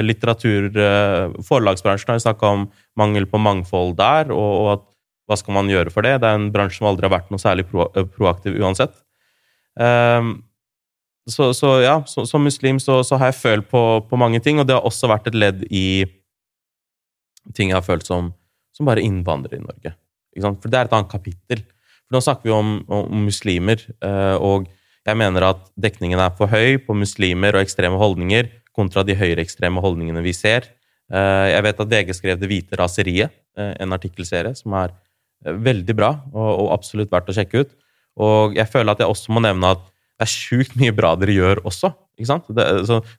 litteratur 0.02 0.72
uh, 0.74 1.30
Forlagsbransjen 1.46 2.10
har 2.10 2.18
jo 2.18 2.24
snakka 2.24 2.50
om 2.56 2.64
mangel 2.98 3.28
på 3.30 3.38
mangfold 3.38 3.94
der, 4.00 4.32
og, 4.34 4.54
og, 4.64 4.70
at 4.74 4.88
hva 5.30 5.38
skal 5.38 5.54
man 5.60 5.70
gjøre 5.70 5.94
for 5.94 6.06
det? 6.06 6.16
Det 6.24 6.30
er 6.30 6.40
en 6.40 6.50
bransje 6.54 6.80
som 6.80 6.90
aldri 6.90 7.06
har 7.06 7.14
vært 7.14 7.30
noe 7.32 7.42
særlig 7.42 7.68
pro, 7.70 7.86
proaktiv 8.16 8.58
uansett. 8.60 8.98
Så, 11.32 11.46
så, 11.56 11.70
ja, 11.80 11.94
så, 12.10 12.26
som 12.28 12.44
muslim 12.44 12.82
så, 12.84 12.98
så, 13.08 13.16
har 13.16 13.32
jeg 13.32 13.40
følt 13.40 13.70
på, 13.72 13.84
på, 14.10 14.20
mange 14.20 14.42
ting, 14.44 14.60
og 14.60 14.68
det 14.68 14.76
har 14.76 14.84
også 14.84 15.08
vært 15.08 15.30
et 15.32 15.38
ledd 15.38 15.64
i 15.72 16.04
ting 17.56 17.72
jeg 17.72 17.78
har 17.78 17.86
følt 17.86 18.04
som, 18.04 18.34
som 18.76 18.90
bare 18.90 19.06
innvandrere 19.06 19.62
i 19.62 19.64
Norge. 19.64 19.94
For 20.36 20.68
det 20.68 20.82
er 20.82 20.90
et 20.90 20.98
annet 20.98 21.14
kapittel. 21.14 21.64
For 22.04 22.18
nå 22.18 22.24
snakker 22.26 22.50
vi 22.50 22.56
om, 22.58 22.76
om 22.92 23.24
muslimer, 23.24 23.80
og 24.44 24.68
jeg 25.08 25.20
mener 25.24 25.48
at 25.54 25.64
dekningen 25.80 26.20
er 26.20 26.36
for 26.36 26.52
høy 26.52 26.82
på 26.84 27.00
muslimer 27.00 27.56
og 27.56 27.64
ekstreme 27.64 28.00
holdninger 28.02 28.52
kontra 28.76 29.04
de 29.06 29.16
høyreekstreme 29.18 29.82
holdningene 29.84 30.24
vi 30.26 30.34
ser. 30.36 30.68
Eh, 31.14 31.48
jeg 31.54 31.66
vet 31.68 31.82
at 31.84 31.94
VG 31.94 32.14
skrev 32.18 32.40
'Det 32.40 32.50
hvite 32.50 32.80
raseriet', 32.80 33.34
eh, 33.58 33.74
en 33.80 33.94
artikkelserie 33.94 34.56
som 34.56 34.74
er 34.74 34.94
eh, 35.46 35.54
veldig 35.54 35.96
bra 35.96 36.12
og 36.34 36.72
absolutt 36.74 37.12
verdt 37.12 37.30
å 37.30 37.38
sjekke 37.38 37.66
ut. 37.66 37.72
Og 38.18 38.56
jeg 38.56 38.68
føler 38.68 38.92
at 38.92 39.00
jeg 39.00 39.08
også 39.08 39.34
må 39.34 39.42
nevne 39.42 39.72
at 39.74 39.82
det 40.20 40.26
er 40.26 40.32
sjukt 40.32 40.76
mye 40.78 40.94
bra 40.94 41.16
dere 41.16 41.34
gjør 41.34 41.64
også. 41.66 41.94
ikke 42.18 42.30
sant? 42.30 42.46
Det, 42.48 42.66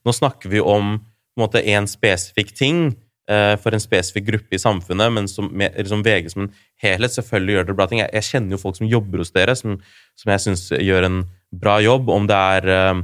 nå 0.05 0.11
snakker 0.11 0.49
vi 0.49 0.59
om 0.59 0.99
på 0.99 1.41
en 1.41 1.43
måte 1.43 1.63
én 1.63 1.87
spesifikk 1.87 2.55
ting 2.55 2.95
for 3.25 3.73
en 3.73 3.81
spesifikk 3.81 4.27
gruppe 4.27 4.53
i 4.53 4.61
samfunnet, 4.61 5.11
men 5.11 5.27
som, 5.27 5.49
som, 5.49 6.03
VG 6.05 6.29
som 6.29 6.43
en 6.43 6.51
helhet 6.77 7.09
selvfølgelig 7.09 7.55
gjør 7.55 7.65
dere 7.65 7.75
bra 7.75 7.87
ting. 7.87 7.99
Jeg, 7.99 8.09
jeg, 8.13 8.23
kjenner 8.23 8.51
jo 8.51 8.61
folk 8.61 8.77
som 8.77 8.87
jobber 8.87 9.17
hos 9.17 9.31
dere, 9.33 9.55
som, 9.55 9.81
som 10.15 10.31
jeg 10.31 10.43
syns 10.43 10.69
gjør 10.69 11.03
en 11.03 11.17
bra 11.51 11.79
jobb. 11.81 12.07
Om 12.07 12.27
det 12.29 12.37
er 12.37 12.69
Eh, 12.69 13.01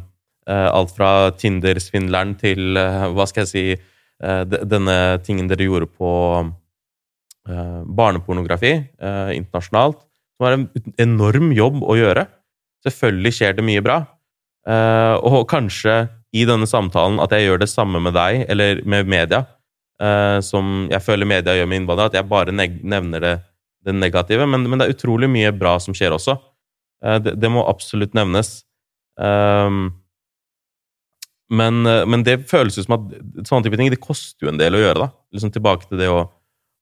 alt 0.49 0.93
fra 0.95 1.31
Tinder-svindleren 1.37 2.33
til 2.39 2.77
eh, 2.79 3.07
hva 3.13 3.27
skal 3.29 3.45
jeg 3.45 3.51
si 3.51 3.65
eh, 3.75 4.41
denne 4.47 4.97
tingen 5.25 5.49
dere 5.51 5.69
gjorde 5.69 5.91
på 5.91 6.11
barnepornografi 7.41 8.69
internasjonalt. 9.33 9.95
Det 9.97 10.43
var 10.45 10.53
en 10.53 10.67
enorm 11.01 11.47
jobb 11.57 11.79
å 11.81 11.95
gjøre. 11.97 12.27
Selvfølgelig 12.85 13.31
skjer 13.33 13.55
det 13.57 13.65
mye 13.65 13.81
bra. 13.81 13.95
og 15.25 15.47
kanskje 15.49 15.95
i 16.37 16.45
denne 16.45 16.69
samtalen 16.69 17.17
at 17.19 17.33
jeg 17.33 17.47
gjør 17.47 17.63
det 17.63 17.69
samme 17.71 17.97
med 17.97 18.13
deg, 18.13 18.45
eller 18.45 18.83
med 18.85 19.09
media, 19.09 19.41
som 20.45 20.85
jeg 20.93 21.01
føler 21.01 21.25
media 21.25 21.57
gjør 21.57 21.65
med 21.65 21.81
innvandrere, 21.81 22.13
at 22.13 22.19
jeg 22.19 22.29
bare 22.29 22.53
nevner 22.53 23.25
det, 23.25 23.33
det 23.89 23.97
negative. 23.97 24.45
Men, 24.45 24.69
men, 24.69 24.77
det 24.77 24.85
er 24.85 24.93
utrolig 24.93 25.31
mye 25.33 25.49
bra 25.51 25.79
som 25.81 25.97
skjer 25.97 26.13
også. 26.13 26.37
det, 27.25 27.39
det 27.41 27.49
må 27.49 27.65
absolutt 27.65 28.13
nevnes. 28.13 28.59
Um, 29.17 29.89
men, 31.51 31.85
eh, 31.85 32.05
men, 32.07 32.23
det 32.23 32.45
føles 32.49 32.77
jo 32.77 32.85
som 32.85 32.97
at 32.97 33.11
sånne 33.47 33.65
type 33.65 33.79
ting 33.79 33.91
det 33.91 34.01
koster 34.01 34.47
jo 34.47 34.53
en 34.53 34.59
del 34.59 34.77
å 34.77 34.81
gjøre. 34.81 35.03
da. 35.03 35.11
Liksom 35.35 35.51
Tilbake 35.53 35.89
til 35.89 36.01
det 36.01 36.11
å 36.11 36.29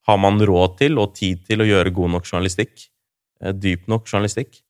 Har 0.08 0.17
man 0.17 0.39
råd 0.41 0.77
til 0.79 0.97
og 0.97 1.12
tid 1.13 1.43
til 1.45 1.62
å 1.62 1.65
gjøre 1.67 1.91
god 1.93 2.10
nok 2.15 2.25
journalistikk? 2.25 2.88
Eh, 3.43 3.51
dyp 3.53 3.84
nok 3.91 4.08
journalistikk? 4.08 4.62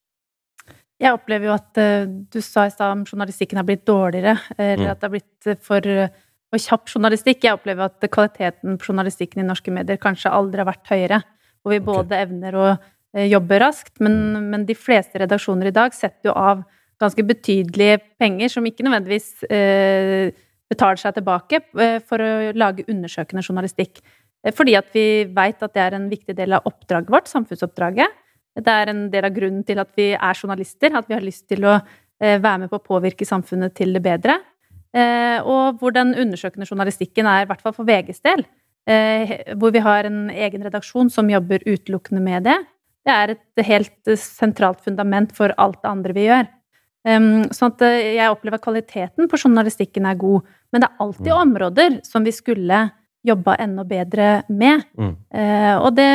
Jeg 1.00 1.16
opplever 1.16 1.48
jo 1.48 1.54
at 1.54 1.80
uh, 1.80 2.10
du 2.10 2.42
sa 2.44 2.66
i 2.68 2.74
stad 2.74 2.92
om 2.92 3.06
journalistikken 3.08 3.56
har 3.56 3.64
blitt 3.64 3.86
dårligere, 3.88 4.34
eller 4.58 4.82
mm. 4.82 4.90
at 4.92 5.00
det 5.00 5.08
har 5.08 5.14
blitt 5.14 5.62
for, 5.64 5.86
for 6.52 6.64
kjapp 6.66 6.92
journalistikk. 6.92 7.46
Jeg 7.46 7.56
opplever 7.56 7.88
at 7.88 8.10
kvaliteten 8.12 8.76
på 8.76 8.90
journalistikken 8.90 9.40
i 9.40 9.48
norske 9.48 9.72
medier 9.72 10.02
kanskje 10.02 10.34
aldri 10.34 10.60
har 10.60 10.68
vært 10.68 10.92
høyere. 10.92 11.22
Hvor 11.62 11.72
vi 11.72 11.80
både 11.88 12.10
okay. 12.10 12.26
evner 12.26 12.60
å 12.60 12.68
jobbe 13.30 13.62
raskt, 13.64 13.96
men, 14.04 14.20
men 14.50 14.68
de 14.68 14.76
fleste 14.76 15.24
redaksjoner 15.24 15.72
i 15.72 15.78
dag 15.78 15.96
setter 15.96 16.34
jo 16.34 16.36
av 16.36 16.66
ganske 17.00 17.24
betydelige 17.26 18.00
penger 18.20 18.52
som 18.52 18.66
ikke 18.68 18.86
nødvendigvis 18.86 19.46
eh, 19.50 20.36
betaler 20.70 21.02
seg 21.02 21.16
tilbake 21.18 21.62
eh, 21.82 21.98
for 22.06 22.22
å 22.22 22.32
lage 22.58 22.88
undersøkende 22.90 23.44
journalistikk. 23.46 24.02
Eh, 24.44 24.54
fordi 24.56 24.76
at 24.80 24.92
vi 24.96 25.06
veit 25.36 25.64
at 25.66 25.76
det 25.76 25.86
er 25.86 25.98
en 25.98 26.10
viktig 26.12 26.36
del 26.38 26.58
av 26.58 26.68
oppdraget 26.70 27.12
vårt, 27.14 27.32
samfunnsoppdraget. 27.32 28.20
Det 28.60 28.76
er 28.76 28.92
en 28.92 29.08
del 29.14 29.28
av 29.28 29.36
grunnen 29.36 29.66
til 29.66 29.82
at 29.82 29.92
vi 29.98 30.12
er 30.14 30.38
journalister, 30.38 30.94
at 30.96 31.10
vi 31.10 31.16
har 31.16 31.26
lyst 31.26 31.48
til 31.52 31.66
å 31.66 31.78
eh, 31.78 32.38
være 32.38 32.66
med 32.66 32.72
på 32.72 32.80
å 32.80 32.88
påvirke 32.92 33.28
samfunnet 33.28 33.76
til 33.78 33.96
det 33.96 34.04
bedre. 34.06 34.40
Og 34.90 35.78
hvor 35.78 35.94
den 35.94 36.16
undersøkende 36.18 36.66
journalistikken 36.66 37.28
er, 37.30 37.44
i 37.44 37.48
hvert 37.52 37.60
fall 37.62 37.76
for 37.76 37.86
VGs 37.86 38.24
del, 38.26 38.42
hvor 39.62 39.70
vi 39.70 39.84
har 39.86 40.08
en 40.10 40.32
egen 40.34 40.64
redaksjon 40.66 41.12
som 41.14 41.30
jobber 41.30 41.62
utelukkende 41.62 42.24
med 42.26 42.48
det. 42.48 42.56
Det 43.06 43.14
er 43.14 43.36
et 43.36 43.62
helt 43.68 44.12
sentralt 44.18 44.82
fundament 44.82 45.36
for 45.38 45.54
alt 45.62 45.78
det 45.84 45.92
andre 45.92 46.16
vi 46.18 46.26
gjør. 46.26 46.50
Um, 47.08 47.46
sånn 47.56 47.72
at 47.72 47.84
eh, 47.88 48.16
jeg 48.18 48.32
opplever 48.34 48.60
at 48.60 48.66
kvaliteten 48.66 49.30
på 49.32 49.40
journalistikken 49.40 50.08
er 50.10 50.18
god. 50.20 50.48
Men 50.74 50.84
det 50.84 50.90
er 50.90 51.04
alltid 51.06 51.32
mm. 51.32 51.42
områder 51.46 52.00
som 52.08 52.26
vi 52.28 52.34
skulle 52.36 52.88
jobba 53.28 53.56
enda 53.64 53.86
bedre 53.88 54.32
med. 54.52 54.84
Mm. 55.00 55.14
Uh, 55.32 55.76
og 55.80 55.94
det 56.00 56.10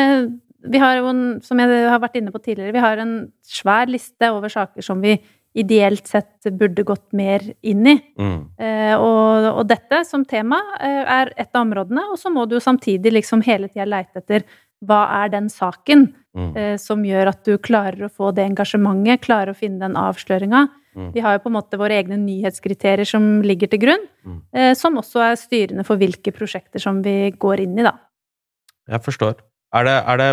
Vi 0.64 0.81
har 0.81 0.94
jo, 0.97 1.11
en, 1.11 1.25
som 1.44 1.59
jeg 1.61 1.88
har 1.92 1.99
vært 2.01 2.14
inne 2.16 2.33
på 2.33 2.40
tidligere, 2.40 2.73
vi 2.73 2.81
har 2.81 2.97
en 2.97 3.16
svær 3.44 3.85
liste 3.85 4.31
over 4.33 4.49
saker 4.49 4.81
som 4.81 5.03
vi 5.05 5.18
ideelt 5.55 6.09
sett 6.09 6.49
burde 6.57 6.83
gått 6.88 7.12
mer 7.12 7.44
inn 7.61 7.85
i. 7.87 7.99
Mm. 8.16 8.38
Uh, 8.57 8.94
og, 8.97 9.49
og, 9.51 9.61
dette 9.68 10.01
som 10.09 10.25
tema 10.25 10.62
er 10.81 11.35
et 11.37 11.51
av 11.53 11.66
områdene, 11.66 12.07
og 12.11 12.16
så 12.18 12.33
må 12.33 12.47
du 12.49 12.57
jo 12.57 12.64
samtidig 12.64 13.12
liksom 13.12 13.44
hele 13.44 13.68
tida 13.68 13.85
leite 13.85 14.25
etter 14.25 14.49
hva 14.85 15.03
er 15.23 15.33
den 15.33 15.51
saken 15.53 16.09
mm. 16.35 16.49
eh, 16.57 16.77
som 16.81 17.05
gjør 17.07 17.31
at 17.33 17.45
du 17.47 17.57
klarer 17.63 18.07
å 18.07 18.13
få 18.13 18.33
det 18.37 18.47
engasjementet, 18.51 19.23
klarer 19.25 19.53
å 19.53 19.59
finne 19.59 19.83
den 19.85 19.99
avsløringa. 20.01 20.67
Mm. 20.95 21.11
Vi 21.15 21.23
har 21.25 21.37
jo 21.37 21.45
på 21.45 21.51
en 21.51 21.57
måte 21.57 21.79
våre 21.81 21.97
egne 21.99 22.19
nyhetskriterier 22.23 23.09
som 23.09 23.43
ligger 23.47 23.71
til 23.71 23.83
grunn, 23.87 24.09
mm. 24.27 24.41
eh, 24.55 24.73
som 24.79 24.99
også 25.01 25.25
er 25.27 25.39
styrende 25.41 25.87
for 25.87 26.01
hvilke 26.01 26.35
prosjekter 26.35 26.83
som 26.83 27.03
vi 27.05 27.33
går 27.41 27.65
inn 27.67 27.79
i, 27.79 27.87
da. 27.87 27.97
Jeg 28.91 29.03
forstår. 29.07 29.39
Er 29.75 29.89
det, 29.89 29.97
er 30.13 30.21
det 30.21 30.33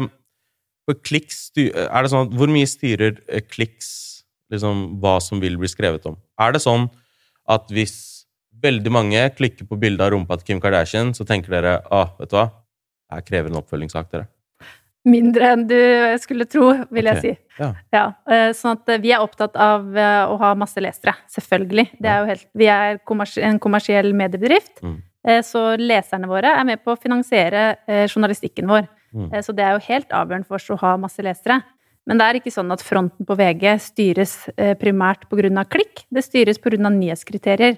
kliks, 1.07 1.37
er 1.55 2.03
det 2.03 2.09
sånn 2.11 2.33
Hvor 2.35 2.49
mye 2.51 2.67
styrer 2.67 3.15
eh, 3.31 3.41
kliks 3.47 3.89
liksom, 4.51 4.99
hva 5.01 5.15
som 5.23 5.41
vil 5.41 5.57
bli 5.59 5.69
skrevet 5.71 6.05
om? 6.09 6.17
Er 6.41 6.53
det 6.53 6.63
sånn 6.65 6.89
at 7.49 7.71
hvis 7.73 7.95
veldig 8.61 8.91
mange 8.93 9.21
klikker 9.33 9.65
på 9.65 9.79
bildet 9.79 10.03
av 10.05 10.11
rumpa 10.13 10.37
til 10.37 10.51
Kim 10.51 10.61
Kardashian, 10.61 11.15
så 11.17 11.25
tenker 11.27 11.53
dere 11.55 11.79
ah, 11.89 12.11
vet 12.19 12.29
du 12.29 12.37
hva, 12.37 12.49
jeg 13.11 13.27
krever 13.27 13.51
en 13.51 13.59
oppfølgingssak, 13.61 14.11
dere? 14.13 14.29
Mindre 15.07 15.47
enn 15.55 15.63
du 15.65 15.77
skulle 16.21 16.45
tro, 16.45 16.67
vil 16.93 17.09
jeg 17.09 17.21
si. 17.23 17.31
Ja. 17.57 17.69
ja. 17.93 18.03
Eh, 18.29 18.51
sånn 18.57 18.77
at 18.77 18.91
vi 19.01 19.13
er 19.15 19.23
opptatt 19.23 19.57
av 19.57 19.87
eh, 19.97 20.29
å 20.29 20.37
ha 20.41 20.51
masse 20.57 20.81
lesere, 20.83 21.15
selvfølgelig. 21.33 21.87
Er 22.05 22.27
helt, 22.29 22.45
vi 22.57 22.69
er 22.69 22.99
en 23.47 23.61
kommersiell 23.61 24.13
mediebedrift, 24.17 24.77
mm. 24.83 24.99
Eh, 25.21 25.43
så 25.45 25.75
leserne 25.77 26.25
våre 26.25 26.49
er 26.57 26.63
med 26.65 26.79
på 26.81 26.95
å 26.95 26.97
finansiere 26.97 27.75
journalistikken 28.09 28.65
vår. 28.65 28.87
Mm. 29.13 29.27
Så 29.45 29.53
det 29.53 29.61
er 29.61 29.75
jo 29.75 29.83
helt 29.85 30.15
avgjørende 30.17 30.49
for 30.49 30.57
oss 30.57 30.71
å 30.73 30.79
ha 30.81 30.95
masse 30.97 31.21
lesere. 31.21 31.59
Men 32.09 32.17
det 32.17 32.25
er 32.25 32.39
ikke 32.39 32.53
sånn 32.55 32.73
at 32.73 32.81
fronten 32.81 33.27
på 33.29 33.37
VG 33.37 33.67
styres 33.85 34.33
primært 34.81 35.27
pga. 35.29 35.61
klikk. 35.69 36.07
Det 36.09 36.25
styres 36.25 36.57
pga. 36.57 36.89
nyhetskriterier. 36.89 37.77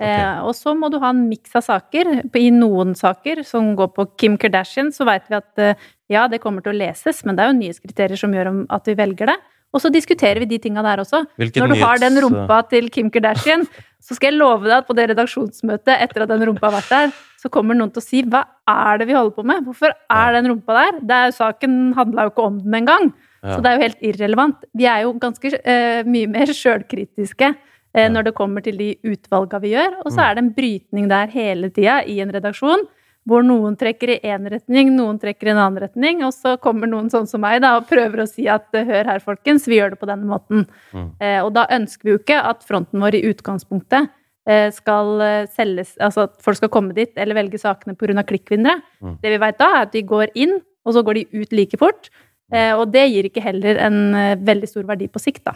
Okay. 0.00 0.16
Eh, 0.16 0.40
og 0.48 0.54
så 0.56 0.72
må 0.76 0.88
du 0.88 0.96
ha 1.02 1.12
en 1.12 1.26
miks 1.28 1.52
av 1.58 1.66
saker. 1.66 2.12
I 2.24 2.48
noen 2.54 2.94
saker 2.96 3.42
som 3.44 3.74
går 3.76 3.92
på 3.96 4.06
Kim 4.20 4.38
Kardashian, 4.40 4.88
så 4.96 5.04
veit 5.08 5.28
vi 5.28 5.36
at 5.36 5.60
eh, 5.60 5.88
ja, 6.10 6.24
det 6.30 6.40
kommer 6.40 6.64
til 6.64 6.72
å 6.72 6.78
leses, 6.80 7.20
men 7.26 7.36
det 7.36 7.44
er 7.44 7.52
jo 7.52 7.58
nyhetskriterier 7.58 8.20
som 8.20 8.32
gjør 8.34 8.52
at 8.72 8.88
vi 8.88 8.96
velger 8.98 9.34
det. 9.34 9.38
Og 9.70 9.82
så 9.84 9.90
diskuterer 9.92 10.40
vi 10.42 10.48
de 10.50 10.58
tinga 10.58 10.82
der 10.82 11.02
også. 11.04 11.22
Hvilken 11.38 11.62
Når 11.62 11.76
du 11.76 11.82
har 11.84 12.00
den 12.02 12.16
rumpa 12.24 12.58
til 12.72 12.88
Kim 12.90 13.10
Kardashian, 13.12 13.68
så 14.02 14.16
skal 14.16 14.32
jeg 14.32 14.40
love 14.40 14.66
deg 14.66 14.80
at 14.80 14.88
på 14.88 14.96
det 14.98 15.10
redaksjonsmøtet 15.12 15.92
etter 15.94 16.24
at 16.24 16.32
den 16.32 16.42
rumpa 16.48 16.70
har 16.70 16.80
vært 16.80 16.90
der, 16.90 17.12
så 17.38 17.52
kommer 17.52 17.76
noen 17.78 17.92
til 17.94 18.02
å 18.02 18.04
si 18.04 18.24
hva 18.26 18.42
er 18.68 18.98
det 19.00 19.06
vi 19.08 19.14
holder 19.14 19.36
på 19.36 19.44
med? 19.46 19.62
Hvorfor 19.68 19.94
er 19.94 20.34
den 20.34 20.50
rumpa 20.50 20.76
der? 20.80 20.98
Det 21.06 21.20
er, 21.26 21.36
saken 21.36 21.78
handla 21.96 22.26
jo 22.26 22.32
ikke 22.34 22.48
om 22.48 22.58
den 22.64 22.80
engang. 22.80 23.12
Ja. 23.44 23.54
Så 23.54 23.62
det 23.62 23.70
er 23.70 23.76
jo 23.76 23.86
helt 23.86 24.02
irrelevant. 24.10 24.66
Vi 24.76 24.88
er 24.90 25.04
jo 25.06 25.14
ganske 25.22 25.52
uh, 25.54 26.00
mye 26.08 26.32
mer 26.34 26.50
sjølkritiske 26.56 27.54
når 27.90 28.28
det 28.28 28.36
kommer 28.38 28.62
til 28.62 28.76
de 28.78 28.92
utvalga 29.02 29.58
vi 29.58 29.72
gjør. 29.72 29.96
Og 30.04 30.12
så 30.12 30.20
mm. 30.20 30.24
er 30.24 30.34
det 30.34 30.42
en 30.44 30.50
brytning 30.54 31.08
der 31.10 31.32
hele 31.32 31.70
tida 31.74 31.96
i 32.06 32.20
en 32.22 32.30
redaksjon. 32.30 32.84
Hvor 33.28 33.42
noen 33.44 33.74
trekker 33.76 34.14
i 34.14 34.20
én 34.30 34.46
retning, 34.48 34.92
noen 34.94 35.18
trekker 35.20 35.50
i 35.50 35.52
en 35.52 35.58
annen 35.60 35.82
retning. 35.82 36.22
Og 36.24 36.32
så 36.32 36.54
kommer 36.62 36.88
noen 36.88 37.10
sånn 37.12 37.26
som 37.28 37.42
meg 37.42 37.58
da, 37.64 37.74
og 37.80 37.88
prøver 37.90 38.22
å 38.22 38.28
si 38.30 38.46
at 38.50 38.70
hør 38.72 39.10
her, 39.10 39.20
folkens, 39.24 39.66
vi 39.68 39.80
gjør 39.80 39.96
det 39.96 40.00
på 40.00 40.08
denne 40.08 40.30
måten. 40.30 40.64
Mm. 40.94 41.10
Eh, 41.18 41.40
og 41.42 41.52
da 41.58 41.66
ønsker 41.76 42.08
vi 42.08 42.14
jo 42.14 42.22
ikke 42.22 42.40
at 42.52 42.64
fronten 42.66 43.02
vår 43.02 43.18
i 43.18 43.24
utgangspunktet 43.32 44.08
eh, 44.48 44.70
skal 44.74 45.20
eh, 45.24 45.50
selges 45.52 45.96
Altså 46.00 46.26
at 46.28 46.38
folk 46.42 46.60
skal 46.60 46.72
komme 46.72 46.96
dit 46.96 47.12
eller 47.20 47.38
velge 47.38 47.60
sakene 47.60 47.96
pga. 47.98 48.24
klikkvinnere. 48.26 48.80
Mm. 49.02 49.18
Det 49.22 49.34
vi 49.34 49.42
vet 49.44 49.60
da, 49.60 49.70
er 49.74 49.88
at 49.88 49.92
de 49.92 50.02
går 50.06 50.34
inn, 50.34 50.58
og 50.86 50.96
så 50.96 51.04
går 51.04 51.20
de 51.20 51.42
ut 51.42 51.52
like 51.52 51.80
fort. 51.80 52.10
Eh, 52.52 52.72
og 52.74 52.88
det 52.90 53.06
gir 53.10 53.28
ikke 53.28 53.44
heller 53.44 53.78
en 53.78 54.14
eh, 54.14 54.38
veldig 54.38 54.68
stor 54.68 54.86
verdi 54.88 55.10
på 55.12 55.22
sikt, 55.22 55.44
da. 55.46 55.54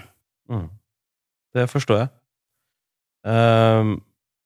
Mm. 0.53 0.69
Det 1.55 1.67
forstår 1.71 2.05
jeg. 2.05 2.13
Ehm, 3.25 3.97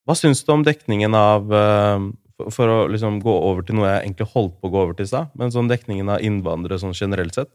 hva 0.07 0.17
syns 0.17 0.45
du 0.47 0.53
om 0.55 0.65
dekningen 0.67 1.15
av 1.19 1.53
ehm, 1.53 2.11
for, 2.39 2.53
for 2.55 2.73
å 2.73 2.79
liksom 2.93 3.19
gå 3.23 3.35
over 3.51 3.67
til 3.67 3.79
noe 3.79 3.89
jeg 3.91 4.05
egentlig 4.07 4.29
holdt 4.35 4.59
på 4.61 4.71
å 4.71 4.75
gå 4.75 4.83
over 4.85 4.99
til 4.99 5.09
i 5.09 5.11
stad, 5.11 5.33
men 5.39 5.53
sånn 5.55 5.71
dekningen 5.71 6.13
av 6.15 6.23
innvandrere 6.25 6.79
sånn 6.81 6.97
generelt 6.97 7.35
sett. 7.35 7.51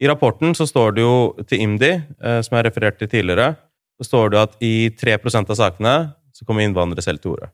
I 0.00 0.08
rapporten 0.08 0.54
så 0.56 0.66
står 0.68 0.96
det 0.96 1.04
jo 1.04 1.14
til 1.48 1.64
IMDi, 1.64 1.92
uh, 2.24 2.40
som 2.44 2.56
jeg 2.56 2.66
refererte 2.68 3.02
til 3.04 3.10
tidligere, 3.18 3.54
så 4.00 4.06
står 4.08 4.30
det 4.32 4.38
at 4.40 4.54
i 4.64 4.74
3% 4.96 5.52
av 5.52 5.58
sakene 5.58 5.96
så 6.32 6.46
kommer 6.48 6.64
innvandrere 6.64 7.04
selv 7.04 7.20
til 7.20 7.34
orde. 7.34 7.50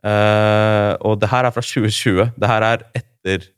Uh, 0.00 0.96
og 1.04 1.18
det 1.20 1.28
her 1.28 1.44
er 1.44 1.52
fra 1.52 1.64
2020. 1.64 2.30
Det 2.40 2.48
her 2.48 2.64
er 2.64 2.86
etter 2.96 3.50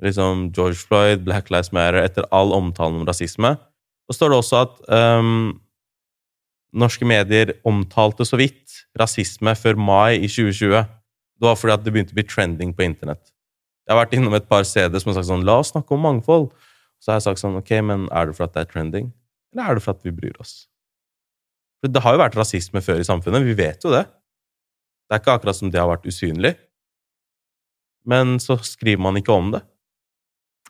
liksom 0.00 0.46
George 0.54 0.78
Floyd, 0.78 1.24
Black 1.26 1.50
Lives 1.50 1.72
Matter, 1.74 1.98
etter 2.04 2.28
all 2.30 2.54
omtalen 2.54 3.00
om 3.00 3.08
rasisme. 3.08 3.56
Så 4.06 4.16
står 4.16 4.30
det 4.30 4.38
også 4.38 4.62
at 4.64 4.78
ehm, 4.94 5.50
norske 6.72 7.06
medier 7.06 7.54
omtalte 7.66 8.26
så 8.26 8.38
vidt 8.40 8.80
rasisme 8.98 9.54
før 9.58 9.78
mai 9.80 10.20
i 10.20 10.28
2020. 10.28 10.86
Det 11.40 11.48
var 11.48 11.58
fordi 11.58 11.74
at 11.74 11.84
det 11.84 11.92
begynte 11.94 12.14
å 12.14 12.18
bli 12.18 12.26
trending 12.28 12.74
på 12.76 12.86
internett. 12.86 13.32
Jeg 13.86 13.94
har 13.94 14.02
vært 14.04 14.14
innom 14.14 14.36
et 14.36 14.48
par 14.50 14.66
steder 14.68 15.02
som 15.02 15.10
har 15.10 15.18
sagt 15.18 15.30
sånn 15.30 15.46
La 15.48 15.58
oss 15.62 15.72
snakke 15.72 15.96
om 15.96 16.04
mangfold. 16.04 16.50
Så 17.00 17.10
har 17.10 17.18
jeg 17.18 17.26
sagt 17.30 17.42
sånn 17.42 17.58
Ok, 17.58 17.72
men 17.82 18.06
er 18.14 18.28
det 18.28 18.36
for 18.36 18.46
at 18.46 18.54
det 18.54 18.64
er 18.66 18.70
trending, 18.70 19.08
eller 19.54 19.70
er 19.70 19.78
det 19.78 19.84
for 19.84 19.96
at 19.96 20.04
vi 20.06 20.12
bryr 20.14 20.36
oss? 20.42 20.68
For 21.80 21.90
det 21.90 22.02
har 22.04 22.14
jo 22.14 22.20
vært 22.20 22.36
rasisme 22.36 22.82
før 22.84 23.00
i 23.00 23.08
samfunnet. 23.08 23.46
Vi 23.46 23.56
vet 23.56 23.86
jo 23.86 23.92
det. 23.94 24.04
Det 25.08 25.16
er 25.16 25.22
ikke 25.22 25.38
akkurat 25.38 25.56
som 25.56 25.72
det 25.72 25.80
har 25.80 25.88
vært 25.90 26.06
usynlig. 26.06 26.52
Men 28.06 28.36
så 28.40 28.58
skriver 28.64 29.02
man 29.02 29.18
ikke 29.18 29.32
om 29.32 29.50
det. 29.56 29.62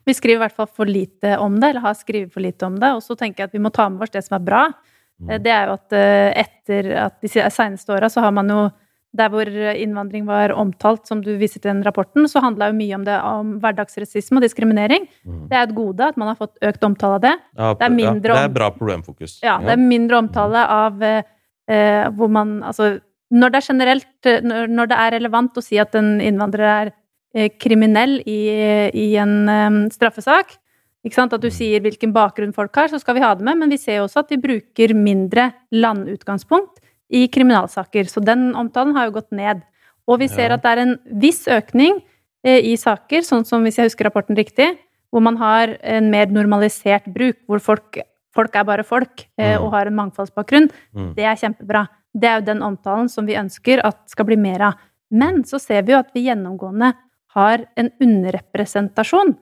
Vi 0.06 0.14
skriver 0.16 0.38
i 0.38 0.44
hvert 0.46 0.56
fall 0.56 0.70
for 0.70 0.88
lite 0.88 1.34
om 1.42 1.58
det, 1.60 1.72
eller 1.72 1.84
har 1.84 1.98
skrevet 1.98 2.32
for 2.32 2.42
lite 2.42 2.66
om 2.66 2.78
det. 2.80 2.94
Og 2.96 3.02
så 3.04 3.18
tenker 3.18 3.44
jeg 3.44 3.50
at 3.50 3.58
vi 3.58 3.62
må 3.62 3.72
ta 3.74 3.88
med 3.90 4.06
oss 4.06 4.14
det 4.14 4.22
som 4.24 4.38
er 4.38 4.46
bra. 4.46 4.62
Mm. 5.20 5.30
Eh, 5.30 5.42
Det 5.44 5.52
er 5.52 5.66
jo 5.66 5.78
at 5.78 5.96
eh, 5.96 6.44
etter 6.44 6.92
at 7.06 7.20
de 7.20 7.28
seneste 7.28 7.92
åra 7.92 8.08
så 8.12 8.24
har 8.24 8.32
man 8.32 8.48
jo 8.48 8.70
der 9.10 9.26
hvor 9.32 9.48
innvandring 9.50 10.22
var 10.28 10.52
omtalt, 10.54 11.08
som 11.08 11.18
du 11.24 11.32
viser 11.34 11.58
til 11.58 11.72
den 11.72 11.82
rapporten, 11.82 12.28
så 12.30 12.42
handla 12.44 12.68
jo 12.70 12.76
mye 12.78 12.94
om 12.94 13.06
det 13.08 13.16
om 13.26 13.56
hverdagsrasisme 13.58 14.38
og 14.38 14.44
diskriminering. 14.44 15.08
Mm. 15.26 15.48
Det 15.50 15.58
er 15.58 15.64
et 15.66 15.74
gode 15.74 16.06
at 16.12 16.20
man 16.20 16.30
har 16.30 16.38
fått 16.38 16.54
økt 16.62 16.86
omtale 16.86 17.18
av 17.18 17.24
det. 17.24 17.32
Ja, 17.58 17.72
det 17.74 17.88
er 17.88 17.96
mindre 17.96 18.36
ja, 18.36 18.44
det 18.44 18.50
er 18.52 18.54
bra 18.60 18.70
problemfokus. 18.70 19.40
Ja, 19.42 19.58
det 19.64 19.74
er 19.74 19.82
mindre 19.82 20.20
omtale 20.22 20.62
av 20.62 21.02
eh, 21.02 21.26
eh, 21.66 22.06
hvor 22.14 22.30
man 22.30 22.60
Altså, 22.62 23.00
når 23.30 23.50
det 23.50 23.58
er 23.58 23.66
generelt 23.66 24.28
Når 24.74 24.88
det 24.90 24.96
er 24.98 25.12
relevant 25.14 25.58
å 25.58 25.62
si 25.62 25.78
at 25.78 25.94
en 25.98 26.16
innvandrer 26.22 26.66
er 26.70 26.92
eh, 27.34 27.50
kriminell 27.58 28.20
i, 28.26 28.40
i 28.94 29.06
en 29.18 29.36
eh, 29.50 29.78
straffesak? 29.94 30.54
At 31.04 31.40
du 31.40 31.48
sier 31.50 31.80
hvilken 31.80 32.12
bakgrunn 32.12 32.52
folk 32.54 32.74
har, 32.76 32.88
så 32.88 33.00
skal 33.00 33.14
vi 33.14 33.20
ha 33.22 33.34
det 33.34 33.42
med, 33.44 33.56
men 33.58 33.70
vi 33.70 33.76
ser 33.78 33.96
jo 33.96 34.04
også 34.04 34.20
at 34.20 34.28
de 34.28 34.36
bruker 34.36 34.94
mindre 34.94 35.52
landutgangspunkt 35.72 36.80
i 37.10 37.26
kriminalsaker. 37.28 38.04
Så 38.06 38.20
den 38.22 38.54
omtalen 38.54 38.94
har 38.94 39.06
jo 39.08 39.16
gått 39.20 39.32
ned. 39.32 39.62
Og 40.06 40.18
vi 40.20 40.28
ser 40.28 40.48
Ja. 40.50 40.54
at 40.54 40.62
det 40.62 40.70
er 40.70 40.78
en 40.82 40.98
viss 41.20 41.46
økning 41.46 42.02
eh, 42.44 42.60
i 42.72 42.76
saker, 42.76 43.20
sånn 43.22 43.44
som 43.46 43.62
hvis 43.62 43.76
jeg 43.76 43.86
husker 43.90 44.04
rapporten 44.04 44.36
riktig, 44.36 44.78
hvor 45.12 45.20
man 45.22 45.36
har 45.36 45.76
en 45.82 46.10
mer 46.10 46.26
normalisert 46.26 47.04
bruk, 47.12 47.36
hvor 47.46 47.58
folk, 47.60 47.98
folk 48.34 48.54
er 48.54 48.64
bare 48.64 48.84
folk 48.84 49.26
eh, 49.38 49.56
Mm. 49.58 49.64
og 49.64 49.72
har 49.72 49.86
en 49.86 49.96
mangfoldsbakgrunn. 49.96 50.70
Mm. 50.94 51.14
Det 51.14 51.24
er 51.24 51.36
kjempebra. 51.36 51.88
Det 52.14 52.24
er 52.28 52.40
jo 52.40 52.46
den 52.46 52.62
omtalen 52.62 53.08
som 53.10 53.26
vi 53.26 53.34
ønsker 53.34 53.80
at 53.84 53.98
skal 54.08 54.24
bli 54.26 54.36
mer 54.36 54.60
av. 54.60 54.74
Men 55.10 55.42
så 55.44 55.58
ser 55.60 55.82
vi 55.82 55.92
jo 55.92 55.98
at 55.98 56.12
vi 56.14 56.24
gjennomgående 56.28 56.94
har 57.34 57.66
en 57.76 57.90
underrepresentasjon 58.00 59.36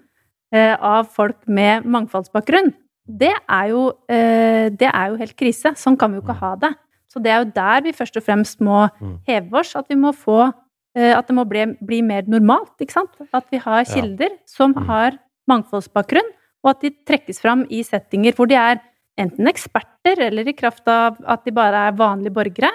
av 0.52 1.08
folk 1.12 1.36
med 1.46 1.84
mangfoldsbakgrunn. 1.84 2.72
Det 3.08 3.32
er, 3.48 3.68
jo, 3.68 3.92
eh, 4.08 4.68
det 4.70 4.88
er 4.92 5.08
jo 5.10 5.16
helt 5.16 5.36
krise. 5.36 5.74
Sånn 5.76 5.96
kan 5.98 6.10
vi 6.12 6.18
jo 6.20 6.22
ikke 6.26 6.38
ha 6.40 6.54
det. 6.56 6.74
Så 7.08 7.22
det 7.22 7.30
er 7.32 7.38
jo 7.44 7.50
der 7.54 7.80
vi 7.82 7.92
først 7.92 8.16
og 8.16 8.22
fremst 8.24 8.60
må 8.60 8.90
Mm. 9.00 9.18
heve 9.26 9.54
oss. 9.60 9.74
At 9.76 9.86
vi 9.88 9.94
må 9.96 10.12
få 10.14 10.52
eh, 10.96 11.16
At 11.16 11.26
det 11.28 11.34
må 11.36 11.44
bli, 11.48 11.64
bli 11.84 12.02
mer 12.02 12.22
normalt, 12.26 12.72
ikke 12.80 12.92
sant? 12.92 13.10
At 13.32 13.44
vi 13.52 13.58
har 13.58 13.84
Ja. 13.84 13.94
kilder 13.94 14.30
som 14.46 14.74
Mm. 14.74 14.86
har 14.86 15.18
mangfoldsbakgrunn, 15.48 16.28
og 16.64 16.70
at 16.70 16.80
de 16.80 16.90
trekkes 17.06 17.40
fram 17.40 17.64
i 17.70 17.82
settinger 17.82 18.34
hvor 18.34 18.48
de 18.48 18.54
er 18.56 18.80
enten 19.16 19.46
eksperter 19.46 20.18
eller 20.18 20.48
i 20.48 20.52
kraft 20.52 20.86
av 20.88 21.16
at 21.26 21.44
de 21.44 21.50
bare 21.52 21.88
er 21.88 21.92
vanlige 21.92 22.32
borgere. 22.32 22.70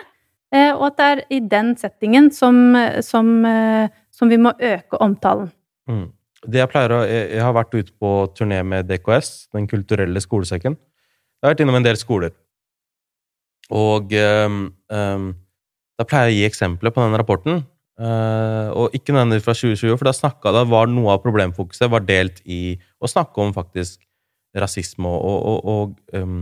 eh, 0.51 0.71
Og 0.71 0.85
at 0.87 0.97
det 0.97 1.05
er 1.05 1.25
i 1.31 1.39
den 1.39 1.75
settingen 1.75 2.31
som, 2.31 2.75
som, 3.01 3.45
eh, 3.45 3.87
som 4.11 4.29
vi 4.29 4.37
må 4.37 4.51
øke 4.59 4.97
omtalen. 5.01 5.51
Mm. 5.89 6.11
Det 6.49 6.59
jeg 6.59 6.71
pleier 6.71 6.91
å 6.91 7.01
jeg, 7.07 7.27
jeg 7.37 7.43
har 7.43 7.53
vært 7.55 7.75
ute 7.75 7.93
på 7.99 8.13
turné 8.37 8.59
med 8.67 8.89
DKS, 8.89 9.49
Den 9.55 9.67
kulturelle 9.69 10.23
skolesekken. 10.23 10.75
Jeg 10.75 11.47
har 11.47 11.53
vært 11.53 11.63
innom 11.63 11.79
en 11.79 11.85
del 11.85 11.99
skoler. 11.99 12.33
Og 13.73 14.11
um, 14.11 14.65
um, 14.91 15.29
da 15.99 16.07
pleier 16.07 16.29
jeg 16.29 16.35
å 16.35 16.39
gi 16.39 16.49
eksempler 16.49 16.93
på 16.93 17.03
den 17.03 17.19
rapporten. 17.19 17.61
Uh, 17.99 18.73
og 18.73 18.95
ikke 18.97 19.13
nødvendigvis 19.13 19.45
fra 19.45 19.55
2020, 19.55 19.97
for 19.99 20.09
da, 20.09 20.15
snakket, 20.17 20.55
da 20.55 20.63
var 20.65 20.89
noe 20.89 21.13
av 21.13 21.21
problemfokuset 21.23 21.91
var 21.93 22.03
delt 22.07 22.41
i 22.49 22.75
å 22.97 23.09
snakke 23.09 23.43
om 23.43 23.53
faktisk 23.55 24.01
rasisme 24.57 25.09
og, 25.09 25.37
og, 25.49 25.59
og, 25.69 25.93
ehm, 26.13 26.41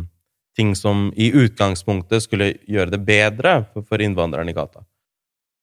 ting 0.57 0.73
som 0.75 1.09
i 1.15 1.29
utgangspunktet 1.31 2.25
skulle 2.25 2.49
gjøre 2.67 2.91
det 2.95 3.01
bedre 3.07 3.61
for, 3.71 3.85
for 3.87 4.03
innvandrerne 4.03 4.51
i 4.51 4.55
gata. 4.55 4.83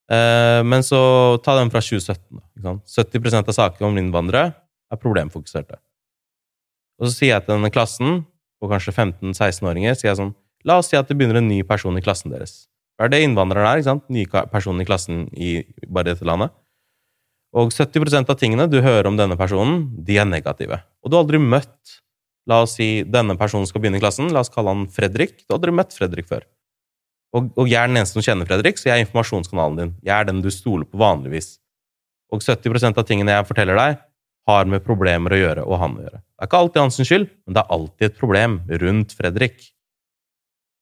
Eh, 0.08 0.62
men 0.64 0.84
så 0.86 1.00
ta 1.44 1.58
den 1.58 1.70
fra 1.72 1.82
2017. 1.84 2.40
Ikke 2.56 2.64
sant? 2.64 2.96
70% 2.96 3.52
av 3.52 3.56
sakene 3.56 3.90
om 3.90 4.00
innvandrere 4.00 4.54
er 4.88 5.00
problemfokuserte. 5.00 5.78
Og 6.98 7.08
så 7.08 7.14
sier 7.14 7.34
jeg 7.34 7.44
til 7.44 7.54
denne 7.56 7.72
klassen, 7.72 8.22
på 8.58 8.70
kanskje 8.70 8.94
15-16-åringer, 8.96 9.94
sier 9.94 10.10
jeg 10.10 10.18
sånn 10.18 10.34
La 10.66 10.80
oss 10.80 10.88
si 10.90 10.96
at 10.98 11.06
det 11.06 11.14
begynner 11.14 11.38
en 11.38 11.46
ny 11.46 11.60
person 11.62 11.94
i 11.94 12.02
klassen 12.02 12.32
deres. 12.32 12.64
Hva 12.98 13.06
er 13.06 13.12
det 13.12 13.20
innvandrere 13.22 13.68
er? 13.70 13.78
ikke 13.78 13.92
sant? 13.92 14.08
Ny 14.10 14.24
person 14.50 14.82
i 14.82 14.86
klassen 14.88 15.20
i 15.38 15.52
bare 15.86 16.10
dette 16.10 16.26
landet. 16.26 16.50
Og 17.54 17.70
70% 17.70 18.28
av 18.28 18.36
tingene 18.40 18.66
du 18.66 18.80
hører 18.82 19.06
om 19.08 19.16
denne 19.16 19.38
personen, 19.38 19.84
de 20.04 20.18
er 20.18 20.26
negative. 20.26 20.80
Og 21.06 21.12
du 21.12 21.16
har 21.16 21.22
aldri 21.24 21.40
møtt 21.40 22.00
La 22.48 22.62
oss 22.64 22.78
si 22.78 23.02
denne 23.04 23.36
personen 23.36 23.68
skal 23.68 23.82
begynne 23.84 23.98
i 24.00 24.02
klassen. 24.02 24.30
La 24.32 24.40
oss 24.40 24.48
kalle 24.48 24.72
han 24.72 24.86
Fredrik. 24.88 25.34
Du 25.44 25.52
har 25.52 25.58
aldri 25.58 25.74
møtt 25.76 25.92
Fredrik 25.92 26.30
før. 26.30 26.46
Og, 27.36 27.48
og 27.60 27.68
jeg 27.68 27.78
er 27.82 27.90
den 27.90 28.00
eneste 28.00 28.16
som 28.16 28.24
kjenner 28.24 28.48
Fredrik, 28.48 28.78
så 28.80 28.88
jeg 28.88 28.96
er 28.96 29.04
informasjonskanalen 29.04 29.80
din. 29.80 29.94
Jeg 30.06 30.14
er 30.16 30.28
den 30.30 30.42
du 30.44 30.48
stoler 30.52 30.88
på 30.88 31.00
vanligvis. 31.00 31.56
Og 32.32 32.44
70% 32.44 33.00
av 33.00 33.06
tingene 33.08 33.34
jeg 33.34 33.48
forteller 33.48 33.78
deg, 33.78 33.98
har 34.48 34.68
med 34.70 34.84
problemer 34.84 35.34
å 35.34 35.38
gjøre 35.38 35.64
og 35.66 35.80
han 35.82 35.96
å 35.98 36.04
gjøre. 36.06 36.20
Det 36.22 36.40
er 36.40 36.48
ikke 36.48 36.60
alltid 36.62 36.80
hans 36.80 37.00
skyld, 37.04 37.26
men 37.44 37.56
det 37.56 37.60
er 37.60 37.74
alltid 37.76 38.06
et 38.06 38.20
problem 38.20 38.54
rundt 38.82 39.12
Fredrik. 39.16 39.58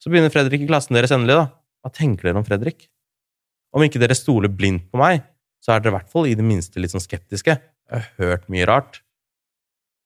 Så 0.02 0.12
begynner 0.12 0.30
Fredrik 0.30 0.62
i 0.62 0.68
klassen 0.68 0.94
deres 0.94 1.14
endelig, 1.14 1.40
da. 1.40 1.48
Hva 1.82 1.90
tenker 1.94 2.28
dere 2.28 2.38
om 2.42 2.46
Fredrik? 2.46 2.86
Om 3.74 3.82
ikke 3.86 4.02
dere 4.02 4.14
stoler 4.18 4.52
blindt 4.52 4.86
på 4.92 5.00
meg, 5.00 5.24
så 5.62 5.74
er 5.74 5.82
dere 5.82 5.94
i 5.94 5.96
hvert 5.96 6.12
fall 6.12 6.28
i 6.30 6.36
det 6.38 6.46
minste 6.46 6.78
litt 6.78 6.94
sånn 6.94 7.02
skeptiske. 7.02 7.56
Jeg 7.56 8.04
har 8.04 8.06
hørt 8.22 8.46
mye 8.52 8.68
rart. 8.70 9.00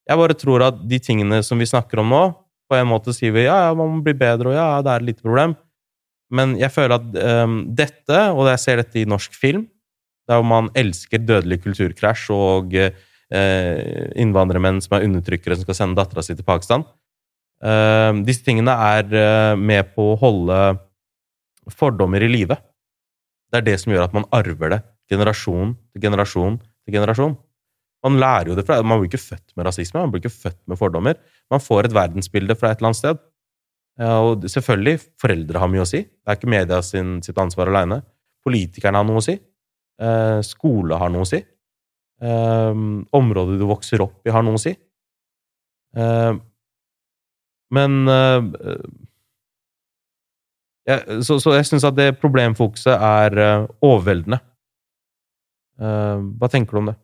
Jeg 0.09 0.19
bare 0.19 0.37
tror 0.39 0.65
at 0.65 0.81
de 0.89 0.99
tingene 1.03 1.43
som 1.45 1.61
vi 1.61 1.69
snakker 1.69 2.01
om 2.01 2.09
nå, 2.11 2.23
på 2.71 2.79
en 2.79 2.89
måte 2.89 3.13
sier 3.13 3.35
vi 3.35 3.45
ja, 3.45 3.57
ja, 3.67 3.75
man 3.77 3.91
må 3.93 4.05
bli 4.07 4.15
bedre, 4.17 4.53
og 4.53 4.57
ja, 4.57 4.69
det 4.85 4.93
er 4.93 5.03
et 5.03 5.09
lite 5.11 5.27
problem. 5.27 5.57
Men 6.35 6.55
jeg 6.61 6.71
føler 6.73 6.97
at 6.97 7.21
um, 7.45 7.61
dette, 7.77 8.21
og 8.31 8.47
jeg 8.53 8.63
ser 8.63 8.83
dette 8.83 9.01
i 9.01 9.09
norsk 9.09 9.35
film, 9.35 9.67
der 10.31 10.45
man 10.47 10.71
elsker 10.79 11.23
dødelig 11.27 11.59
kulturkrasj 11.65 12.29
og 12.35 12.77
uh, 12.77 14.07
innvandrermenn 14.21 14.79
som 14.85 14.97
er 14.97 15.09
undertrykkere 15.09 15.59
som 15.59 15.67
skal 15.67 15.79
sende 15.79 15.99
dattera 15.99 16.23
si 16.23 16.37
til 16.39 16.47
Pakistan 16.47 16.85
uh, 17.65 18.13
Disse 18.27 18.45
tingene 18.47 18.75
er 18.75 19.11
uh, 19.11 19.59
med 19.59 19.91
på 19.97 20.13
å 20.13 20.19
holde 20.21 20.61
fordommer 21.71 22.23
i 22.25 22.31
live. 22.31 22.57
Det 23.51 23.61
er 23.61 23.67
det 23.67 23.77
som 23.83 23.93
gjør 23.93 24.07
at 24.07 24.15
man 24.17 24.27
arver 24.35 24.75
det 24.75 24.81
generasjon 25.11 25.75
til 25.91 26.05
generasjon 26.07 26.59
til 26.61 26.95
generasjon. 26.95 27.35
Man 28.07 28.17
lærer 28.23 28.51
jo 28.51 28.57
det 28.57 28.65
fra, 28.69 28.79
man 28.87 29.03
blir 29.03 29.11
ikke 29.11 29.21
født 29.21 29.53
med 29.59 29.67
rasisme, 29.69 30.01
man 30.01 30.13
blir 30.13 30.23
ikke 30.23 30.47
født 30.47 30.61
med 30.71 30.79
fordommer. 30.81 31.19
Man 31.53 31.63
får 31.63 31.89
et 31.89 31.97
verdensbilde 31.97 32.57
fra 32.57 32.71
et 32.71 32.81
eller 32.81 32.93
annet 32.93 33.01
sted. 33.03 33.21
Ja, 34.01 34.17
og 34.25 34.47
selvfølgelig, 34.49 34.97
foreldre 35.21 35.61
har 35.61 35.69
mye 35.69 35.85
å 35.85 35.89
si. 35.89 36.01
Det 36.07 36.33
er 36.33 36.39
ikke 36.39 36.53
media 36.55 36.81
sin, 36.85 37.19
sitt 37.25 37.39
ansvar 37.41 37.69
alene. 37.69 38.01
Politikerne 38.47 39.03
har 39.03 39.09
noe 39.09 39.21
å 39.21 39.25
si. 39.25 39.35
Eh, 40.01 40.39
skole 40.47 40.97
har 40.97 41.13
noe 41.13 41.27
å 41.27 41.29
si. 41.29 41.41
Eh, 42.25 42.81
området 43.21 43.59
du 43.61 43.67
vokser 43.69 44.01
opp 44.05 44.25
i, 44.25 44.33
har 44.33 44.47
noe 44.47 44.57
å 44.57 44.63
si. 44.63 44.73
Eh, 46.01 46.33
men 47.77 48.01
eh, 48.09 48.41
så, 51.21 51.37
så 51.43 51.55
jeg 51.59 51.69
syns 51.69 51.87
at 51.87 51.99
det 51.99 52.15
problemfokuset 52.23 52.97
er 52.97 53.39
eh, 53.45 53.69
overveldende. 53.85 54.41
Eh, 55.81 56.27
hva 56.41 56.51
tenker 56.51 56.77
du 56.77 56.83
om 56.83 56.91
det? 56.93 56.97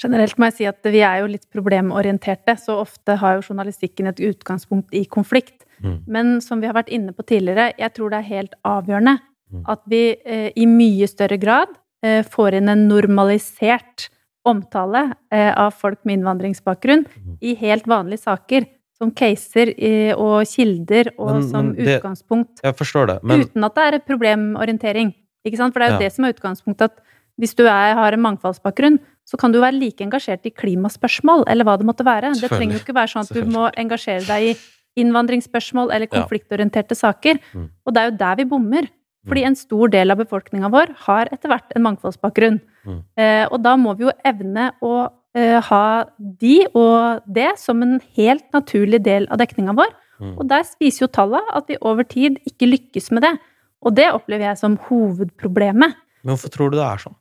Generelt 0.00 0.38
må 0.40 0.48
jeg 0.48 0.56
si 0.56 0.66
at 0.68 0.86
vi 0.88 1.02
er 1.04 1.20
jo 1.20 1.30
litt 1.30 1.46
problemorienterte, 1.52 2.54
så 2.56 2.78
ofte 2.80 3.18
har 3.20 3.36
jo 3.36 3.50
journalistikken 3.50 4.08
et 4.08 4.22
utgangspunkt 4.30 4.94
i 4.96 5.04
konflikt. 5.04 5.59
Mm. 5.82 5.98
Men 6.06 6.40
som 6.40 6.60
vi 6.60 6.66
har 6.66 6.74
vært 6.74 6.88
inne 6.92 7.12
på 7.12 7.24
tidligere, 7.26 7.72
jeg 7.78 7.94
tror 7.94 8.10
det 8.10 8.18
er 8.18 8.28
helt 8.36 8.54
avgjørende 8.64 9.18
Mm. 9.52 9.64
at 9.66 9.80
vi 9.90 10.14
eh, 10.24 10.52
i 10.54 10.64
mye 10.66 11.08
større 11.08 11.36
grad 11.36 11.68
eh, 12.04 12.22
får 12.22 12.54
inn 12.54 12.68
en 12.68 12.86
normalisert 12.88 14.08
omtale 14.46 15.12
eh, 15.32 15.50
av 15.58 15.72
folk 15.74 15.98
med 16.04 16.18
innvandringsbakgrunn 16.20 17.04
Mm. 17.06 17.38
i 17.42 17.54
helt 17.54 17.84
vanlige 17.86 18.20
saker. 18.22 18.66
Som 19.00 19.10
caser 19.12 19.72
eh, 19.78 20.12
og 20.14 20.44
kilder 20.46 21.10
og 21.18 21.32
Men- 21.34 21.48
som 21.50 21.66
men 21.66 21.74
det- 21.84 22.00
utgangspunkt. 22.02 22.60
Jeg 22.62 22.76
forstår 22.76 23.06
det, 23.06 23.24
men 23.24 23.40
uten 23.40 23.64
at 23.64 23.74
det 23.74 23.94
er 23.94 23.98
problemorientering. 24.06 25.14
Ikke 25.46 25.56
sant? 25.56 25.72
For 25.72 25.80
det 25.80 25.88
er 25.88 25.92
jo 25.92 26.00
Ja. 26.00 26.08
det 26.08 26.12
som 26.12 26.24
er 26.24 26.32
utgangspunktet. 26.32 26.82
At 26.82 27.00
hvis 27.40 27.54
du 27.56 27.64
er, 27.66 27.94
har 27.94 28.12
en 28.12 28.20
mangfoldsbakgrunn, 28.20 28.98
så 29.26 29.38
kan 29.38 29.52
du 29.52 29.60
være 29.60 29.78
like 29.78 30.00
engasjert 30.04 30.44
i 30.44 30.50
klimaspørsmål, 30.50 31.44
eller 31.46 31.64
hva 31.64 31.78
det 31.78 31.86
måtte 31.86 32.04
være. 32.04 32.34
Det 32.38 32.50
trenger 32.50 32.72
jo 32.74 32.78
ikke 32.84 32.94
være 32.94 33.08
sånn 33.08 33.22
at 33.22 33.32
du 33.34 33.44
må 33.46 33.70
engasjere 33.76 34.26
deg 34.26 34.42
i 34.42 34.56
innvandringsspørsmål 34.96 35.92
eller 35.92 36.08
Ja. 36.10 36.22
konfliktorienterte 36.22 36.96
saker. 36.96 37.38
Mm. 37.54 37.70
Og 37.86 37.94
det 37.94 38.00
er 38.02 38.10
jo 38.10 38.16
der 38.16 38.36
vi 38.36 38.44
bommer. 38.44 38.88
Fordi 39.28 39.42
Mm. 39.42 39.46
en 39.48 39.54
stor 39.54 39.88
del 39.88 40.10
av 40.10 40.16
befolkninga 40.16 40.70
vår 40.70 40.94
har 41.06 41.26
etter 41.26 41.48
hvert 41.50 41.70
en 41.76 41.82
mangfoldsbakgrunn. 41.82 42.60
Mm. 42.86 43.02
Eh, 43.18 43.46
og 43.52 43.62
da 43.62 43.76
må 43.76 43.94
vi 43.96 44.04
jo 44.04 44.12
evne 44.24 44.72
å 44.82 45.10
eh, 45.34 45.60
ha 45.60 46.04
de 46.18 46.66
og 46.74 47.22
det 47.30 47.56
som 47.58 47.80
en 47.82 48.00
helt 48.16 48.50
naturlig 48.52 49.00
del 49.02 49.28
av 49.30 49.38
dekninga 49.38 49.76
vår. 49.76 49.92
Mm. 50.20 50.38
Og 50.38 50.48
der 50.48 50.64
viser 50.80 51.02
jo 51.02 51.06
tallene 51.08 51.54
at 51.54 51.68
vi 51.68 51.76
over 51.82 52.02
tid 52.02 52.38
ikke 52.48 52.66
lykkes 52.66 53.12
med 53.12 53.22
det. 53.22 53.38
Og 53.84 53.94
det 53.94 54.10
opplever 54.12 54.48
jeg 54.48 54.58
som 54.58 54.76
hovedproblemet. 54.76 55.94
Men 56.24 56.34
hvorfor 56.34 56.50
tror 56.50 56.70
du 56.70 56.78
det 56.78 56.86
er 56.86 56.96
sånn? 56.96 57.14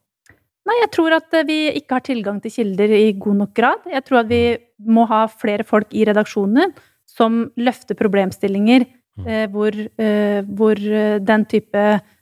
Nei, 0.65 0.75
jeg 0.81 0.91
tror 0.91 1.15
at 1.15 1.33
eh, 1.33 1.43
vi 1.43 1.59
ikke 1.79 1.97
har 1.97 2.01
tilgang 2.05 2.41
til 2.41 2.51
kilder 2.51 2.89
i 2.93 3.11
god 3.13 3.35
nok 3.43 3.53
grad. 3.53 3.85
Jeg 3.91 4.05
tror 4.05 4.19
at 4.21 4.27
vi 4.27 4.57
må 4.87 5.05
ha 5.09 5.27
flere 5.27 5.63
folk 5.65 5.93
i 5.93 6.05
redaksjonen 6.05 6.73
som 7.09 7.47
løfter 7.57 7.97
problemstillinger 7.99 8.87
Mm. 9.19 9.25
eh, 9.27 9.47
hvor, 9.51 9.75
eh, 9.99 10.41
hvor 10.55 10.79
eh, 10.79 11.17
den 11.19 11.41
type 11.51 11.81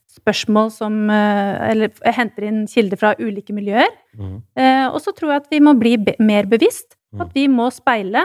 spørsmål 0.09 0.71
som 0.73 0.95
eh, 1.13 1.69
Eller 1.69 1.91
henter 2.15 2.47
inn 2.47 2.63
kilder 2.65 2.97
fra 2.97 3.11
ulike 3.19 3.53
miljøer. 3.53 3.91
Mm. 4.17 4.39
Eh, 4.57 4.87
og 4.87 4.97
så 5.03 5.13
tror 5.13 5.29
jeg 5.35 5.43
at 5.43 5.51
vi 5.51 5.59
må 5.61 5.75
bli 5.77 5.91
be 6.01 6.15
mer 6.19 6.47
bevisst. 6.49 6.95
Mm. 7.13 7.21
At 7.21 7.35
vi 7.37 7.43
må 7.47 7.67
speile 7.75 8.23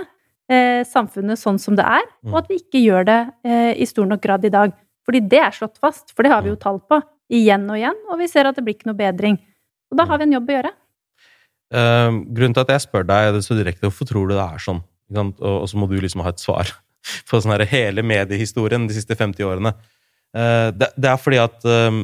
eh, 0.48 0.86
samfunnet 0.88 1.36
sånn 1.42 1.58
som 1.60 1.76
det 1.76 1.84
er, 1.84 2.06
Mm. 2.24 2.32
og 2.32 2.38
at 2.38 2.48
vi 2.48 2.56
ikke 2.62 2.80
gjør 2.80 3.04
det 3.10 3.20
eh, 3.44 3.74
i 3.82 3.84
stor 3.84 4.06
nok 4.08 4.22
grad 4.24 4.44
i 4.48 4.48
dag. 4.54 4.72
Fordi 5.04 5.20
det 5.28 5.42
er 5.42 5.50
slått 5.50 5.76
fast, 5.82 6.14
for 6.16 6.22
det 6.22 6.32
har 6.32 6.40
vi 6.42 6.48
jo 6.54 6.56
tall 6.56 6.78
på 6.80 7.02
igjen 7.28 7.68
og 7.68 7.76
igjen, 7.76 7.98
og 8.08 8.18
vi 8.22 8.26
ser 8.30 8.46
at 8.46 8.56
det 8.56 8.64
blir 8.64 8.76
ikke 8.78 8.88
noe 8.88 8.96
bedring. 8.96 9.36
Og 9.90 9.98
da 9.98 10.06
har 10.06 10.16
vi 10.18 10.24
en 10.30 10.32
jobb 10.38 10.48
å 10.48 10.56
gjøre. 10.56 10.72
Eh, 11.72 12.10
grunnen 12.36 12.54
til 12.54 12.64
at 12.64 12.72
jeg 12.74 12.84
spør 12.86 13.04
deg 13.08 13.34
det 13.34 13.44
så 13.44 13.56
direkte, 13.58 13.88
hvorfor 13.88 14.08
tror 14.08 14.28
du 14.28 14.34
det 14.36 14.44
er 14.44 14.58
sånn? 14.62 14.82
Og, 15.12 15.42
og 15.62 15.68
så 15.70 15.78
må 15.80 15.88
du 15.90 15.98
liksom 16.00 16.24
ha 16.24 16.32
et 16.32 16.42
svar 16.42 16.70
på 17.28 17.40
sånn 17.40 17.54
her 17.56 17.66
hele 17.70 18.04
mediehistorien 18.06 18.88
de 18.88 18.96
siste 18.96 19.16
50 19.18 19.48
årene. 19.48 19.74
Eh, 20.36 20.68
det, 20.76 20.92
det 20.96 21.10
er 21.12 21.20
fordi 21.20 21.40
at 21.42 21.66
eh, 21.68 22.02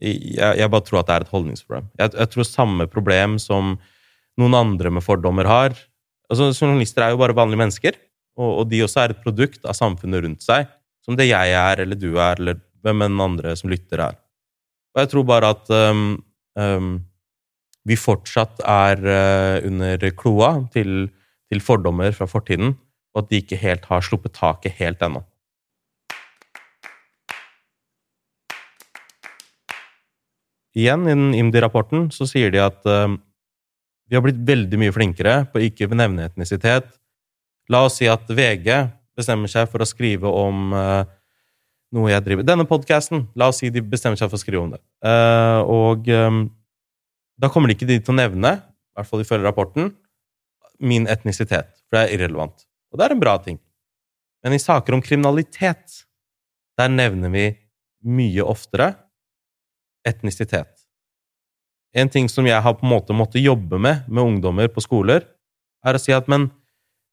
jeg, 0.00 0.52
jeg 0.62 0.72
bare 0.72 0.86
tror 0.86 1.02
at 1.02 1.10
det 1.10 1.16
er 1.16 1.26
et 1.26 1.34
holdningsproblem. 1.34 1.90
Jeg, 2.00 2.14
jeg 2.16 2.32
tror 2.34 2.48
samme 2.48 2.88
problem 2.90 3.38
som 3.42 3.76
noen 4.40 4.56
andre 4.56 4.92
med 4.94 5.04
fordommer 5.04 5.48
har. 5.48 5.76
Altså, 6.30 6.50
journalister 6.54 7.04
er 7.04 7.14
jo 7.14 7.20
bare 7.20 7.36
vanlige 7.36 7.60
mennesker, 7.60 7.98
og, 8.38 8.50
og 8.62 8.70
de 8.70 8.82
også 8.84 9.04
er 9.04 9.14
et 9.14 9.22
produkt 9.24 9.66
av 9.66 9.76
samfunnet 9.76 10.24
rundt 10.24 10.44
seg. 10.44 10.70
Som 11.04 11.16
det 11.18 11.30
jeg 11.30 11.54
er, 11.56 11.82
eller 11.82 11.98
du 11.98 12.12
er, 12.12 12.38
eller 12.38 12.60
hvem 12.84 13.06
enn 13.06 13.22
andre 13.24 13.54
som 13.58 13.70
lytter 13.72 14.02
er. 14.04 14.18
Og 14.94 15.02
jeg 15.02 15.10
tror 15.12 15.26
bare 15.28 15.52
at 15.54 15.70
um, 15.90 16.04
um, 16.58 16.92
vi 17.88 17.96
fortsatt 17.98 18.62
er 18.66 19.00
uh, 19.04 19.56
under 19.68 20.06
kloa 20.16 20.52
til, 20.74 21.08
til 21.50 21.62
fordommer 21.64 22.14
fra 22.14 22.28
fortiden, 22.30 22.76
og 23.14 23.24
at 23.24 23.30
de 23.30 23.40
ikke 23.42 23.58
helt 23.58 23.88
har 23.90 24.04
sluppet 24.06 24.36
taket 24.36 24.78
helt 24.78 25.02
ennå. 25.02 25.24
Igjen, 30.78 31.02
i 31.08 31.14
den 31.16 31.32
IMDi-rapporten 31.34 32.08
så 32.14 32.28
sier 32.30 32.52
de 32.54 32.60
at 32.62 32.86
uh, 32.86 33.10
vi 34.06 34.16
har 34.16 34.22
blitt 34.22 34.38
veldig 34.46 34.78
mye 34.78 34.94
flinkere 34.94 35.40
på 35.50 35.58
å 35.58 35.64
ikke 35.66 35.90
nevne 35.90 36.28
etnisitet. 36.28 36.86
La 37.70 37.82
oss 37.86 37.98
si 37.98 38.06
at 38.10 38.30
VG 38.30 38.68
bestemmer 39.18 39.50
seg 39.50 39.66
for 39.70 39.82
å 39.82 39.88
skrive 39.88 40.30
om 40.30 40.70
uh, 40.74 41.02
noe 41.94 42.12
jeg 42.12 42.22
driver 42.22 42.46
Denne 42.46 42.66
podkasten, 42.70 43.26
la 43.34 43.50
oss 43.50 43.58
si 43.62 43.70
de 43.74 43.82
bestemmer 43.82 44.18
seg 44.18 44.30
for 44.30 44.38
å 44.38 44.42
skrive 44.42 44.62
om 44.62 44.72
det. 44.76 44.80
Uh, 45.02 45.60
og 45.66 46.06
um, 46.14 46.44
da 47.40 47.50
kommer 47.50 47.70
de 47.70 47.74
ikke 47.74 47.88
dit 47.90 48.04
til 48.04 48.14
å 48.14 48.20
nevne, 48.20 48.60
i 48.60 48.98
hvert 48.98 49.10
fall 49.10 49.24
ifølge 49.24 49.48
rapporten, 49.48 49.90
min 50.80 51.06
etnisitet, 51.10 51.72
for 51.86 51.96
det 51.96 52.02
er 52.02 52.14
irrelevant. 52.16 52.66
Og 52.90 52.98
det 52.98 53.06
er 53.06 53.14
en 53.14 53.22
bra 53.22 53.36
ting. 53.42 53.58
Men 54.44 54.56
i 54.56 54.62
saker 54.62 54.96
om 54.96 55.02
kriminalitet, 55.04 56.02
der 56.80 56.92
nevner 56.92 57.32
vi 57.32 57.46
mye 58.08 58.44
oftere 58.48 58.94
etnisitet. 60.08 60.72
En 61.92 62.08
ting 62.08 62.28
som 62.30 62.46
jeg 62.46 62.62
har 62.62 62.76
på 62.78 62.86
en 62.86 62.92
måte 62.94 63.16
måttet 63.16 63.44
jobbe 63.44 63.78
med 63.78 64.06
med 64.08 64.22
ungdommer 64.24 64.70
på 64.72 64.82
skoler, 64.84 65.26
er 65.84 65.96
å 65.96 66.00
si 66.00 66.14
at 66.14 66.28
men 66.30 66.48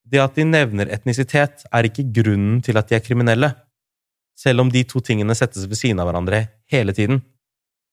det 0.08 0.22
at 0.24 0.38
de 0.38 0.46
nevner 0.48 0.88
etnisitet, 0.94 1.66
er 1.68 1.88
ikke 1.88 2.06
grunnen 2.16 2.62
til 2.64 2.80
at 2.80 2.88
de 2.88 2.96
er 2.96 3.04
kriminelle. 3.04 3.52
Selv 4.38 4.64
om 4.64 4.72
de 4.72 4.86
to 4.88 5.02
tingene 5.04 5.36
settes 5.36 5.66
ved 5.68 5.80
siden 5.80 6.00
av 6.00 6.08
hverandre 6.08 6.46
hele 6.72 6.94
tiden. 6.96 7.20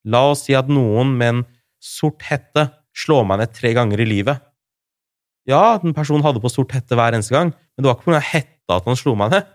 La 0.07 0.21
oss 0.31 0.45
si 0.47 0.55
at 0.55 0.71
noen 0.71 1.15
med 1.19 1.33
en 1.33 1.43
sort 1.83 2.23
hette 2.29 2.69
slår 2.95 3.25
meg 3.27 3.41
ned 3.41 3.55
tre 3.57 3.73
ganger 3.75 4.05
i 4.05 4.07
livet. 4.07 4.43
Ja, 5.49 5.77
den 5.83 5.95
personen 5.97 6.25
hadde 6.25 6.41
på 6.41 6.53
sort 6.53 6.73
hette 6.73 6.97
hver 6.97 7.17
eneste 7.17 7.35
gang, 7.35 7.53
men 7.53 7.85
det 7.85 7.91
var 7.91 7.99
ikke 7.99 8.13
pga. 8.13 8.23
hetta 8.25 8.79
at 8.79 8.89
han 8.89 8.99
slo 8.99 9.13
meg 9.19 9.35
ned. 9.35 9.51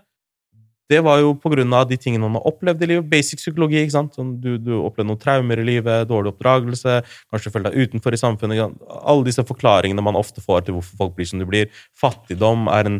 Det 0.90 0.98
var 1.06 1.20
jo 1.22 1.36
av 1.38 1.86
de 1.86 1.96
tingene 1.96 2.26
han 2.26 2.34
har 2.34 2.46
opplevd 2.50 2.82
i 2.82 2.86
livet. 2.90 3.10
Basic 3.10 3.38
psykologi. 3.38 3.78
ikke 3.78 3.94
sant? 3.94 4.16
Sånn, 4.18 4.32
du, 4.42 4.56
du 4.58 4.72
opplevde 4.80 5.06
noen 5.12 5.20
traumer 5.22 5.62
i 5.62 5.66
livet, 5.66 6.08
dårlig 6.10 6.32
oppdragelse, 6.32 6.96
kanskje 7.30 7.52
følte 7.54 7.70
deg 7.70 7.86
utenfor 7.86 8.16
i 8.16 8.18
samfunnet. 8.18 8.74
Alle 8.98 9.26
disse 9.28 9.44
forklaringene 9.46 10.02
man 10.02 10.18
ofte 10.18 10.42
får 10.42 10.66
til 10.66 10.74
hvorfor 10.74 11.04
folk 11.04 11.14
blir 11.14 11.30
som 11.30 11.38
de 11.38 11.46
blir. 11.46 11.70
Fattigdom 11.94 12.66
er 12.74 12.90
en, 12.90 12.98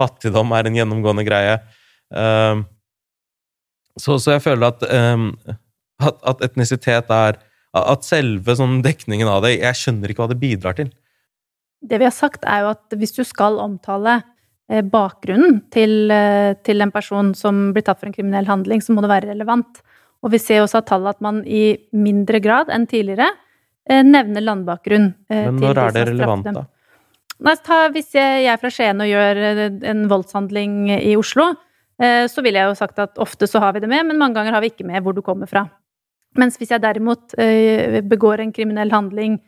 fattigdom 0.00 0.56
er 0.56 0.70
en 0.70 0.80
gjennomgående 0.80 1.26
greie. 1.28 1.58
Um, 2.08 2.64
så, 4.00 4.16
så 4.16 4.38
jeg 4.38 4.46
føler 4.46 4.72
at, 4.72 4.88
um, 4.88 5.28
at, 6.00 6.24
at 6.24 6.42
etnisitet 6.48 7.12
er 7.14 7.36
At 7.76 8.02
selve 8.02 8.56
sånn 8.58 8.80
dekningen 8.82 9.28
av 9.30 9.44
det 9.44 9.52
Jeg 9.60 9.78
skjønner 9.78 10.10
ikke 10.10 10.24
hva 10.24 10.32
det 10.32 10.40
bidrar 10.40 10.74
til. 10.74 10.88
Det 11.80 11.98
vi 11.98 12.04
har 12.04 12.12
sagt, 12.14 12.44
er 12.44 12.64
jo 12.64 12.72
at 12.74 12.98
hvis 13.00 13.14
du 13.16 13.22
skal 13.24 13.56
omtale 13.62 14.18
eh, 14.70 14.82
bakgrunnen 14.84 15.62
til, 15.72 16.10
eh, 16.12 16.52
til 16.64 16.84
en 16.84 16.92
person 16.92 17.32
som 17.36 17.70
blir 17.74 17.86
tatt 17.86 18.02
for 18.02 18.10
en 18.10 18.16
kriminell 18.16 18.48
handling, 18.48 18.82
så 18.84 18.92
må 18.92 19.04
det 19.04 19.12
være 19.12 19.30
relevant. 19.32 19.80
Og 20.20 20.34
vi 20.34 20.42
ser 20.42 20.60
også 20.60 20.82
av 20.82 20.90
tallet 20.90 21.16
at 21.16 21.24
man 21.24 21.40
i 21.48 21.78
mindre 21.96 22.42
grad 22.44 22.68
enn 22.72 22.84
tidligere 22.90 23.30
eh, 23.88 24.04
nevner 24.04 24.44
landbakgrunn. 24.44 25.08
Men 25.32 25.62
når 25.62 25.82
er 25.86 25.96
det 25.96 26.06
relevant, 26.12 26.52
da? 26.52 26.66
Nei, 27.40 27.56
ta, 27.64 27.86
hvis 27.88 28.12
jeg 28.12 28.44
jeg 28.44 28.52
er 28.52 28.60
fra 28.60 28.68
Skien 28.68 29.00
og 29.00 29.08
gjør 29.08 29.38
en 29.88 30.02
voldshandling 30.10 30.90
i 30.98 31.14
Oslo, 31.16 31.54
så 32.00 32.42
ville 32.44 32.60
jeg 32.60 32.68
jo 32.68 32.76
sagt 32.76 33.00
at 33.00 33.16
ofte 33.20 33.46
så 33.48 33.60
har 33.60 33.72
vi 33.72 33.80
det 33.80 33.88
med, 33.88 34.06
men 34.08 34.18
mange 34.20 34.36
ganger 34.36 34.52
har 34.52 34.60
vi 34.60 34.68
ikke 34.72 34.84
med 34.88 35.00
hvor 35.04 35.16
du 35.16 35.22
kommer 35.24 35.48
fra. 35.48 35.62
Mens 36.36 36.58
hvis 36.60 36.72
jeg 36.72 36.84
derimot 36.84 37.32
begår 38.12 38.44
en 38.44 38.52
kriminell 38.52 38.92
handling 38.92 39.38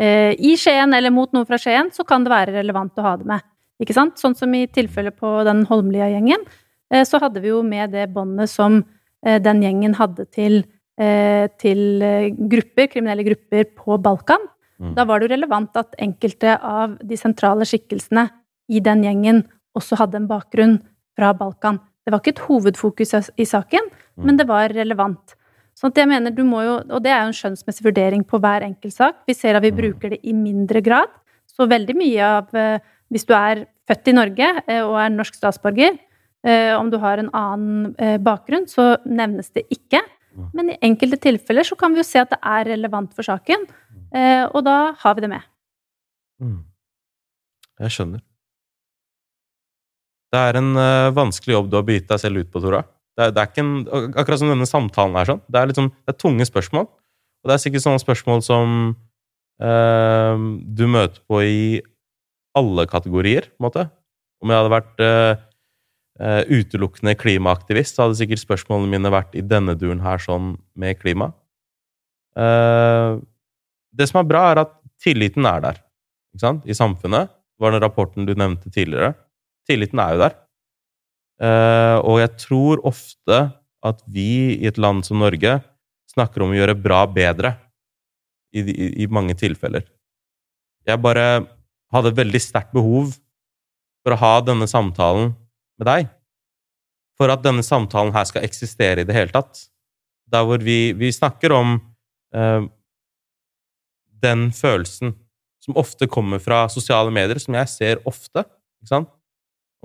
i 0.00 0.54
Skien 0.56 0.94
eller 0.96 1.12
mot 1.12 1.32
noen 1.32 1.44
fra 1.48 1.58
Skien, 1.60 1.90
så 1.92 2.06
kan 2.08 2.24
det 2.24 2.32
være 2.32 2.54
relevant 2.54 2.96
å 2.96 3.04
ha 3.04 3.16
det 3.20 3.26
med. 3.28 3.42
Ikke 3.80 3.96
sant? 3.96 4.20
Sånn 4.20 4.36
som 4.36 4.52
i 4.56 4.66
tilfellet 4.68 5.16
på 5.16 5.28
den 5.48 5.64
Holmlia-gjengen, 5.68 6.44
eh, 6.92 7.04
så 7.08 7.20
hadde 7.22 7.40
vi 7.40 7.48
jo 7.52 7.62
med 7.64 7.92
det 7.92 8.06
båndet 8.12 8.52
som 8.52 8.82
eh, 9.24 9.38
den 9.40 9.62
gjengen 9.64 9.96
hadde 9.96 10.26
til, 10.32 10.62
eh, 11.00 11.48
til 11.60 12.02
eh, 12.04 12.30
grupper, 12.30 12.90
kriminelle 12.92 13.24
grupper 13.24 13.70
på 13.76 13.96
Balkan. 14.00 14.44
Mm. 14.80 14.94
Da 14.96 15.04
var 15.04 15.20
det 15.20 15.28
jo 15.28 15.34
relevant 15.34 15.76
at 15.76 15.96
enkelte 16.00 16.56
av 16.56 16.98
de 17.04 17.16
sentrale 17.20 17.68
skikkelsene 17.68 18.28
i 18.70 18.80
den 18.80 19.04
gjengen 19.04 19.44
også 19.76 19.98
hadde 20.00 20.20
en 20.20 20.28
bakgrunn 20.28 20.78
fra 21.16 21.32
Balkan. 21.36 21.80
Det 22.04 22.12
var 22.12 22.22
ikke 22.22 22.36
et 22.36 22.46
hovedfokus 22.48 23.16
i 23.36 23.44
saken, 23.44 23.90
Mm. 24.20 24.24
men 24.26 24.36
det 24.36 24.46
var 24.48 24.68
relevant. 24.68 25.34
Sånn 25.78 25.92
at 25.92 26.00
jeg 26.02 26.08
mener 26.10 26.30
du 26.34 26.42
må 26.44 26.62
jo, 26.64 26.74
Og 26.90 27.02
det 27.02 27.10
er 27.12 27.22
jo 27.22 27.30
en 27.30 27.36
skjønnsmessig 27.36 27.84
vurdering 27.86 28.24
på 28.26 28.40
hver 28.40 28.62
enkelt 28.66 28.92
sak. 28.92 29.22
Vi 29.26 29.34
ser 29.34 29.56
at 29.56 29.62
vi 29.62 29.70
Mm. 29.70 29.76
bruker 29.76 30.10
det 30.10 30.20
i 30.24 30.32
mindre 30.32 30.82
grad. 30.82 31.08
Så 31.48 31.68
veldig 31.68 31.96
mye 31.96 32.20
av 32.22 32.54
eh, 32.54 32.78
Hvis 33.10 33.26
du 33.26 33.34
er 33.34 33.66
født 33.88 34.08
i 34.08 34.12
Norge 34.12 34.62
eh, 34.68 34.82
og 34.82 34.94
er 34.94 35.10
norsk 35.10 35.34
statsborger, 35.34 35.98
eh, 36.44 36.72
om 36.78 36.90
du 36.90 36.98
har 36.98 37.18
en 37.18 37.30
annen 37.34 37.94
bakgrunn, 38.22 38.68
så 38.70 38.96
nevnes 39.04 39.50
det 39.52 39.64
ikke. 39.68 40.00
Men 40.54 40.70
i 40.70 40.78
enkelte 40.80 41.18
tilfeller 41.18 41.66
så 41.66 41.76
kan 41.76 41.90
vi 41.92 41.98
jo 41.98 42.04
se 42.06 42.20
at 42.20 42.30
det 42.30 42.38
er 42.40 42.64
relevant 42.70 43.12
for 43.12 43.22
saken, 43.26 43.66
og 44.54 44.64
da 44.64 44.92
har 44.92 45.14
vi 45.14 45.20
det 45.22 45.28
med. 45.28 45.42
Mm. 46.40 46.64
Jeg 47.80 47.90
skjønner. 47.90 48.20
Det 50.30 50.38
er 50.38 50.56
en 50.60 50.74
vanskelig 51.12 51.56
jobb 51.56 51.70
du 51.70 51.76
har 51.76 51.82
begitt 51.82 52.06
deg 52.06 52.20
selv 52.20 52.38
ut 52.38 52.50
på, 52.52 52.62
Tora. 52.62 52.84
Det 53.18 53.26
er, 53.26 53.34
det 53.34 53.42
er 53.42 53.62
en, 53.62 53.74
akkurat 54.14 54.40
som 54.40 54.50
denne 54.52 54.68
samtalen 54.68 55.18
er 55.18 55.28
sånn. 55.28 55.42
Det 55.50 55.60
er, 55.60 55.70
liksom, 55.70 55.90
det 55.92 56.14
er 56.14 56.18
tunge 56.20 56.46
spørsmål. 56.48 56.88
Og 57.40 57.50
det 57.50 57.56
er 57.56 57.62
sikkert 57.62 57.84
sånne 57.86 58.02
spørsmål 58.02 58.42
som 58.44 58.74
eh, 59.62 60.44
du 60.78 60.84
møter 60.90 61.22
på 61.28 61.40
i 61.44 61.62
alle 62.58 62.86
kategorier, 62.90 63.48
på 63.50 63.62
en 63.62 63.68
måte. 63.68 63.86
Om 64.40 64.52
jeg 64.52 64.60
hadde 64.60 64.72
vært 64.72 65.02
eh, 65.04 65.42
eh, 66.20 66.42
utelukkende 66.60 67.16
klimaaktivist, 67.20 67.96
så 67.96 68.06
hadde 68.06 68.18
sikkert 68.20 68.42
spørsmålene 68.42 68.92
mine 68.94 69.12
vært 69.12 69.36
i 69.38 69.44
denne 69.44 69.76
duren 69.78 70.02
her 70.04 70.22
sånn 70.22 70.54
med 70.78 71.00
klima. 71.00 71.30
Eh, 72.38 73.18
det 73.96 74.08
som 74.10 74.22
er 74.22 74.28
bra, 74.28 74.44
er 74.50 74.62
at 74.64 74.76
tilliten 75.02 75.48
er 75.48 75.64
der 75.64 75.80
i 76.64 76.76
samfunnet. 76.76 77.30
Det 77.30 77.64
var 77.64 77.74
den 77.74 77.82
rapporten 77.82 78.28
du 78.28 78.34
nevnte 78.38 78.70
tidligere. 78.72 79.14
Tilliten 79.68 80.00
er 80.02 80.14
jo 80.14 80.22
der. 80.24 80.36
Eh, 81.40 81.96
og 82.04 82.20
jeg 82.20 82.34
tror 82.42 82.82
ofte 82.88 83.40
at 83.80 84.02
vi 84.04 84.58
i 84.58 84.68
et 84.68 84.80
land 84.80 85.06
som 85.06 85.22
Norge 85.22 85.56
snakker 86.10 86.44
om 86.44 86.52
å 86.52 86.58
gjøre 86.58 86.76
bra 86.76 87.04
bedre 87.08 87.54
i, 88.52 88.60
i, 88.60 88.88
i 89.04 89.08
mange 89.08 89.36
tilfeller. 89.38 89.86
Jeg 90.88 91.00
bare 91.00 91.26
hadde 91.94 92.16
veldig 92.16 92.40
sterkt 92.42 92.74
behov 92.76 93.14
for 94.04 94.14
å 94.14 94.20
ha 94.20 94.34
denne 94.44 94.68
samtalen 94.70 95.32
med 95.80 95.88
deg. 95.88 96.10
For 97.20 97.32
at 97.32 97.44
denne 97.44 97.64
samtalen 97.64 98.14
her 98.16 98.26
skal 98.28 98.44
eksistere 98.46 99.04
i 99.04 99.08
det 99.08 99.16
hele 99.16 99.32
tatt. 99.32 99.66
Der 100.30 100.44
hvor 100.46 100.60
vi, 100.62 100.92
vi 100.96 101.10
snakker 101.12 101.54
om 101.56 101.78
eh, 102.36 102.68
den 104.24 104.50
følelsen 104.56 105.16
som 105.60 105.76
ofte 105.80 106.08
kommer 106.08 106.40
fra 106.40 106.64
sosiale 106.72 107.12
medier, 107.12 107.40
som 107.40 107.56
jeg 107.58 107.72
ser 107.72 108.04
ofte, 108.08 108.44
ikke 108.80 108.92
sant? 108.94 109.10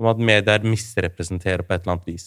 Om 0.00 0.10
at 0.10 0.20
medier 0.20 0.66
misrepresenterer 0.66 1.64
på 1.64 1.74
et 1.74 1.84
eller 1.84 1.96
annet 1.96 2.10
vis. 2.10 2.26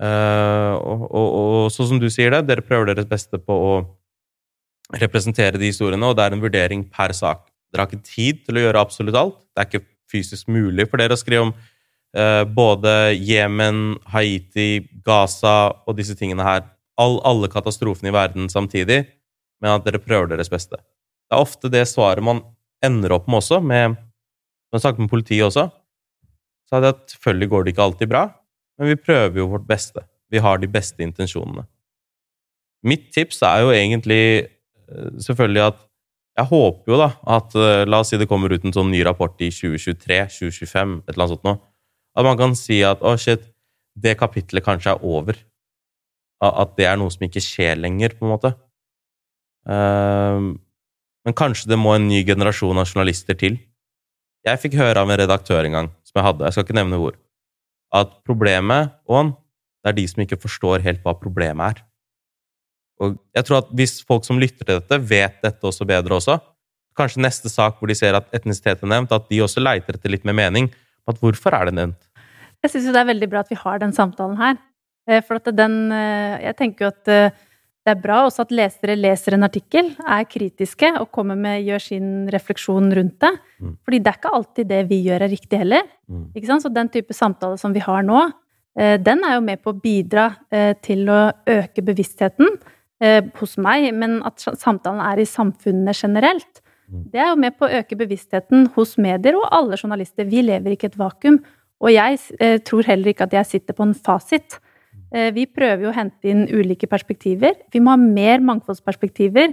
Uh, 0.00 0.74
og, 0.80 1.02
og, 1.12 1.26
og, 1.36 1.64
sånn 1.74 1.90
som 1.92 1.98
du 2.00 2.08
sier 2.12 2.32
det, 2.32 2.46
dere 2.48 2.64
prøver 2.64 2.94
deres 2.94 3.08
beste 3.08 3.36
på 3.36 3.52
å 3.52 3.72
representere 5.00 5.60
de 5.60 5.68
historiene, 5.68 6.08
og 6.08 6.16
det 6.16 6.24
er 6.24 6.36
en 6.36 6.42
vurdering 6.42 6.86
per 6.88 7.12
sak. 7.16 7.44
Dere 7.70 7.84
har 7.84 7.90
ikke 7.90 8.08
tid 8.08 8.40
til 8.46 8.58
å 8.58 8.62
gjøre 8.64 8.80
absolutt 8.80 9.18
alt. 9.18 9.36
Det 9.52 9.62
er 9.62 9.68
ikke 9.68 9.86
fysisk 10.10 10.48
mulig 10.50 10.88
for 10.90 10.98
dere 10.98 11.14
å 11.14 11.20
skrive 11.20 11.50
om 11.50 11.52
uh, 11.52 12.42
både 12.48 13.12
Jemen, 13.14 13.98
Haiti, 14.10 14.86
Gaza 15.06 15.70
og 15.84 15.98
disse 16.00 16.16
tingene 16.18 16.46
her. 16.46 16.64
All, 17.00 17.20
alle 17.28 17.50
katastrofene 17.52 18.10
i 18.10 18.16
verden 18.16 18.48
samtidig, 18.52 19.04
men 19.60 19.76
at 19.76 19.84
dere 19.84 20.00
prøver 20.02 20.32
deres 20.32 20.50
beste. 20.52 20.80
Det 21.30 21.36
er 21.36 21.44
ofte 21.44 21.70
det 21.72 21.84
svaret 21.86 22.24
man 22.24 22.42
ender 22.84 23.12
opp 23.14 23.28
med 23.28 23.44
også, 23.44 23.60
med 23.60 24.00
Når 24.70 24.80
snakket 24.84 25.02
med 25.02 25.10
politiet 25.10 25.42
også, 25.42 25.64
er 26.78 26.84
det 26.84 26.94
at 26.94 27.14
selvfølgelig 27.14 27.50
går 27.50 27.64
det 27.64 27.74
ikke 27.74 27.86
alltid 27.88 28.10
bra, 28.10 28.24
men 28.78 28.92
vi 28.92 28.98
prøver 29.00 29.42
jo 29.42 29.50
vårt 29.50 29.66
beste. 29.68 30.04
Vi 30.30 30.42
har 30.42 30.60
de 30.62 30.68
beste 30.70 31.02
intensjonene. 31.02 31.66
Mitt 32.86 33.10
tips 33.12 33.42
er 33.44 33.64
jo 33.64 33.72
egentlig 33.74 34.22
eh, 34.46 35.10
selvfølgelig 35.20 35.64
at 35.66 35.80
jeg 36.38 36.48
håper 36.48 36.92
jo 36.92 36.98
da 37.00 37.10
at 37.36 37.56
eh, 37.58 37.82
La 37.88 38.00
oss 38.00 38.12
si 38.12 38.20
det 38.20 38.28
kommer 38.30 38.52
ut 38.54 38.64
en 38.64 38.74
sånn 38.74 38.92
ny 38.92 39.02
rapport 39.04 39.34
i 39.44 39.50
2023-2025, 39.52 40.96
et 41.02 41.12
eller 41.12 41.26
annet 41.26 41.34
sånt 41.34 41.46
noe. 41.48 41.60
At 42.16 42.26
man 42.26 42.38
kan 42.40 42.56
si 42.58 42.80
at 42.86 43.02
å, 43.04 43.14
shit, 43.20 43.44
det 43.94 44.16
kapitlet 44.20 44.64
kanskje 44.64 44.94
er 44.94 45.04
over. 45.06 45.38
At 46.40 46.76
det 46.78 46.86
er 46.88 46.96
noe 46.96 47.12
som 47.12 47.26
ikke 47.26 47.42
skjer 47.44 47.76
lenger, 47.78 48.16
på 48.16 48.24
en 48.24 48.32
måte. 48.32 48.54
Um, 49.68 50.54
men 51.26 51.36
kanskje 51.36 51.68
det 51.68 51.78
må 51.78 51.92
en 51.94 52.08
ny 52.08 52.22
generasjon 52.26 52.80
av 52.80 52.88
journalister 52.88 53.36
til. 53.38 53.58
Jeg 54.46 54.62
fikk 54.62 54.78
høre 54.80 55.02
av 55.02 55.10
en 55.10 55.20
redaktør 55.20 55.66
en 55.68 55.76
gang, 55.76 55.90
som 56.10 56.20
jeg 56.20 56.26
hadde, 56.26 56.46
jeg 56.46 56.56
skal 56.56 56.66
ikke 56.66 56.78
nevne 56.80 56.98
hvor, 57.00 57.16
at 57.96 58.12
problemet, 58.26 58.92
Ån, 59.10 59.32
det 59.80 59.92
er 59.92 59.96
de 59.96 60.06
som 60.10 60.22
ikke 60.24 60.40
forstår 60.42 60.84
helt 60.84 61.02
hva 61.06 61.14
problemet 61.16 61.72
er. 61.72 61.84
Og 63.00 63.16
jeg 63.34 63.46
tror 63.48 63.62
at 63.62 63.70
hvis 63.78 64.00
folk 64.04 64.26
som 64.28 64.40
lytter 64.42 64.66
til 64.66 64.76
dette, 64.76 64.98
vet 65.08 65.38
dette 65.40 65.66
også 65.66 65.86
bedre 65.88 66.18
også, 66.18 66.36
kanskje 66.98 67.22
neste 67.24 67.48
sak 67.48 67.78
hvor 67.78 67.88
de 67.88 67.96
ser 67.96 68.18
at 68.18 68.28
etnisitet 68.36 68.82
er 68.82 68.92
nevnt, 68.92 69.12
at 69.14 69.28
de 69.30 69.40
også 69.40 69.62
leiter 69.62 69.96
etter 69.96 70.12
litt 70.12 70.26
mer 70.28 70.36
mening 70.36 70.68
at 71.08 71.20
hvorfor 71.22 71.54
er 71.56 71.70
det 71.70 71.78
nevnt. 71.78 72.00
Jeg 72.60 72.74
syns 72.74 72.90
jo 72.90 72.92
det 72.92 73.00
er 73.00 73.08
veldig 73.08 73.28
bra 73.32 73.40
at 73.40 73.52
vi 73.52 73.56
har 73.56 73.80
den 73.80 73.94
samtalen 73.96 74.36
her. 74.40 74.58
Eh, 75.08 75.22
for 75.24 75.40
at 75.40 75.48
den 75.56 75.92
eh, 75.96 76.42
Jeg 76.44 76.56
tenker 76.58 76.84
jo 76.84 76.90
at 76.92 77.08
eh, 77.08 77.38
det 77.80 77.94
er 77.94 78.00
bra 78.02 78.18
også 78.26 78.44
at 78.44 78.52
lesere 78.52 78.94
leser 78.98 79.34
en 79.34 79.46
artikkel, 79.46 79.86
er 80.04 80.26
kritiske 80.28 80.90
og 81.00 81.08
kommer 81.16 81.38
med, 81.38 81.62
gjør 81.64 81.80
sin 81.80 82.10
refleksjon 82.32 82.90
rundt 82.96 83.16
det. 83.24 83.30
Mm. 83.56 83.72
Fordi 83.86 84.00
det 84.00 84.10
er 84.10 84.18
ikke 84.18 84.32
alltid 84.36 84.68
det 84.68 84.80
vi 84.90 84.98
gjør, 85.06 85.24
er 85.24 85.32
riktig 85.32 85.60
heller. 85.62 85.86
Mm. 86.10 86.26
Ikke 86.36 86.50
sant? 86.50 86.64
Så 86.66 86.72
den 86.74 86.90
type 86.92 87.16
samtale 87.16 87.56
som 87.60 87.72
vi 87.72 87.80
har 87.84 88.04
nå, 88.04 88.26
eh, 88.76 88.98
den 89.00 89.24
er 89.24 89.38
jo 89.38 89.46
med 89.48 89.62
på 89.64 89.72
å 89.72 89.80
bidra 89.80 90.28
eh, 90.52 90.74
til 90.84 91.08
å 91.08 91.22
øke 91.56 91.86
bevisstheten 91.86 92.52
eh, 93.00 93.22
hos 93.40 93.56
meg, 93.56 93.88
men 93.96 94.20
at 94.28 94.44
samtalen 94.44 95.00
er 95.06 95.24
i 95.24 95.30
samfunnet 95.30 96.04
generelt. 96.04 96.60
Mm. 96.84 97.06
Det 97.14 97.24
er 97.24 97.32
jo 97.32 97.42
med 97.46 97.56
på 97.56 97.64
å 97.64 97.74
øke 97.80 97.96
bevisstheten 97.96 98.68
hos 98.76 98.98
medier 99.00 99.40
og 99.40 99.48
alle 99.56 99.80
journalister. 99.80 100.28
Vi 100.28 100.44
lever 100.44 100.76
ikke 100.76 100.90
i 100.90 100.92
et 100.92 101.00
vakuum. 101.00 101.40
Og 101.80 101.94
jeg 101.94 102.60
tror 102.68 102.84
heller 102.84 103.08
ikke 103.08 103.24
at 103.24 103.32
jeg 103.32 103.48
sitter 103.48 103.72
på 103.72 103.86
en 103.86 103.94
fasit. 103.96 104.58
Eh, 105.10 105.30
vi 105.34 105.46
prøver 105.50 105.86
jo 105.86 105.90
å 105.90 105.96
hente 105.96 106.30
inn 106.30 106.44
ulike 106.50 106.88
perspektiver. 106.90 107.56
Vi 107.72 107.82
må 107.82 107.94
ha 107.94 108.00
mer 108.00 108.42
mangfoldsperspektiver 108.46 109.48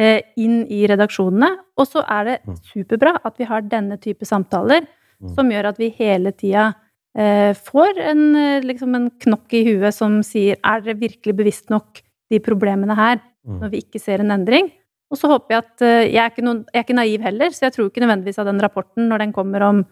eh, 0.00 0.20
inn 0.40 0.62
i 0.72 0.84
redaksjonene. 0.88 1.50
Og 1.76 1.90
så 1.90 2.04
er 2.16 2.30
det 2.30 2.38
mm. 2.44 2.56
superbra 2.72 3.18
at 3.20 3.36
vi 3.40 3.48
har 3.50 3.66
denne 3.68 3.98
type 4.00 4.26
samtaler, 4.28 4.86
mm. 5.20 5.34
som 5.36 5.52
gjør 5.52 5.70
at 5.72 5.82
vi 5.82 5.90
hele 5.98 6.32
tida 6.36 6.70
eh, 7.18 7.52
får 7.56 8.00
en, 8.12 8.24
liksom 8.64 8.96
en 8.96 9.10
knokk 9.26 9.58
i 9.58 9.64
huet 9.68 9.96
som 9.96 10.22
sier 10.26 10.56
er 10.62 10.86
dere 10.86 11.02
virkelig 11.02 11.36
bevisst 11.36 11.74
nok 11.74 12.00
de 12.32 12.40
problemene 12.40 12.96
her, 12.96 13.20
mm. 13.44 13.60
når 13.60 13.74
vi 13.74 13.84
ikke 13.84 14.00
ser 14.00 14.24
en 14.24 14.32
endring? 14.34 14.72
Og 15.12 15.20
så 15.20 15.28
håper 15.30 15.52
jeg 15.52 15.60
at 15.60 15.82
Jeg 15.84 16.18
er 16.18 16.30
ikke, 16.32 16.42
noen, 16.42 16.62
jeg 16.72 16.80
er 16.80 16.86
ikke 16.86 16.96
naiv 16.96 17.22
heller, 17.22 17.52
så 17.52 17.66
jeg 17.66 17.74
tror 17.74 17.90
ikke 17.90 18.02
nødvendigvis 18.02 18.40
at 18.40 18.48
den 18.48 18.62
rapporten, 18.64 19.04
når 19.10 19.20
den 19.20 19.34
kommer 19.36 19.62
om 19.62 19.82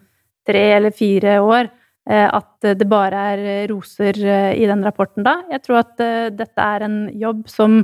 tre 0.49 0.63
eller 0.79 0.91
fire 0.91 1.37
år, 1.45 1.69
at 2.11 2.67
det 2.79 2.89
bare 2.91 3.27
er 3.33 3.69
roser 3.71 4.17
eh, 4.19 4.55
i 4.59 4.67
den 4.67 4.83
rapporten 4.83 5.27
da. 5.27 5.37
Jeg 5.53 5.63
tror 5.67 5.83
at 5.85 6.03
eh, 6.03 6.31
dette 6.35 6.65
er 6.65 6.87
en 6.87 6.97
jobb 7.15 7.45
som 7.51 7.83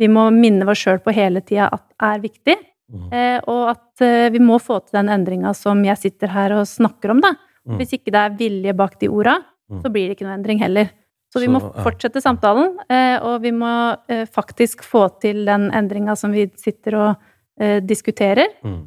vi 0.00 0.08
må 0.10 0.26
minne 0.34 0.66
oss 0.70 0.82
sjøl 0.82 0.98
på 1.04 1.14
hele 1.14 1.42
tida 1.44 1.68
at 1.70 1.84
er 2.02 2.22
viktig. 2.22 2.56
Mm. 2.90 3.10
Og 3.46 3.68
at 3.70 4.02
vi 4.34 4.40
må 4.42 4.56
få 4.58 4.80
til 4.80 4.96
den 4.96 5.10
endringa 5.12 5.52
som 5.54 5.78
jeg 5.86 5.94
sitter 6.00 6.32
her 6.32 6.56
og 6.56 6.64
snakker 6.66 7.12
om, 7.12 7.20
da. 7.22 7.34
Mm. 7.68 7.76
Hvis 7.78 7.92
ikke 7.94 8.10
det 8.10 8.22
er 8.22 8.38
vilje 8.38 8.74
bak 8.74 8.96
de 8.98 9.10
orda, 9.12 9.36
mm. 9.70 9.82
så 9.84 9.92
blir 9.92 10.08
det 10.08 10.16
ikke 10.16 10.26
noe 10.26 10.38
endring 10.40 10.58
heller. 10.64 10.88
Så 11.30 11.38
vi 11.44 11.50
må 11.52 11.60
fortsette 11.60 12.18
samtalen, 12.24 12.72
og 13.22 13.36
vi 13.44 13.52
må 13.54 13.70
faktisk 14.32 14.82
få 14.82 15.04
til 15.22 15.44
den 15.46 15.68
endringa 15.76 16.16
som 16.18 16.34
vi 16.34 16.48
sitter 16.58 16.96
og 16.98 17.29
diskuterer. 17.84 18.48
Mm. 18.64 18.82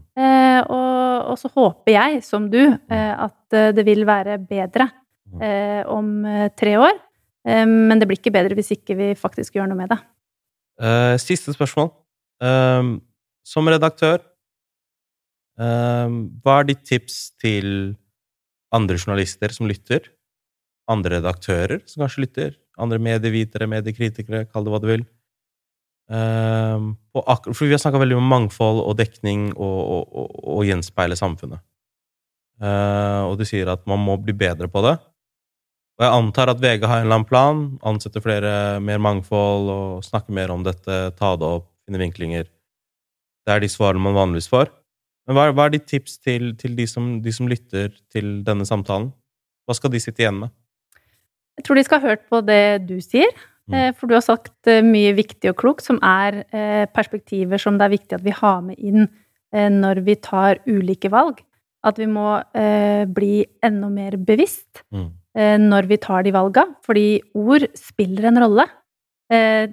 Og 0.74 0.94
og 1.30 1.40
så 1.40 1.50
håper 1.54 1.96
jeg, 1.96 2.22
som 2.26 2.48
du, 2.52 2.62
eh, 2.62 3.14
at 3.28 3.56
eh, 3.56 3.72
det 3.76 3.86
vil 3.88 4.06
være 4.08 4.38
bedre 4.42 4.90
mm. 4.90 5.42
eh, 5.42 5.82
om 5.90 6.14
tre 6.58 6.78
år. 6.82 7.02
Men 7.44 8.00
det 8.00 8.06
blir 8.08 8.16
ikke 8.22 8.32
bedre 8.32 8.56
hvis 8.56 8.70
ikke 8.72 8.96
vi 8.96 9.08
faktisk 9.20 9.58
gjør 9.58 9.66
noe 9.68 9.76
med 9.76 9.90
det. 9.92 9.98
Siste 11.20 11.52
spørsmål. 11.52 11.90
Som 13.44 13.68
redaktør, 13.68 14.24
hva 15.60 16.54
er 16.56 16.70
ditt 16.70 16.86
tips 16.88 17.18
til 17.44 17.68
andre 18.72 18.96
journalister 18.96 19.52
som 19.52 19.68
lytter? 19.68 20.08
Andre 20.88 21.18
redaktører 21.18 21.84
som 21.84 22.06
kanskje 22.06 22.24
lytter? 22.24 22.56
Andre 22.80 23.02
medievitere, 23.12 23.68
mediekritikere, 23.76 24.46
kall 24.48 24.64
det 24.64 24.72
hva 24.72 24.80
du 24.80 24.88
vil. 24.94 25.04
Ehm, 26.12 26.94
for 27.14 27.64
vi 27.64 27.72
har 27.72 27.82
snakka 27.82 28.02
veldig 28.02 28.18
om 28.20 28.28
mangfold 28.28 28.82
og 28.84 28.98
dekning 29.00 29.52
og, 29.54 29.80
og, 29.96 30.04
og, 30.12 30.36
og 30.58 30.68
gjenspeile 30.68 31.18
samfunnet. 31.20 31.64
Uh, 32.64 33.28
og 33.28 33.40
du 33.40 33.48
sier 33.50 33.68
at 33.72 33.82
man 33.90 34.00
må 34.00 34.16
bli 34.22 34.36
bedre 34.38 34.70
på 34.72 34.84
det. 34.86 34.94
Og 35.98 36.06
jeg 36.06 36.16
antar 36.16 36.52
at 36.54 36.62
VG 36.62 36.86
har 36.88 37.02
en 37.02 37.08
eller 37.08 37.18
annen 37.20 37.30
plan, 37.30 37.64
Ansette 37.86 38.22
flere, 38.24 38.80
mer 38.82 39.02
mangfold 39.04 39.70
og 39.74 40.06
snakke 40.06 40.34
mer 40.34 40.54
om 40.54 40.64
dette, 40.66 41.00
ta 41.18 41.34
det 41.38 41.50
opp, 41.50 41.68
finne 41.86 42.02
vinklinger. 42.02 42.48
Det 43.44 43.54
er 43.54 43.62
de 43.62 43.70
svarene 43.70 44.02
man 44.02 44.16
vanligvis 44.18 44.50
får. 44.50 44.72
Men 45.28 45.38
hva 45.38 45.50
hva 45.54 45.68
er 45.68 45.76
ditt 45.76 45.86
tips 45.92 46.18
til, 46.20 46.54
til 46.60 46.76
de, 46.76 46.88
som, 46.90 47.18
de, 47.24 47.34
som, 47.36 47.48
lytter 47.52 47.94
til 48.12 48.42
denne 48.48 48.66
samtalen? 48.68 49.12
Hva 49.68 49.78
skal 49.78 49.94
de 49.94 50.02
sitte 50.04 50.24
igjen 50.24 50.42
med? 50.42 50.54
Jeg 51.60 51.68
tror 51.68 51.78
de 51.78 51.86
skal 51.86 52.02
ha 52.02 52.14
hørt 52.14 52.26
på 52.32 52.42
det 52.44 52.64
du 52.90 52.98
sier. 53.04 53.30
Mm. 53.72 53.76
Eh, 53.80 53.92
for 53.96 54.12
du 54.12 54.18
har 54.18 54.26
sagt 54.26 54.68
eh, 54.68 54.84
mye 54.84 55.14
viktig 55.16 55.54
og 55.54 55.58
klokt, 55.62 55.86
som 55.86 56.00
er 56.04 56.44
eh, 56.52 56.84
perspektiver 56.92 57.62
som 57.62 57.78
det 57.80 57.88
er 57.88 57.96
viktig 57.96 58.18
at 58.18 58.26
vi 58.26 58.36
har 58.36 58.64
med 58.66 58.80
inn 58.80 59.08
når 59.54 60.00
vi 60.02 60.16
tar 60.18 60.64
ulike 60.66 61.12
valg. 61.14 61.44
At 61.86 62.00
vi 62.02 62.08
må 62.10 62.40
bli 63.14 63.44
enda 63.62 63.90
mer 63.94 64.16
bevisst 64.18 64.80
mm. 64.90 65.12
når 65.62 65.88
vi 65.92 66.00
tar 66.02 66.24
de 66.26 66.32
valga. 66.34 66.64
Fordi 66.82 67.20
ord 67.38 67.68
spiller 67.78 68.32
en 68.32 68.40
rolle. 68.42 68.66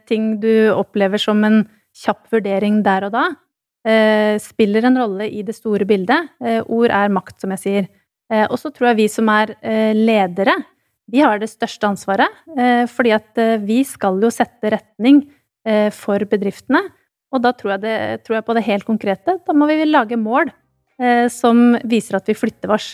Ting 0.04 0.34
du 0.42 0.68
opplever 0.74 1.22
som 1.22 1.40
en 1.48 1.62
kjapp 1.96 2.28
vurdering 2.28 2.82
der 2.84 3.06
og 3.08 3.14
da, 3.14 3.24
spiller 4.44 4.84
en 4.84 5.00
rolle 5.00 5.30
i 5.32 5.40
det 5.48 5.56
store 5.56 5.88
bildet. 5.88 6.28
Ord 6.68 6.92
er 6.92 7.16
makt, 7.16 7.38
som 7.40 7.56
jeg 7.56 7.64
sier. 7.64 7.88
Og 8.50 8.58
så 8.60 8.68
tror 8.68 8.90
jeg 8.90 9.00
vi 9.00 9.08
som 9.16 9.32
er 9.32 9.54
ledere, 9.96 10.58
vi 11.10 11.22
har 11.24 11.40
det 11.40 11.50
største 11.50 11.88
ansvaret, 11.88 12.40
eh, 12.56 12.86
fordi 12.90 13.12
at 13.16 13.38
eh, 13.40 13.58
vi 13.62 13.82
skal 13.86 14.20
jo 14.22 14.30
sette 14.32 14.72
retning 14.76 15.24
eh, 15.66 15.90
for 15.94 16.22
bedriftene. 16.30 16.84
Og 17.30 17.42
da 17.44 17.52
tror 17.54 17.76
jeg, 17.76 17.82
det, 17.84 17.96
tror 18.26 18.38
jeg 18.38 18.46
på 18.46 18.56
det 18.56 18.66
helt 18.66 18.86
konkrete. 18.86 19.36
Da 19.46 19.54
må 19.54 19.68
vi 19.70 19.84
lage 19.86 20.18
mål 20.18 20.52
som 21.32 21.78
viser 21.88 22.18
at 22.18 22.26
vi 22.28 22.34
flytter 22.36 22.74
oss. 22.74 22.88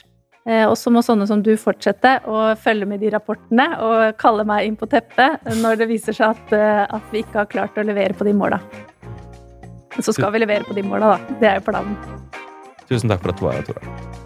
Og 0.46 0.76
så 0.78 0.92
må 0.94 1.00
sånne 1.02 1.24
som 1.26 1.40
du 1.42 1.48
fortsette 1.58 2.12
å 2.30 2.52
følge 2.60 2.86
med 2.86 3.00
de 3.02 3.08
rapportene 3.10 3.64
og 3.82 4.20
kalle 4.20 4.44
meg 4.46 4.68
inn 4.68 4.76
på 4.78 4.86
teppet 4.92 5.42
når 5.58 5.80
det 5.80 5.88
viser 5.90 6.14
seg 6.14 6.36
at, 6.36 6.54
at 7.00 7.08
vi 7.10 7.24
ikke 7.24 7.40
har 7.40 7.50
klart 7.50 7.80
å 7.80 7.86
levere 7.88 8.14
på 8.14 8.28
de 8.28 8.36
måla. 8.36 8.60
Så 9.98 10.14
skal 10.14 10.36
vi 10.36 10.44
levere 10.44 10.68
på 10.68 10.76
de 10.76 10.86
måla, 10.86 11.16
da. 11.16 11.40
Det 11.42 11.50
er 11.50 11.58
jo 11.58 11.66
planen. 11.72 11.98
Tusen 12.86 13.10
takk 13.10 13.26
for 13.26 13.34
at 13.34 13.42
du 13.42 13.48
var 13.48 13.58
her, 13.58 13.66
Tora. 13.72 14.26